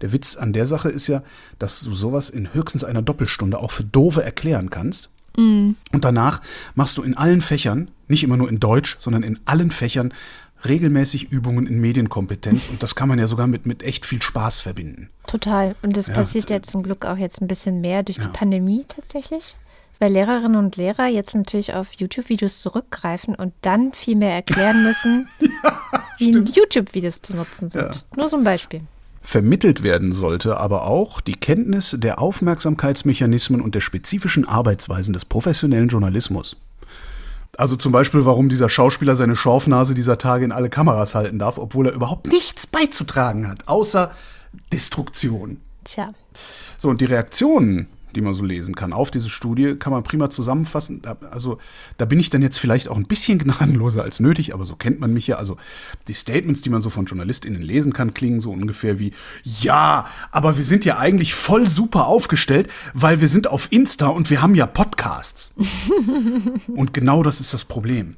[0.01, 1.21] Der Witz an der Sache ist ja,
[1.59, 5.09] dass du sowas in höchstens einer Doppelstunde auch für Dove erklären kannst.
[5.35, 5.71] Mm.
[5.91, 6.41] Und danach
[6.75, 10.13] machst du in allen Fächern, nicht immer nur in Deutsch, sondern in allen Fächern
[10.65, 14.59] regelmäßig Übungen in Medienkompetenz und das kann man ja sogar mit, mit echt viel Spaß
[14.59, 15.09] verbinden.
[15.27, 15.75] Total.
[15.81, 18.25] Und das ja, passiert ja zum Glück auch jetzt ein bisschen mehr durch ja.
[18.25, 19.55] die Pandemie tatsächlich.
[19.99, 25.27] Weil Lehrerinnen und Lehrer jetzt natürlich auf YouTube-Videos zurückgreifen und dann viel mehr erklären müssen,
[25.39, 25.81] ja,
[26.19, 28.05] wie YouTube-Videos zu nutzen sind.
[28.15, 28.81] Nur so ein Beispiel.
[29.21, 35.89] Vermittelt werden sollte aber auch die Kenntnis der Aufmerksamkeitsmechanismen und der spezifischen Arbeitsweisen des professionellen
[35.89, 36.55] Journalismus.
[37.55, 41.57] Also zum Beispiel, warum dieser Schauspieler seine Schorfnase dieser Tage in alle Kameras halten darf,
[41.57, 44.11] obwohl er überhaupt nichts beizutragen hat, außer
[44.71, 45.61] Destruktion.
[45.83, 46.13] Tja.
[46.77, 50.29] So, und die Reaktionen die man so lesen kann, auf diese Studie, kann man prima
[50.29, 51.01] zusammenfassen.
[51.31, 51.57] Also
[51.97, 54.99] da bin ich dann jetzt vielleicht auch ein bisschen gnadenloser als nötig, aber so kennt
[54.99, 55.37] man mich ja.
[55.37, 55.57] Also
[56.07, 59.11] die Statements, die man so von JournalistInnen lesen kann, klingen so ungefähr wie,
[59.43, 64.29] ja, aber wir sind ja eigentlich voll super aufgestellt, weil wir sind auf Insta und
[64.29, 65.53] wir haben ja Podcasts.
[66.67, 68.15] und genau das ist das Problem.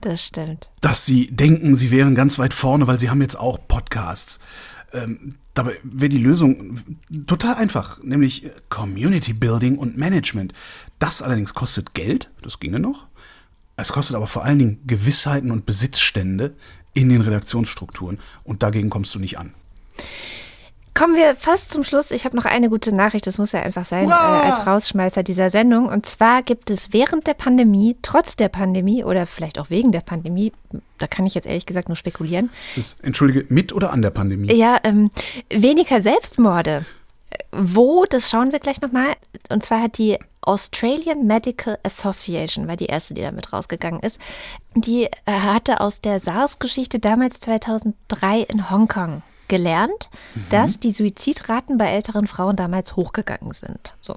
[0.00, 0.70] Das stimmt.
[0.80, 4.38] Dass sie denken, sie wären ganz weit vorne, weil sie haben jetzt auch Podcasts.
[4.92, 6.78] Ähm, dabei wäre die Lösung
[7.26, 10.52] total einfach, nämlich Community Building und Management.
[11.00, 13.06] Das allerdings kostet Geld, das ginge noch.
[13.76, 16.54] Es kostet aber vor allen Dingen Gewissheiten und Besitzstände
[16.94, 19.52] in den Redaktionsstrukturen und dagegen kommst du nicht an.
[20.98, 22.10] Kommen wir fast zum Schluss.
[22.10, 25.48] Ich habe noch eine gute Nachricht, das muss ja einfach sein, äh, als Rausschmeißer dieser
[25.48, 25.86] Sendung.
[25.86, 30.00] Und zwar gibt es während der Pandemie, trotz der Pandemie oder vielleicht auch wegen der
[30.00, 30.52] Pandemie,
[30.98, 32.50] da kann ich jetzt ehrlich gesagt nur spekulieren.
[32.70, 34.52] Ist es, entschuldige, mit oder an der Pandemie?
[34.52, 35.12] Ja, ähm,
[35.50, 36.84] weniger Selbstmorde.
[37.52, 39.14] Wo, das schauen wir gleich nochmal.
[39.50, 44.18] Und zwar hat die Australian Medical Association, war die erste, die damit rausgegangen ist,
[44.74, 50.46] die hatte aus der SARS-Geschichte damals 2003 in Hongkong gelernt, mhm.
[50.50, 53.94] dass die Suizidraten bei älteren Frauen damals hochgegangen sind.
[54.00, 54.16] So.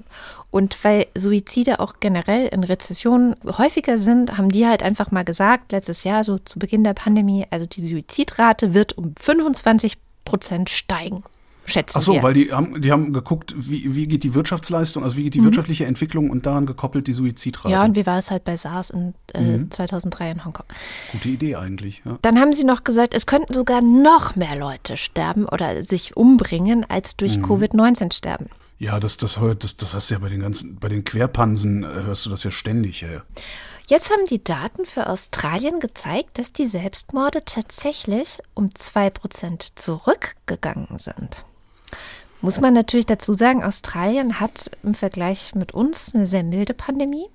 [0.50, 5.72] Und weil Suizide auch generell in Rezessionen häufiger sind, haben die halt einfach mal gesagt,
[5.72, 11.24] letztes Jahr, so zu Beginn der Pandemie, also die Suizidrate wird um 25 Prozent steigen
[11.64, 12.22] schätzen Ach so, wir.
[12.22, 15.40] weil die haben, die haben geguckt, wie, wie geht die Wirtschaftsleistung, also wie geht die
[15.40, 15.46] mhm.
[15.46, 17.72] wirtschaftliche Entwicklung und daran gekoppelt die Suizidrate.
[17.72, 19.70] Ja, und wie war es halt bei SARS in äh, mhm.
[19.70, 20.66] 2003 in Hongkong.
[21.12, 22.18] Gute Idee eigentlich, ja.
[22.22, 26.84] Dann haben sie noch gesagt, es könnten sogar noch mehr Leute sterben oder sich umbringen,
[26.88, 27.44] als durch mhm.
[27.44, 28.46] Covid-19 sterben.
[28.78, 31.86] Ja, das, das, das, das hast du ja bei den ganzen, bei den Querpansen äh,
[31.86, 33.22] hörst du das ja ständig, ja.
[33.86, 41.44] Jetzt haben die Daten für Australien gezeigt, dass die Selbstmorde tatsächlich um 2% zurückgegangen sind.
[42.42, 47.28] Muss man natürlich dazu sagen, Australien hat im Vergleich mit uns eine sehr milde Pandemie.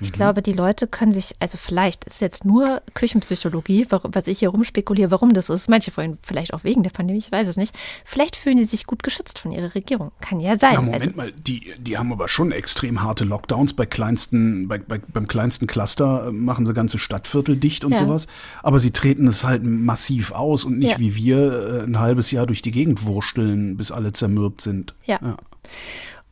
[0.00, 0.12] Ich mhm.
[0.12, 5.10] glaube, die Leute können sich, also vielleicht ist jetzt nur Küchenpsychologie, was ich hier rumspekuliere,
[5.10, 5.68] warum das ist.
[5.68, 7.76] Manche vorhin vielleicht auch wegen der Pandemie, ich weiß es nicht.
[8.04, 10.12] Vielleicht fühlen die sich gut geschützt von ihrer Regierung.
[10.20, 10.74] Kann ja sein.
[10.74, 13.72] Na, Moment also, mal, die, die haben aber schon extrem harte Lockdowns.
[13.72, 17.98] Bei kleinsten, bei, bei, beim kleinsten Cluster äh, machen sie ganze Stadtviertel dicht und ja.
[17.98, 18.26] sowas.
[18.62, 20.98] Aber sie treten es halt massiv aus und nicht ja.
[20.98, 24.94] wie wir äh, ein halbes Jahr durch die Gegend wursteln, bis alle zermürbt sind.
[25.04, 25.18] ja.
[25.22, 25.36] ja.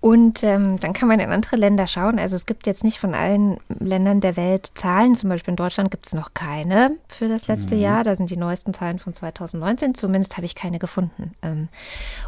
[0.04, 2.18] Und ähm, dann kann man in andere Länder schauen.
[2.18, 5.14] Also es gibt jetzt nicht von allen Ländern der Welt Zahlen.
[5.14, 7.80] Zum Beispiel in Deutschland gibt es noch keine für das letzte mhm.
[7.80, 8.04] Jahr.
[8.04, 9.94] Da sind die neuesten Zahlen von 2019.
[9.94, 11.32] Zumindest habe ich keine gefunden.
[11.40, 11.68] Ähm,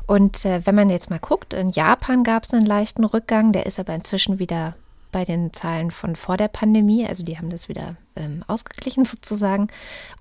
[0.06, 3.52] und äh, wenn man jetzt mal guckt, in Japan gab es einen leichten Rückgang.
[3.52, 4.74] Der ist aber inzwischen wieder
[5.12, 7.06] bei den Zahlen von vor der Pandemie.
[7.06, 9.68] Also die haben das wieder ähm, ausgeglichen sozusagen.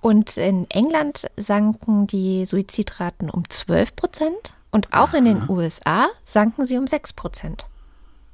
[0.01, 4.54] Und in England sanken die Suizidraten um 12 Prozent.
[4.75, 5.17] Und auch Aha.
[5.19, 7.65] in den USA sanken sie um 6 Prozent.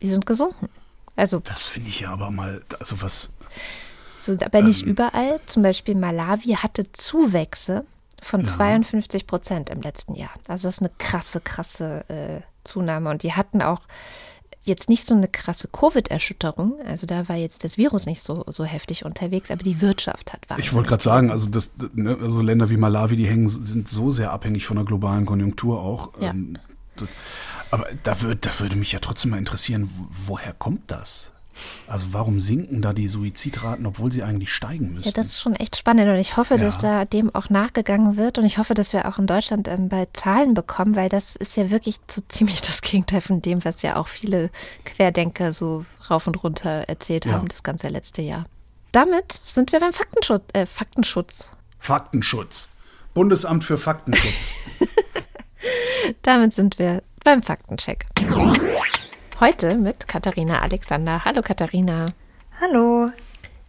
[0.02, 0.70] Die sind gesunken.
[1.16, 3.38] Also, das finde ich ja aber mal, also was.
[4.18, 5.40] So, aber nicht ähm, überall.
[5.46, 7.86] Zum Beispiel Malawi hatte Zuwächse
[8.24, 8.48] von ja.
[8.48, 10.32] 52 Prozent im letzten Jahr.
[10.48, 13.12] Also das ist eine krasse, krasse äh, Zunahme.
[13.12, 13.82] Und die hatten auch
[14.64, 16.80] jetzt nicht so eine krasse Covid-Erschütterung.
[16.86, 20.50] Also da war jetzt das Virus nicht so, so heftig unterwegs, aber die Wirtschaft hat
[20.50, 20.60] war.
[20.60, 24.12] Ich wollte gerade sagen, also, das, ne, also Länder wie Malawi, die hängen, sind so
[24.12, 26.12] sehr abhängig von der globalen Konjunktur auch.
[26.20, 26.30] Ja.
[26.30, 26.58] Ähm,
[26.96, 27.16] das,
[27.72, 31.32] aber da, würd, da würde mich ja trotzdem mal interessieren, woher kommt das?
[31.88, 35.06] Also warum sinken da die Suizidraten, obwohl sie eigentlich steigen müssen?
[35.06, 36.60] Ja, das ist schon echt spannend und ich hoffe, ja.
[36.60, 39.90] dass da dem auch nachgegangen wird und ich hoffe, dass wir auch in Deutschland ähm,
[39.90, 43.82] bald Zahlen bekommen, weil das ist ja wirklich so ziemlich das Gegenteil von dem, was
[43.82, 44.50] ja auch viele
[44.86, 47.34] Querdenker so rauf und runter erzählt ja.
[47.34, 48.46] haben das ganze letzte Jahr.
[48.92, 50.44] Damit sind wir beim Faktenschutz.
[50.54, 51.52] Äh, Faktenschutz.
[51.80, 52.70] Faktenschutz.
[53.14, 54.54] Bundesamt für Faktenschutz.
[56.22, 58.06] Damit sind wir beim Faktencheck.
[59.42, 61.26] Heute mit Katharina Alexander.
[61.26, 62.10] Hallo Katharina.
[62.62, 63.10] Hallo.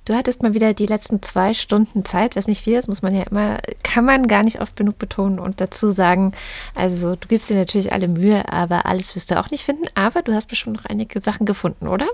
[0.04, 3.14] Du hattest mal wieder die letzten zwei Stunden Zeit, was nicht viel ist, muss man
[3.14, 6.32] ja immer, kann man gar nicht oft genug betonen und dazu sagen,
[6.74, 10.20] also du gibst dir natürlich alle Mühe, aber alles wirst du auch nicht finden, aber
[10.20, 12.08] du hast bestimmt noch einige Sachen gefunden, oder?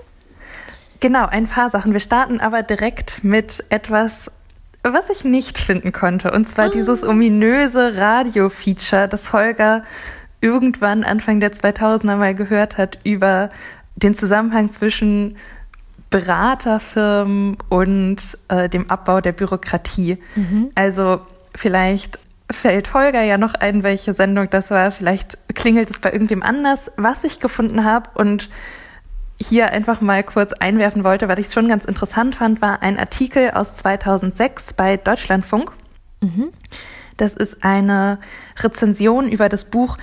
[1.01, 1.91] Genau, ein paar Sachen.
[1.91, 4.31] Wir starten aber direkt mit etwas,
[4.83, 6.71] was ich nicht finden konnte, und zwar oh.
[6.71, 9.83] dieses ominöse Radio-Feature, das Holger
[10.41, 13.49] irgendwann Anfang der 2000er mal gehört hat über
[13.95, 15.37] den Zusammenhang zwischen
[16.09, 18.17] Beraterfirmen und
[18.47, 20.17] äh, dem Abbau der Bürokratie.
[20.35, 20.69] Mhm.
[20.75, 21.21] Also
[21.53, 22.17] vielleicht
[22.51, 24.91] fällt Holger ja noch ein, welche Sendung das war.
[24.91, 26.91] Vielleicht klingelt es bei irgendwem anders.
[26.95, 28.49] Was ich gefunden habe und
[29.39, 32.97] hier einfach mal kurz einwerfen wollte, weil ich es schon ganz interessant fand, war ein
[32.97, 35.71] Artikel aus 2006 bei Deutschlandfunk.
[36.21, 36.49] Mhm.
[37.17, 38.19] Das ist eine
[38.57, 39.97] Rezension über das Buch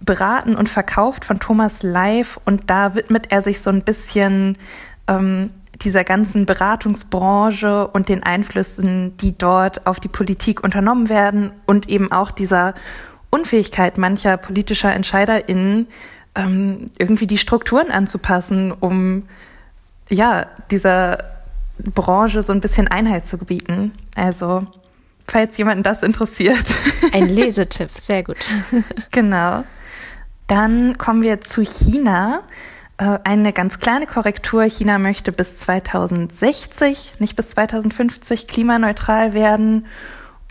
[0.00, 4.58] beraten und verkauft von Thomas Live und da widmet er sich so ein bisschen
[5.08, 5.50] ähm,
[5.82, 12.12] dieser ganzen Beratungsbranche und den Einflüssen, die dort auf die Politik unternommen werden und eben
[12.12, 12.74] auch dieser
[13.30, 15.88] Unfähigkeit mancher politischer EntscheiderInnen,
[16.34, 19.24] ähm, irgendwie die Strukturen anzupassen, um
[20.08, 21.18] ja, dieser
[21.78, 23.92] Branche so ein bisschen Einhalt zu gebieten.
[24.14, 24.66] Also,
[25.26, 26.64] falls jemanden das interessiert.
[27.12, 28.50] Ein Lesetipp, sehr gut.
[29.10, 29.64] genau.
[30.46, 32.42] Dann kommen wir zu China.
[32.98, 34.62] Äh, eine ganz kleine Korrektur.
[34.64, 39.86] China möchte bis 2060, nicht bis 2050 klimaneutral werden.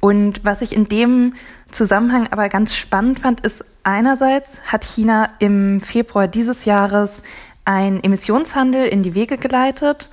[0.01, 1.33] Und was ich in dem
[1.71, 7.21] Zusammenhang aber ganz spannend fand, ist einerseits hat China im Februar dieses Jahres
[7.65, 10.09] ein Emissionshandel in die Wege geleitet,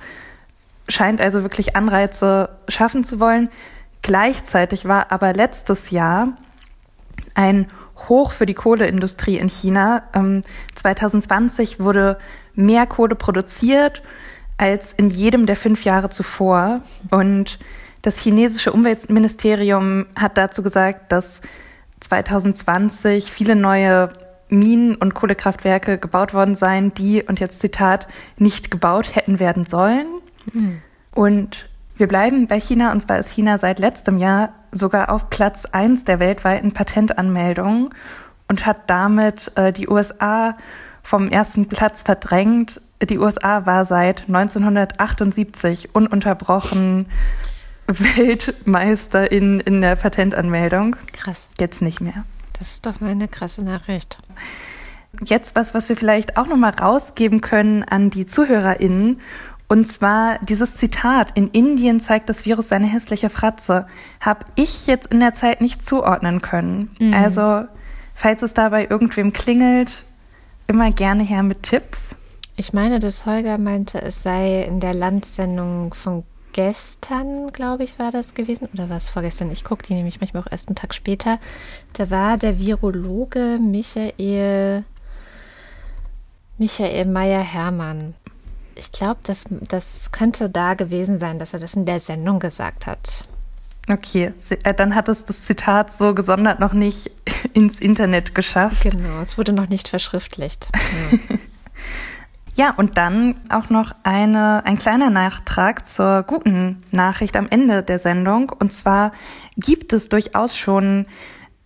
[0.89, 3.49] scheint also wirklich Anreize schaffen zu wollen.
[4.01, 6.29] Gleichzeitig war aber letztes Jahr
[7.35, 7.67] ein
[8.09, 10.03] Hoch für die Kohleindustrie in China.
[10.75, 12.17] 2020 ähm, wurde
[12.55, 14.01] mehr Kohle produziert
[14.57, 16.81] als in jedem der fünf Jahre zuvor.
[17.09, 17.59] Und
[18.01, 21.41] das chinesische Umweltministerium hat dazu gesagt, dass
[22.01, 24.11] 2020 viele neue
[24.49, 28.07] Minen und Kohlekraftwerke gebaut worden seien, die, und jetzt Zitat,
[28.37, 30.07] nicht gebaut hätten werden sollen.
[30.53, 30.81] Mhm.
[31.15, 35.65] Und wir bleiben bei China, und zwar ist China seit letztem Jahr sogar auf Platz
[35.65, 37.89] 1 der weltweiten Patentanmeldungen
[38.47, 40.57] und hat damit äh, die USA
[41.03, 42.81] vom ersten Platz verdrängt.
[43.01, 47.07] Die USA war seit 1978 ununterbrochen
[47.87, 50.95] Weltmeister in, in der Patentanmeldung.
[51.11, 51.47] Krass.
[51.59, 52.23] Jetzt nicht mehr.
[52.57, 54.17] Das ist doch mal eine krasse Nachricht.
[55.25, 59.19] Jetzt was, was wir vielleicht auch nochmal rausgeben können an die ZuhörerInnen.
[59.67, 63.87] Und zwar dieses Zitat, in Indien zeigt das Virus seine hässliche Fratze,
[64.19, 66.95] habe ich jetzt in der Zeit nicht zuordnen können.
[66.99, 67.13] Mhm.
[67.13, 67.63] Also,
[68.13, 70.03] falls es dabei irgendwem klingelt,
[70.67, 72.15] immer gerne her mit Tipps.
[72.55, 76.23] Ich meine, dass Holger meinte, es sei in der Landsendung von
[76.53, 78.69] gestern, glaube ich, war das gewesen.
[78.73, 79.51] Oder war es vorgestern?
[79.51, 81.39] Ich gucke die nämlich manchmal auch erst einen Tag später.
[81.93, 84.83] Da war der Virologe Michael,
[86.57, 88.13] Michael Meyer-Hermann.
[88.75, 92.87] Ich glaube, das, das könnte da gewesen sein, dass er das in der Sendung gesagt
[92.87, 93.23] hat.
[93.89, 94.33] Okay,
[94.63, 97.11] äh, dann hat es das Zitat so gesondert noch nicht
[97.53, 98.83] ins Internet geschafft.
[98.83, 100.69] Genau, es wurde noch nicht verschriftlicht.
[101.11, 101.37] Ja.
[102.55, 107.97] Ja, und dann auch noch eine, ein kleiner Nachtrag zur guten Nachricht am Ende der
[107.97, 108.51] Sendung.
[108.51, 109.11] Und zwar
[109.57, 111.07] gibt es durchaus schon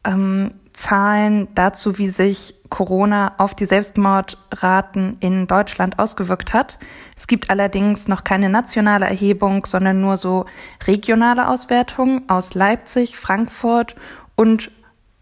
[0.05, 6.77] ähm, Zahlen dazu, wie sich Corona auf die Selbstmordraten in Deutschland ausgewirkt hat.
[7.15, 10.45] Es gibt allerdings noch keine nationale Erhebung, sondern nur so
[10.85, 13.95] regionale Auswertungen aus Leipzig, Frankfurt
[14.35, 14.71] und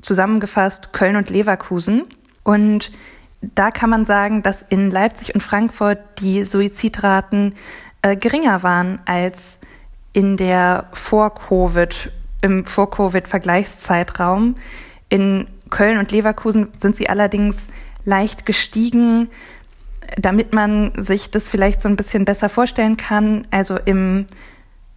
[0.01, 2.05] zusammengefasst Köln und Leverkusen.
[2.43, 2.91] Und
[3.41, 7.55] da kann man sagen, dass in Leipzig und Frankfurt die Suizidraten
[8.01, 9.59] äh, geringer waren als
[10.13, 12.11] in der Vor-Covid,
[12.41, 14.55] im Vor-Covid-Vergleichszeitraum.
[15.09, 17.57] In Köln und Leverkusen sind sie allerdings
[18.03, 19.29] leicht gestiegen,
[20.17, 23.47] damit man sich das vielleicht so ein bisschen besser vorstellen kann.
[23.51, 24.27] Also im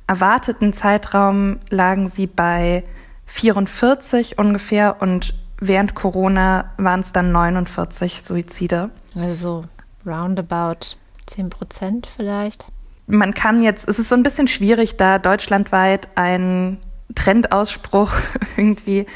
[0.07, 2.85] erwarteten Zeitraum lagen sie bei
[3.27, 8.91] 44 ungefähr und während Corona waren es dann 49 Suizide.
[9.17, 9.65] Also
[10.07, 10.97] roundabout
[11.27, 12.67] 10 Prozent vielleicht.
[13.07, 16.79] Man kann jetzt, es ist so ein bisschen schwierig, da deutschlandweit einen
[17.15, 18.13] Trendausspruch
[18.57, 19.07] irgendwie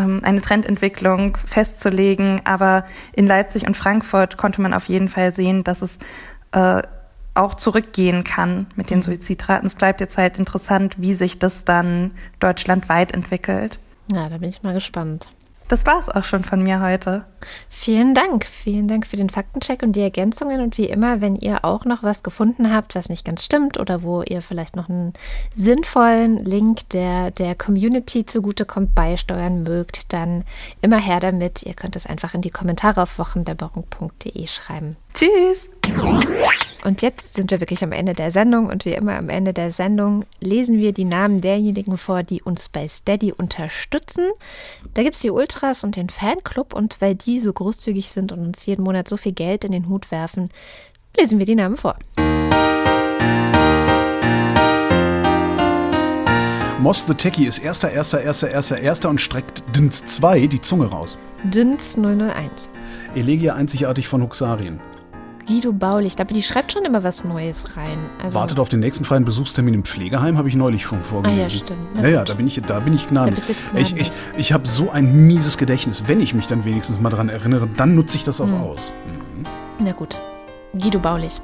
[0.00, 2.40] eine Trendentwicklung festzulegen.
[2.44, 5.98] Aber in Leipzig und Frankfurt konnte man auf jeden Fall sehen, dass es
[6.52, 6.82] äh,
[7.34, 9.02] auch zurückgehen kann mit den mhm.
[9.02, 9.66] Suizidraten.
[9.66, 13.78] Es bleibt jetzt halt interessant, wie sich das dann deutschlandweit entwickelt.
[14.12, 15.28] Ja, da bin ich mal gespannt.
[15.70, 17.22] Das war es auch schon von mir heute.
[17.68, 18.44] Vielen Dank.
[18.44, 20.62] Vielen Dank für den Faktencheck und die Ergänzungen.
[20.62, 24.02] Und wie immer, wenn ihr auch noch was gefunden habt, was nicht ganz stimmt oder
[24.02, 25.12] wo ihr vielleicht noch einen
[25.54, 30.42] sinnvollen Link der, der Community zugutekommt, beisteuern mögt, dann
[30.82, 31.62] immer her damit.
[31.62, 34.96] Ihr könnt es einfach in die Kommentare auf wochendämmerung.de schreiben.
[35.14, 35.68] Tschüss.
[36.84, 39.70] Und jetzt sind wir wirklich am Ende der Sendung und wie immer am Ende der
[39.70, 44.30] Sendung lesen wir die Namen derjenigen vor, die uns bei Steady unterstützen.
[44.94, 48.40] Da gibt es die Ultras und den Fanclub und weil die so großzügig sind und
[48.40, 50.48] uns jeden Monat so viel Geld in den Hut werfen,
[51.18, 51.96] lesen wir die Namen vor.
[56.78, 60.86] Moss the Techie ist erster, erster, erster, erster, erster und streckt Dins 2 die Zunge
[60.86, 61.18] raus.
[61.44, 62.70] Dins 001.
[63.14, 64.80] Elegia einzigartig von Huxarien.
[65.50, 67.98] Guido Baulich, aber die schreibt schon immer was Neues rein.
[68.22, 71.40] Also, Wartet auf den nächsten freien Besuchstermin im Pflegeheim, habe ich neulich schon vorgelesen.
[71.40, 71.80] Ah ja, stimmt.
[71.94, 72.28] Na Naja, gut.
[72.28, 73.48] da bin ich, da bin ich gnadenlos.
[73.74, 76.06] Ich, ich, ich habe so ein mieses Gedächtnis.
[76.06, 78.60] Wenn ich mich dann wenigstens mal daran erinnere, dann nutze ich das auch Hm.
[78.62, 78.92] aus.
[79.06, 79.46] Mhm.
[79.80, 80.16] Na gut.
[80.72, 81.40] Guido Baulich.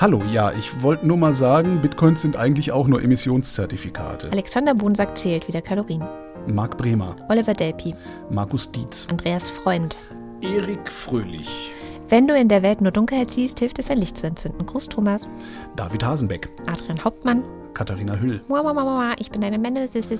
[0.00, 4.30] Hallo, ja, ich wollte nur mal sagen, Bitcoins sind eigentlich auch nur Emissionszertifikate.
[4.32, 6.02] Alexander Bonsack zählt wieder Kalorien.
[6.46, 7.94] Marc Bremer, Oliver Delpi.
[8.30, 9.98] Markus Dietz, Andreas Freund.
[10.40, 11.72] Erik Fröhlich,
[12.12, 14.66] Wenn du in der Welt nur Dunkelheit siehst, hilft es, ein Licht zu entzünden.
[14.66, 15.30] Gruß Thomas.
[15.76, 17.42] David Hasenbeck, Adrian Hauptmann.
[17.72, 20.10] Katharina Hüll, mua, mua, ich bin eine Menesis.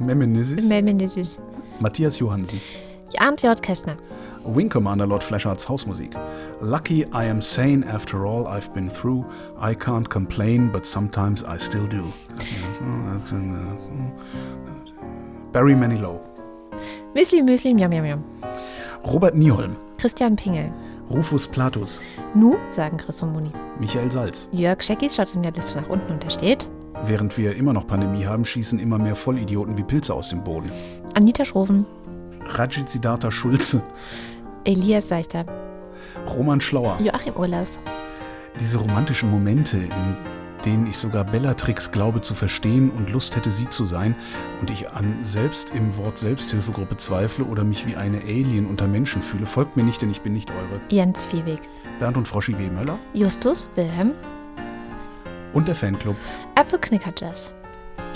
[0.00, 1.38] Memenesis, Memenesis.
[1.78, 2.60] Matthias Johansen,
[3.18, 3.62] Arndt J.
[3.62, 3.94] Kästner.
[4.44, 6.16] Wing Commander Lord Fleshards Hausmusik.
[6.60, 9.24] Lucky I am sane after all I've been through.
[9.60, 12.02] I can't complain, but sometimes I still do.
[15.52, 16.18] Barry Manilow.
[17.14, 18.24] Müsli, Müsli, Miam, Miam, Miam.
[19.04, 19.76] Robert Nieholm.
[19.96, 20.72] Christian Pingel.
[21.08, 22.00] Rufus Platus.
[22.34, 23.52] Nu, sagen Chris und Moni.
[23.78, 24.48] Michael Salz.
[24.52, 26.68] Jörg Scheckis schaut in der Liste nach unten und da steht
[27.04, 30.70] Während wir immer noch Pandemie haben, schießen immer mehr Vollidioten wie Pilze aus dem Boden.
[31.14, 31.84] Anita Schroven,
[32.46, 33.82] Rajit Siddhartha Schulze.
[34.64, 35.44] Elias Seichter,
[36.26, 36.98] Roman Schlauer.
[37.00, 37.78] Joachim Urlas,
[38.58, 40.16] Diese romantischen Momente, in
[40.66, 44.14] denen ich sogar Bellatrix glaube zu verstehen und Lust hätte, sie zu sein,
[44.60, 49.22] und ich an selbst im Wort Selbsthilfegruppe zweifle oder mich wie eine Alien unter Menschen
[49.22, 50.80] fühle, folgt mir nicht, denn ich bin nicht eure.
[50.90, 51.60] Jens Viehweg,
[51.98, 52.68] Bernd und Froschi W.
[52.68, 54.12] Möller Justus Wilhelm,
[55.52, 56.16] und der Fanclub
[56.56, 57.50] Apple Knicker Jazz.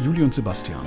[0.05, 0.85] Juli und Sebastian.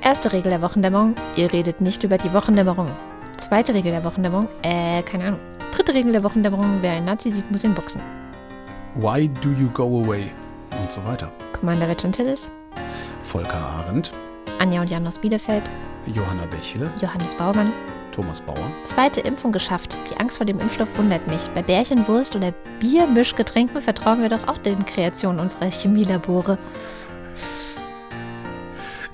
[0.00, 2.90] Erste Regel der Wochendämmerung, ihr redet nicht über die Wochendämmerung.
[3.36, 5.40] Zweite Regel der Wochendämmerung, äh, keine Ahnung.
[5.72, 8.00] Dritte Regel der Wochendämmerung, wer einen Nazi sieht, muss ihn boxen.
[8.96, 10.32] Why do you go away?
[10.80, 11.30] Und so weiter.
[11.52, 12.50] Commander Regentillis,
[13.22, 14.12] Volker Arendt,
[14.58, 15.70] Anja und Jan aus Bielefeld,
[16.06, 17.72] Johanna Bächle, Johannes Baumann.
[18.12, 19.96] Thomas Bauer, Zweite Impfung geschafft.
[20.10, 21.48] Die Angst vor dem Impfstoff wundert mich.
[21.54, 26.58] Bei Bärchenwurst oder Biermischgetränken vertrauen wir doch auch den Kreationen unserer Chemielabore.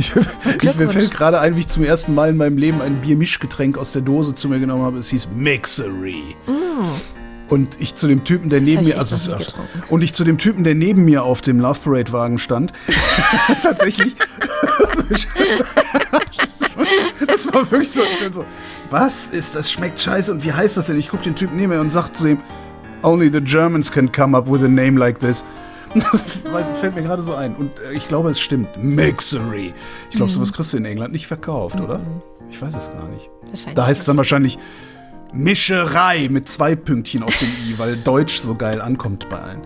[0.01, 0.15] Ich,
[0.63, 3.77] ich, mir fällt gerade ein, wie ich zum ersten Mal in meinem Leben ein Biermischgetränk
[3.77, 4.99] aus der Dose zu mir genommen habe.
[4.99, 6.37] Es hieß Mixery.
[7.49, 8.61] Und ich zu dem Typen, der.
[8.61, 9.35] Das neben mir, also
[9.89, 12.73] und ich zu dem Typen, der neben mir auf dem Love Parade Wagen stand,
[13.63, 14.15] tatsächlich,
[17.27, 18.45] das war wirklich so, so,
[18.91, 19.71] was ist das?
[19.71, 20.99] Schmeckt scheiße und wie heißt das denn?
[20.99, 22.39] Ich gucke den Typen neben mir und sag zu ihm,
[23.03, 25.45] only the Germans can come up with a name like this.
[25.95, 27.57] Das fällt mir gerade so ein.
[27.57, 28.69] Und äh, ich glaube, es stimmt.
[28.77, 29.73] Mixery.
[30.11, 30.35] Ich glaube, Mhm.
[30.35, 32.01] sowas kriegst du in England nicht verkauft, oder?
[32.51, 33.31] Ich weiß es gar nicht.
[33.75, 34.59] Da heißt es dann wahrscheinlich
[35.33, 39.61] Mischerei mit zwei Pünktchen auf dem I, weil Deutsch so geil ankommt bei allen.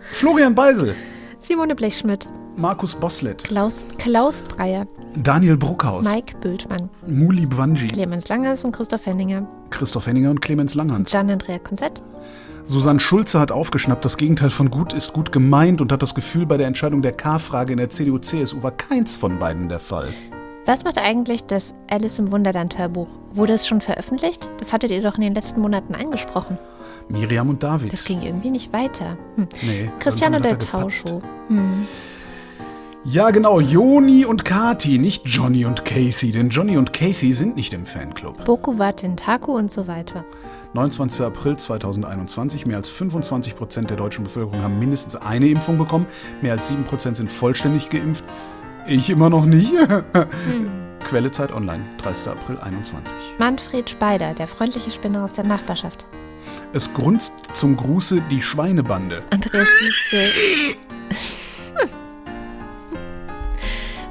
[0.00, 0.94] Florian Beisel,
[1.40, 8.64] Simone Blechschmidt, Markus Boslett, Klaus, Klaus Breyer, Daniel Bruckhaus, Mike Bültmann, Muli Bwanji, Clemens Langers
[8.64, 11.10] und Christoph Henninger, Christoph Henninger und Clemens Langhans.
[11.10, 12.02] Gian-Andrea Konzett,
[12.64, 16.46] Susanne Schulze hat aufgeschnappt, das Gegenteil von gut ist gut gemeint und hat das Gefühl,
[16.46, 20.08] bei der Entscheidung der K-Frage in der CDU-CSU war keins von beiden der Fall.
[20.66, 23.06] Was macht eigentlich das Alice im Wunderland Hörbuch?
[23.32, 24.48] Wurde es schon veröffentlicht?
[24.58, 26.58] Das hattet ihr doch in den letzten Monaten angesprochen.
[27.08, 27.92] Miriam und David.
[27.92, 29.16] Das ging irgendwie nicht weiter.
[29.36, 29.46] Hm.
[29.62, 30.68] nee, er gepatzt.
[30.68, 31.22] Tauscho.
[31.46, 31.86] Hm.
[33.04, 37.72] Ja, genau, Joni und Kati, nicht Johnny und Kathy, denn Johnny und Kathy sind nicht
[37.72, 38.44] im Fanclub.
[38.44, 40.24] Boku wa Tentaku und so weiter.
[40.72, 41.24] 29.
[41.24, 46.06] April 2021, mehr als 25 Prozent der deutschen Bevölkerung haben mindestens eine Impfung bekommen,
[46.42, 48.24] mehr als 7 Prozent sind vollständig geimpft.
[48.88, 49.72] Ich immer noch nicht.
[51.04, 52.32] Quelle Zeit Online, 30.
[52.32, 53.16] April 21.
[53.38, 56.06] Manfred Speider, der freundliche Spinner aus der Nachbarschaft.
[56.72, 59.24] Es grunzt zum Gruße die Schweinebande.
[59.30, 60.76] Andreas Dietze.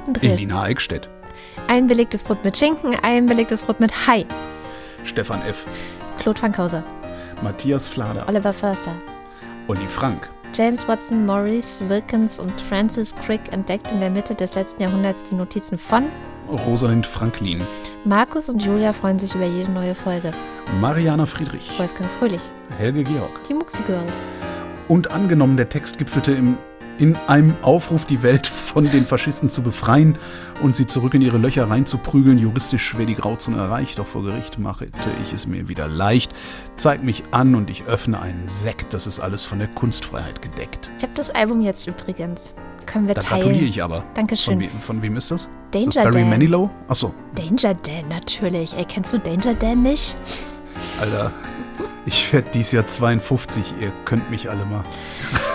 [0.06, 0.32] Andreas.
[0.32, 1.08] Elina Eickstedt.
[1.68, 4.26] Ein belegtes Brot mit Schinken, ein belegtes Brot mit Hai.
[5.04, 5.66] Stefan F.,
[6.18, 6.84] Claude Fankhauser,
[7.42, 8.94] Matthias Flader, Oliver Förster.
[9.68, 14.82] Olli Frank, James Watson, Maurice Wilkins und Francis Crick entdeckt in der Mitte des letzten
[14.82, 16.06] Jahrhunderts die Notizen von
[16.48, 17.60] Rosalind Franklin,
[18.04, 20.32] Markus und Julia freuen sich über jede neue Folge.
[20.80, 23.42] Mariana Friedrich, Wolfgang Fröhlich, Helge Georg.
[23.48, 24.28] die Muxi Girls,
[24.88, 26.56] Und angenommen, der Text gipfelte im,
[26.98, 30.16] in einem Aufruf, die Welt von den Faschisten zu befreien
[30.62, 32.38] und sie zurück in ihre Löcher reinzuprügeln.
[32.38, 34.88] Juristisch wäre die Grauzone erreicht, doch vor Gericht machte
[35.22, 36.32] ich es mir wieder leicht.
[36.76, 38.94] Zeig mich an und ich öffne einen Sekt.
[38.94, 40.90] Das ist alles von der Kunstfreiheit gedeckt.
[40.96, 42.52] Ich habe das Album jetzt übrigens.
[42.86, 43.42] Können wir Da teilen.
[43.42, 44.04] gratuliere ich aber.
[44.14, 44.60] Dankeschön.
[44.60, 45.42] Von, we von wem ist das?
[45.42, 46.30] ist Danger das Barry Dan.
[46.30, 46.70] Manilow?
[46.88, 48.74] Achso, Danger Dan, natürlich.
[48.76, 50.16] Ey, kennst du Danger Dan nicht?
[51.00, 51.32] Alter.
[52.06, 53.74] Ich werde dies Jahr 52.
[53.80, 54.84] Ihr könnt mich alle mal.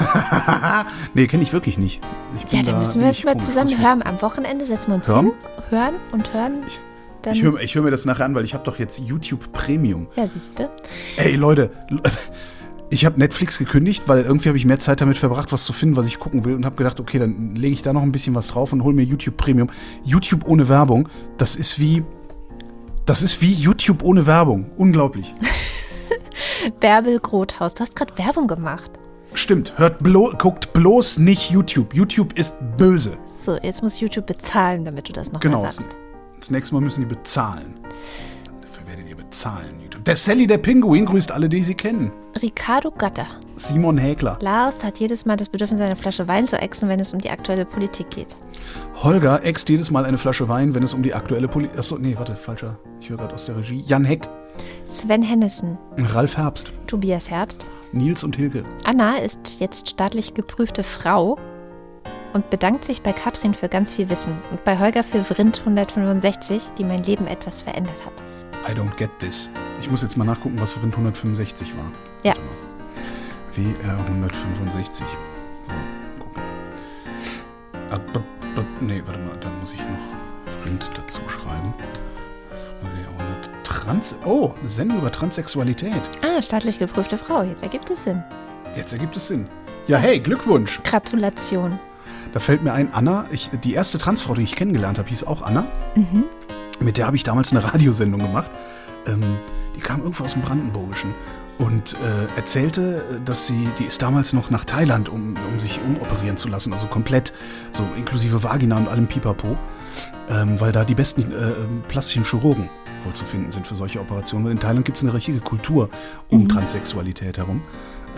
[1.14, 2.02] nee, kenne ich wirklich nicht.
[2.46, 4.02] Ich Ja, dann da- müssen wir es ich mal zusammen ich- hören.
[4.04, 5.26] Am Wochenende setzen wir uns Hören?
[5.28, 5.34] hin,
[5.70, 6.54] hören und hören.
[7.22, 9.52] dann, Ich höre ich hör mir das nachher an, weil ich habe doch jetzt YouTube
[9.54, 10.08] Premium.
[10.16, 10.70] ja, siehst du.
[11.18, 11.72] Ey Leute,
[12.94, 15.96] Ich habe Netflix gekündigt, weil irgendwie habe ich mehr Zeit damit verbracht, was zu finden,
[15.96, 18.36] was ich gucken will und habe gedacht, okay, dann lege ich da noch ein bisschen
[18.36, 19.70] was drauf und hole mir YouTube Premium.
[20.04, 21.08] YouTube ohne Werbung,
[21.38, 22.04] das ist wie
[23.06, 24.72] das ist wie YouTube ohne Werbung.
[24.76, 25.34] Unglaublich.
[26.80, 28.92] Bärbel Grothaus, du hast gerade Werbung gemacht.
[29.34, 31.94] Stimmt, hört blo guckt bloß nicht YouTube.
[31.94, 33.18] YouTube ist böse.
[33.34, 35.62] So, jetzt muss YouTube bezahlen, damit du das noch Genau.
[35.62, 35.88] sagst.
[36.40, 37.80] das nächste Mal müssen die bezahlen.
[38.62, 40.04] Dafür werdet ihr bezahlen, YouTube.
[40.06, 42.12] Der Sally, der Pinguin, grüßt alle, die sie kennen.
[42.42, 43.28] Ricardo Gatter.
[43.56, 44.38] Simon Häkler.
[44.42, 47.30] Lars hat jedes Mal das Bedürfnis, eine Flasche Wein zu exen, wenn es um die
[47.30, 48.28] aktuelle Politik geht.
[49.04, 51.78] Holger äxt jedes Mal eine Flasche Wein, wenn es um die aktuelle Politik.
[51.80, 52.78] Achso, nee, warte, falscher.
[53.00, 53.82] Ich höre gerade aus der Regie.
[53.86, 54.28] Jan Heck,
[54.86, 57.66] Sven Hennissen, Ralf Herbst, Tobias Herbst.
[57.94, 58.64] Nils und Hilke.
[58.84, 61.38] Anna ist jetzt staatlich geprüfte Frau
[62.34, 66.70] und bedankt sich bei Katrin für ganz viel Wissen und bei Holger für Vrind 165,
[66.78, 68.14] die mein Leben etwas verändert hat.
[68.70, 69.50] I don't get this.
[69.82, 71.92] Ich muss jetzt mal nachgucken, was Vrind 165 war.
[72.24, 72.34] Ja.
[73.56, 75.06] WR 165.
[75.66, 75.72] So,
[76.20, 76.42] gucken.
[77.90, 78.00] Ah,
[78.80, 81.74] nee, warte mal, dann muss ich noch Vrind dazu schreiben.
[83.82, 84.16] WR 100 Trans.
[84.26, 86.02] Oh, eine Sendung über Transsexualität.
[86.22, 88.24] Ah, staatlich geprüfte Frau, jetzt ergibt es Sinn.
[88.76, 89.48] Jetzt ergibt es Sinn.
[89.88, 90.82] Ja, hey, Glückwunsch.
[90.84, 91.80] Gratulation.
[92.34, 95.42] Da fällt mir ein, Anna, ich, die erste Transfrau, die ich kennengelernt habe, hieß auch
[95.42, 95.66] Anna.
[96.80, 98.52] Mit der habe ich damals eine Radiosendung gemacht.
[99.08, 99.38] Ähm,
[99.76, 101.14] die kam irgendwo aus dem Brandenburgischen
[101.58, 105.82] und äh, erzählte, äh, dass sie, die ist damals noch nach Thailand, um, um sich
[105.82, 107.34] umoperieren zu lassen, also komplett,
[107.72, 109.58] so inklusive Vagina und allem Pipapo,
[110.30, 112.70] ähm, weil da die besten äh, ähm, plastischen Chirurgen
[113.06, 114.46] wohl zu finden sind für solche Operationen.
[114.46, 115.90] Weil in Thailand gibt es eine richtige Kultur
[116.30, 117.62] um Transsexualität herum.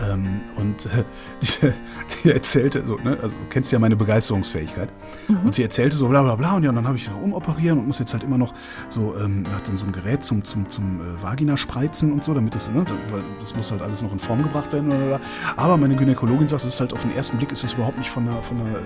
[0.00, 1.04] Ähm, und äh,
[1.42, 1.72] die,
[2.24, 4.88] die erzählte so, ne, also du kennst ja meine Begeisterungsfähigkeit.
[5.44, 7.78] Und sie erzählte so bla bla bla und ja, und dann habe ich so umoperieren
[7.78, 8.54] und muss jetzt halt immer noch
[8.88, 12.34] so, ähm, hat dann so ein Gerät zum, zum, zum äh, Vagina spreizen und so,
[12.34, 14.88] damit das, ne, weil das muss halt alles noch in Form gebracht werden.
[14.88, 15.20] Bla, bla, bla.
[15.56, 18.10] Aber meine Gynäkologin sagt, das ist halt auf den ersten Blick ist das überhaupt nicht
[18.10, 18.82] von einer, von einer äh,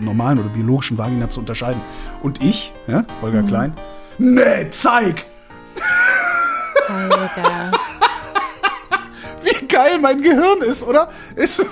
[0.00, 1.82] normalen oder biologischen Vagina zu unterscheiden.
[2.22, 3.72] Und ich, ja, Holger Klein,
[4.18, 5.31] nee, zeig!
[6.88, 7.72] Holger.
[9.42, 11.08] Wie geil mein Gehirn ist, oder?
[11.36, 11.64] Ist,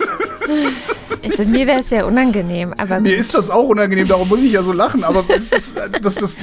[1.22, 3.18] Also mir wäre es ja unangenehm, aber Mir gut.
[3.20, 5.72] ist das auch unangenehm, darum muss ich ja so lachen, aber das, das,
[6.02, 6.38] das, das,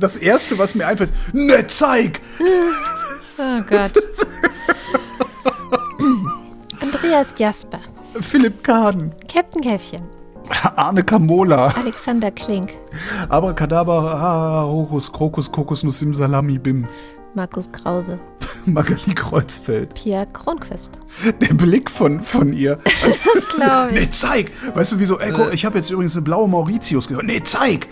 [0.00, 2.20] das Erste, was mir einfällt, ist, ne, zeig!
[3.38, 3.92] Oh Gott.
[6.80, 7.80] Andreas Jasper,
[8.20, 10.02] Philipp Kaden, Captain Käffchen,
[10.76, 12.74] Arne Kamola, Alexander Klink,
[13.28, 16.86] Abracadabra, ha, Hokus, Krokus, Kokosnuss, Simsalami, Bim,
[17.34, 18.18] Markus Krause,
[18.66, 19.94] Magali Kreuzfeld.
[19.94, 20.98] Pia Kronquist.
[21.40, 22.78] Der Blick von, von ihr.
[22.84, 24.12] Das glaube Nee, ich.
[24.12, 24.50] zeig!
[24.74, 27.26] Weißt du, wie so, ey, guck, ich habe jetzt übrigens eine blaue Mauritius gehört.
[27.26, 27.88] Nee, zeig!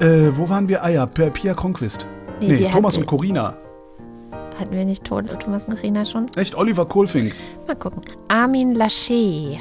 [0.00, 0.84] äh, wo waren wir?
[0.84, 2.06] Ah ja, Pia Kronquist.
[2.40, 3.56] Nee, Nee, Thomas und Corina.
[4.58, 6.26] Hatten wir nicht Thomas und Rina schon?
[6.36, 7.34] Echt, Oliver Kohlfink.
[7.66, 8.02] Mal gucken.
[8.28, 9.58] Armin Laschet.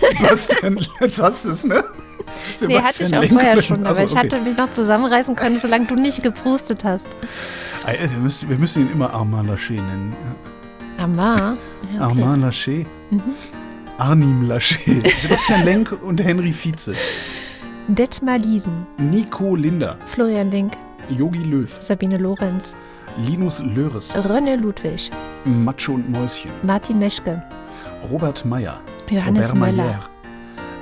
[0.00, 1.82] Sebastian, jetzt hast du es, ne?
[2.66, 3.40] Nee, hatte ich auch Lindgren.
[3.40, 4.18] vorher schon, aber ich okay.
[4.18, 7.08] hatte mich noch zusammenreißen können, solange du nicht geprustet hast.
[7.84, 8.08] Ey,
[8.48, 10.16] Wir müssen, ihn immer Armand Laschet nennen.
[10.98, 11.92] Ja, okay.
[11.92, 12.00] Mhm.
[12.00, 12.86] Armand Laschet.
[13.98, 15.02] Arnim Laschet.
[15.20, 16.94] Sebastian Lenk und Henry Vize.
[17.88, 18.86] Detmar Liesen.
[18.98, 19.98] Nico Linder.
[20.06, 20.74] Florian Link.
[21.08, 21.68] Yogi Löw.
[21.80, 22.74] Sabine Lorenz.
[23.18, 24.14] Linus Löres.
[24.14, 25.10] René Ludwig.
[25.44, 26.50] Macho und Mäuschen.
[26.62, 27.42] Martin Meschke.
[28.10, 28.80] Robert Meyer.
[29.10, 29.84] Johannes Robert Möller.
[29.84, 30.00] Mayer.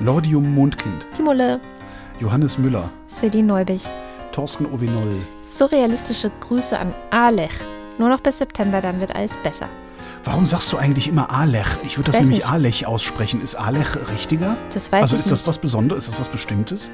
[0.01, 1.07] Lordium Mondkind.
[1.15, 1.61] Timole.
[2.21, 2.91] Johannes Müller.
[3.09, 3.85] Celine Neubich.
[4.33, 5.17] Thorsten Ovinol.
[5.43, 7.51] Surrealistische Grüße an Alech.
[7.99, 9.69] Nur noch bis September, dann wird alles besser.
[10.25, 11.67] Warum sagst du eigentlich immer Alech?
[11.83, 12.53] Ich würde das Weiß nämlich nicht.
[12.53, 13.41] Alech aussprechen.
[13.41, 14.57] Ist Alech richtiger?
[14.73, 15.49] Das weiß also ich ist das nicht.
[15.49, 16.05] was Besonderes?
[16.05, 16.91] Ist das was Bestimmtes?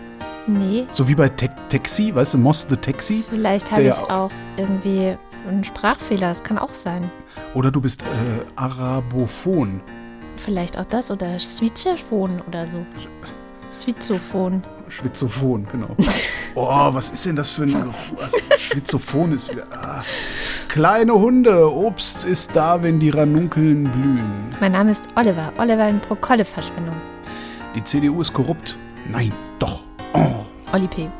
[0.47, 3.24] Nee, So wie bei Te Taxi, weißt du, Moss the Taxi?
[3.28, 5.16] vielleicht habe ich auch irgendwie
[5.48, 6.28] einen Sprachfehler.
[6.28, 7.11] Das kann auch sein.
[7.55, 8.07] Oder du bist äh,
[8.55, 9.81] Arabophon.
[10.36, 12.86] Vielleicht auch das oder Switchophon oder so.
[13.73, 14.62] Switzophon.
[14.88, 15.88] Schwizophon, genau.
[16.58, 17.74] Oh, was ist denn das für ein?
[18.16, 19.64] Was- Schwizophon ist wieder.
[19.72, 20.02] Ah.
[20.68, 24.54] Kleine Hunde, Obst ist da, wenn die Ranunkeln blühen.
[24.58, 25.52] Mein Name ist Oliver.
[25.58, 26.96] Oliver in Pro-Kolle-Verschwendung.
[27.74, 28.78] Die CDU ist korrupt.
[29.12, 29.82] Nein, doch.
[30.14, 30.46] Oh.
[30.72, 31.10] Olli P.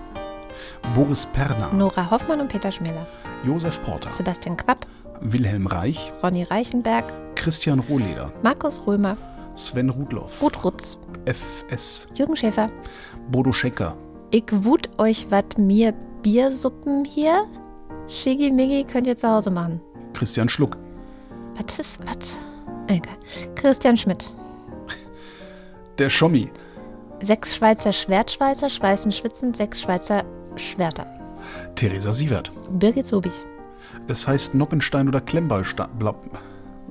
[0.95, 3.07] Boris Perner, Nora Hoffmann und Peter Schmeler.
[3.45, 4.87] Josef Porter, Sebastian Quapp.
[5.21, 7.13] Wilhelm Reich, Ronny Reichenberg.
[7.35, 9.19] Christian Rohleder, Markus Römer.
[9.55, 10.97] Sven Rudloff, Ruth Rutz.
[11.27, 12.69] FS, Jürgen Schäfer.
[13.31, 13.97] Bodo Schecker,
[14.31, 15.93] Ich wut euch wat mir
[16.23, 17.47] Biersuppen hier?
[18.09, 19.81] Schigi Migi könnt ihr zu Hause machen.
[20.13, 20.77] Christian Schluck,
[21.57, 22.37] Was ist was?
[22.89, 23.17] Egal.
[23.55, 24.31] Christian Schmidt.
[25.99, 26.51] der Schommi,
[27.21, 30.25] Sechs Schweizer Schwertschweizer schweißen schwitzen, sechs Schweizer
[30.57, 31.07] Schwerter.
[31.75, 33.45] Theresa Sievert, Birgit Sobich.
[34.07, 35.89] Es heißt Noppenstein oder Klemmbaustein.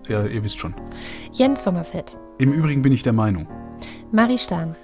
[0.07, 0.73] Ja, ihr wisst schon.
[1.31, 2.15] Jens Sommerfeld.
[2.39, 3.47] Im Übrigen bin ich der Meinung.
[4.11, 4.75] Marie Stahn.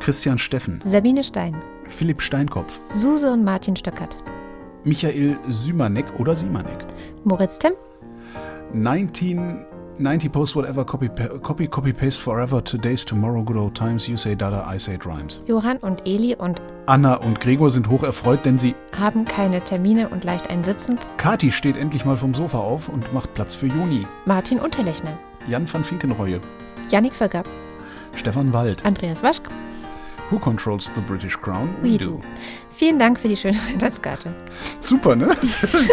[0.00, 0.80] Christian Steffen.
[0.82, 1.56] Sabine Stein.
[1.86, 2.78] Philipp Steinkopf.
[2.82, 4.18] Suse und Martin Stöckert.
[4.84, 6.84] Michael Sümanek oder Simanek.
[7.24, 7.72] Moritz Timm.
[8.74, 11.08] 1990 post whatever, copy,
[11.42, 15.06] copy, copy, paste forever, today's tomorrow, good old times, you say dada, I say it
[15.06, 15.40] rhymes.
[15.46, 20.08] Johann und Eli und Anna und Gregor sind hoch erfreut, denn sie haben keine Termine
[20.08, 20.98] und leicht einsitzen.
[21.16, 24.06] Kati steht endlich mal vom Sofa auf und macht Platz für Juni.
[24.26, 25.18] Martin Unterlechner.
[25.46, 26.40] Jan van Finkenreue.
[26.90, 27.42] Janik Vöcker.
[28.18, 28.84] Stefan Wald.
[28.84, 29.48] Andreas Waschk.
[30.30, 31.74] Who controls the British Crown?
[31.80, 32.04] We, We do.
[32.16, 32.20] do.
[32.74, 34.34] Vielen Dank für die schöne Weihnachtskarte.
[34.80, 35.28] Super, ne?
[35.40, 35.90] Das ist,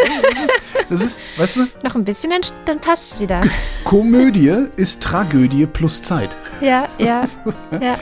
[0.89, 1.68] das ist, weißt du?
[1.84, 3.41] Noch ein bisschen, dann, dann passt es wieder.
[3.85, 6.38] Komödie ist Tragödie plus Zeit.
[6.61, 7.23] Ja, ja,
[7.81, 7.97] ja.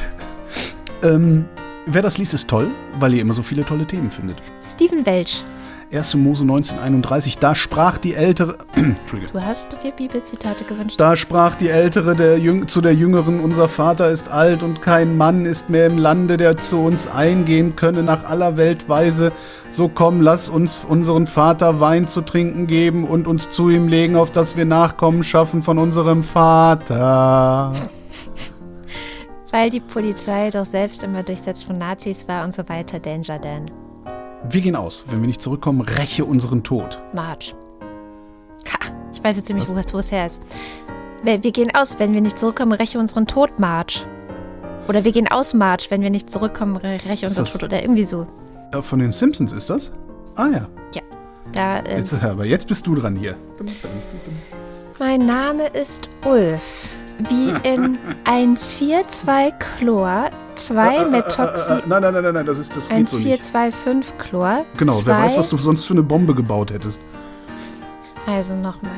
[1.03, 1.45] ähm,
[1.85, 4.37] wer das liest, ist toll, weil ihr immer so viele tolle Themen findet.
[4.61, 5.45] Steven Welch.
[5.93, 6.15] 1.
[6.15, 8.57] Mose 1931, da sprach die Ältere.
[8.75, 10.99] du hast dir Bibelzitate gewünscht.
[10.99, 15.15] Da sprach die Ältere der Jüng, zu der Jüngeren: Unser Vater ist alt und kein
[15.17, 19.31] Mann ist mehr im Lande, der zu uns eingehen könne nach aller Weltweise.
[19.69, 24.15] So komm, lass uns unseren Vater Wein zu trinken geben und uns zu ihm legen,
[24.15, 27.71] auf dass wir Nachkommen schaffen von unserem Vater.
[29.51, 33.65] Weil die Polizei doch selbst immer durchsetzt von Nazis war und so weiter, Danger Dan.
[34.49, 35.05] Wir gehen aus.
[35.07, 36.99] Wenn wir nicht zurückkommen, räche unseren Tod.
[37.13, 37.55] March.
[38.71, 40.41] Ha, ich weiß jetzt nämlich, wo es her ist.
[41.23, 44.05] Wir, wir, gehen aus, wenn wir nicht zurückkommen, räche unseren Tod, March.
[44.87, 47.63] Oder wir gehen aus, March, wenn wir nicht zurückkommen, räche unseren Tod.
[47.63, 48.27] Oder irgendwie so.
[48.81, 49.91] Von den Simpsons ist das?
[50.35, 50.67] Ah ja.
[50.93, 51.01] Ja.
[51.53, 53.37] Da, äh, jetzt, aber jetzt bist du dran hier.
[54.99, 56.89] Mein Name ist Ulf.
[57.29, 61.71] Wie in 142 Chlor 2 Methoxy.
[61.71, 64.17] Äh, äh, äh, nein, nein, nein, nein, das ist das 1, so 4, 2, 5
[64.17, 64.65] Chlor.
[64.77, 67.01] Genau, wer weiß, was du sonst für eine Bombe gebaut hättest.
[68.25, 68.91] Also nochmal.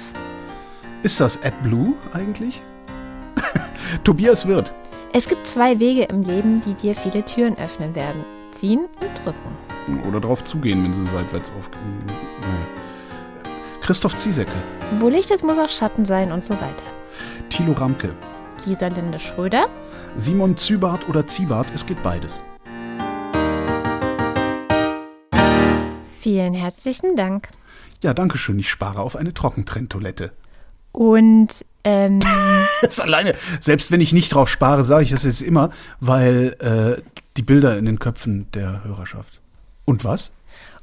[1.04, 2.64] Ist das AdBlue eigentlich?
[4.04, 4.74] Tobias Wirth.
[5.14, 8.26] Es gibt zwei Wege im Leben, die dir viele Türen öffnen werden.
[8.52, 10.08] Ziehen und drücken.
[10.08, 12.04] Oder drauf zugehen, wenn sie seitwärts aufgehen.
[12.06, 13.80] Nee.
[13.82, 14.52] Christoph Ziesecke.
[15.00, 16.86] Wo Licht ist, muss auch Schatten sein und so weiter.
[17.50, 18.14] Thilo Ramke.
[18.66, 19.68] Lisa Linde Schröder.
[20.16, 22.40] Simon Zübart oder Ziebart, es geht beides.
[26.20, 27.50] Vielen herzlichen Dank.
[28.02, 28.58] Ja, danke schön.
[28.58, 30.32] Ich spare auf eine Trockentrenntoilette.
[30.96, 32.22] Und ähm,
[32.82, 37.02] das alleine, selbst wenn ich nicht drauf spare, sage ich das jetzt immer, weil äh,
[37.36, 39.42] die Bilder in den Köpfen der Hörerschaft.
[39.84, 40.32] Und was?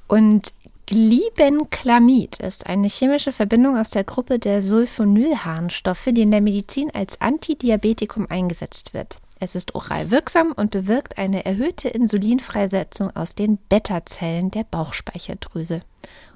[0.08, 0.52] Und
[0.84, 7.18] Glibenclamid ist eine chemische Verbindung aus der Gruppe der Sulfonylharnstoffe, die in der Medizin als
[7.20, 9.18] Antidiabetikum eingesetzt wird.
[9.40, 15.80] Es ist oral wirksam und bewirkt eine erhöhte Insulinfreisetzung aus den Beta-Zellen der Bauchspeicheldrüse.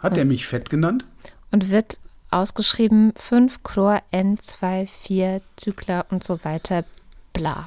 [0.00, 1.04] Hat er mich fett genannt?
[1.52, 1.98] Und wird
[2.30, 6.84] ausgeschrieben 5 Chlor N24 Zykler und so weiter,
[7.32, 7.66] bla.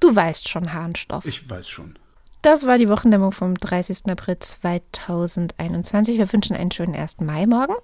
[0.00, 1.26] Du weißt schon Harnstoff.
[1.26, 1.98] Ich weiß schon.
[2.42, 4.06] Das war die Wochendämmung vom 30.
[4.10, 6.16] April 2021.
[6.16, 7.20] Wir wünschen einen schönen 1.
[7.20, 7.74] Mai morgen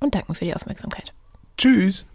[0.00, 1.12] und danken für die Aufmerksamkeit.
[1.58, 2.06] Tschüss.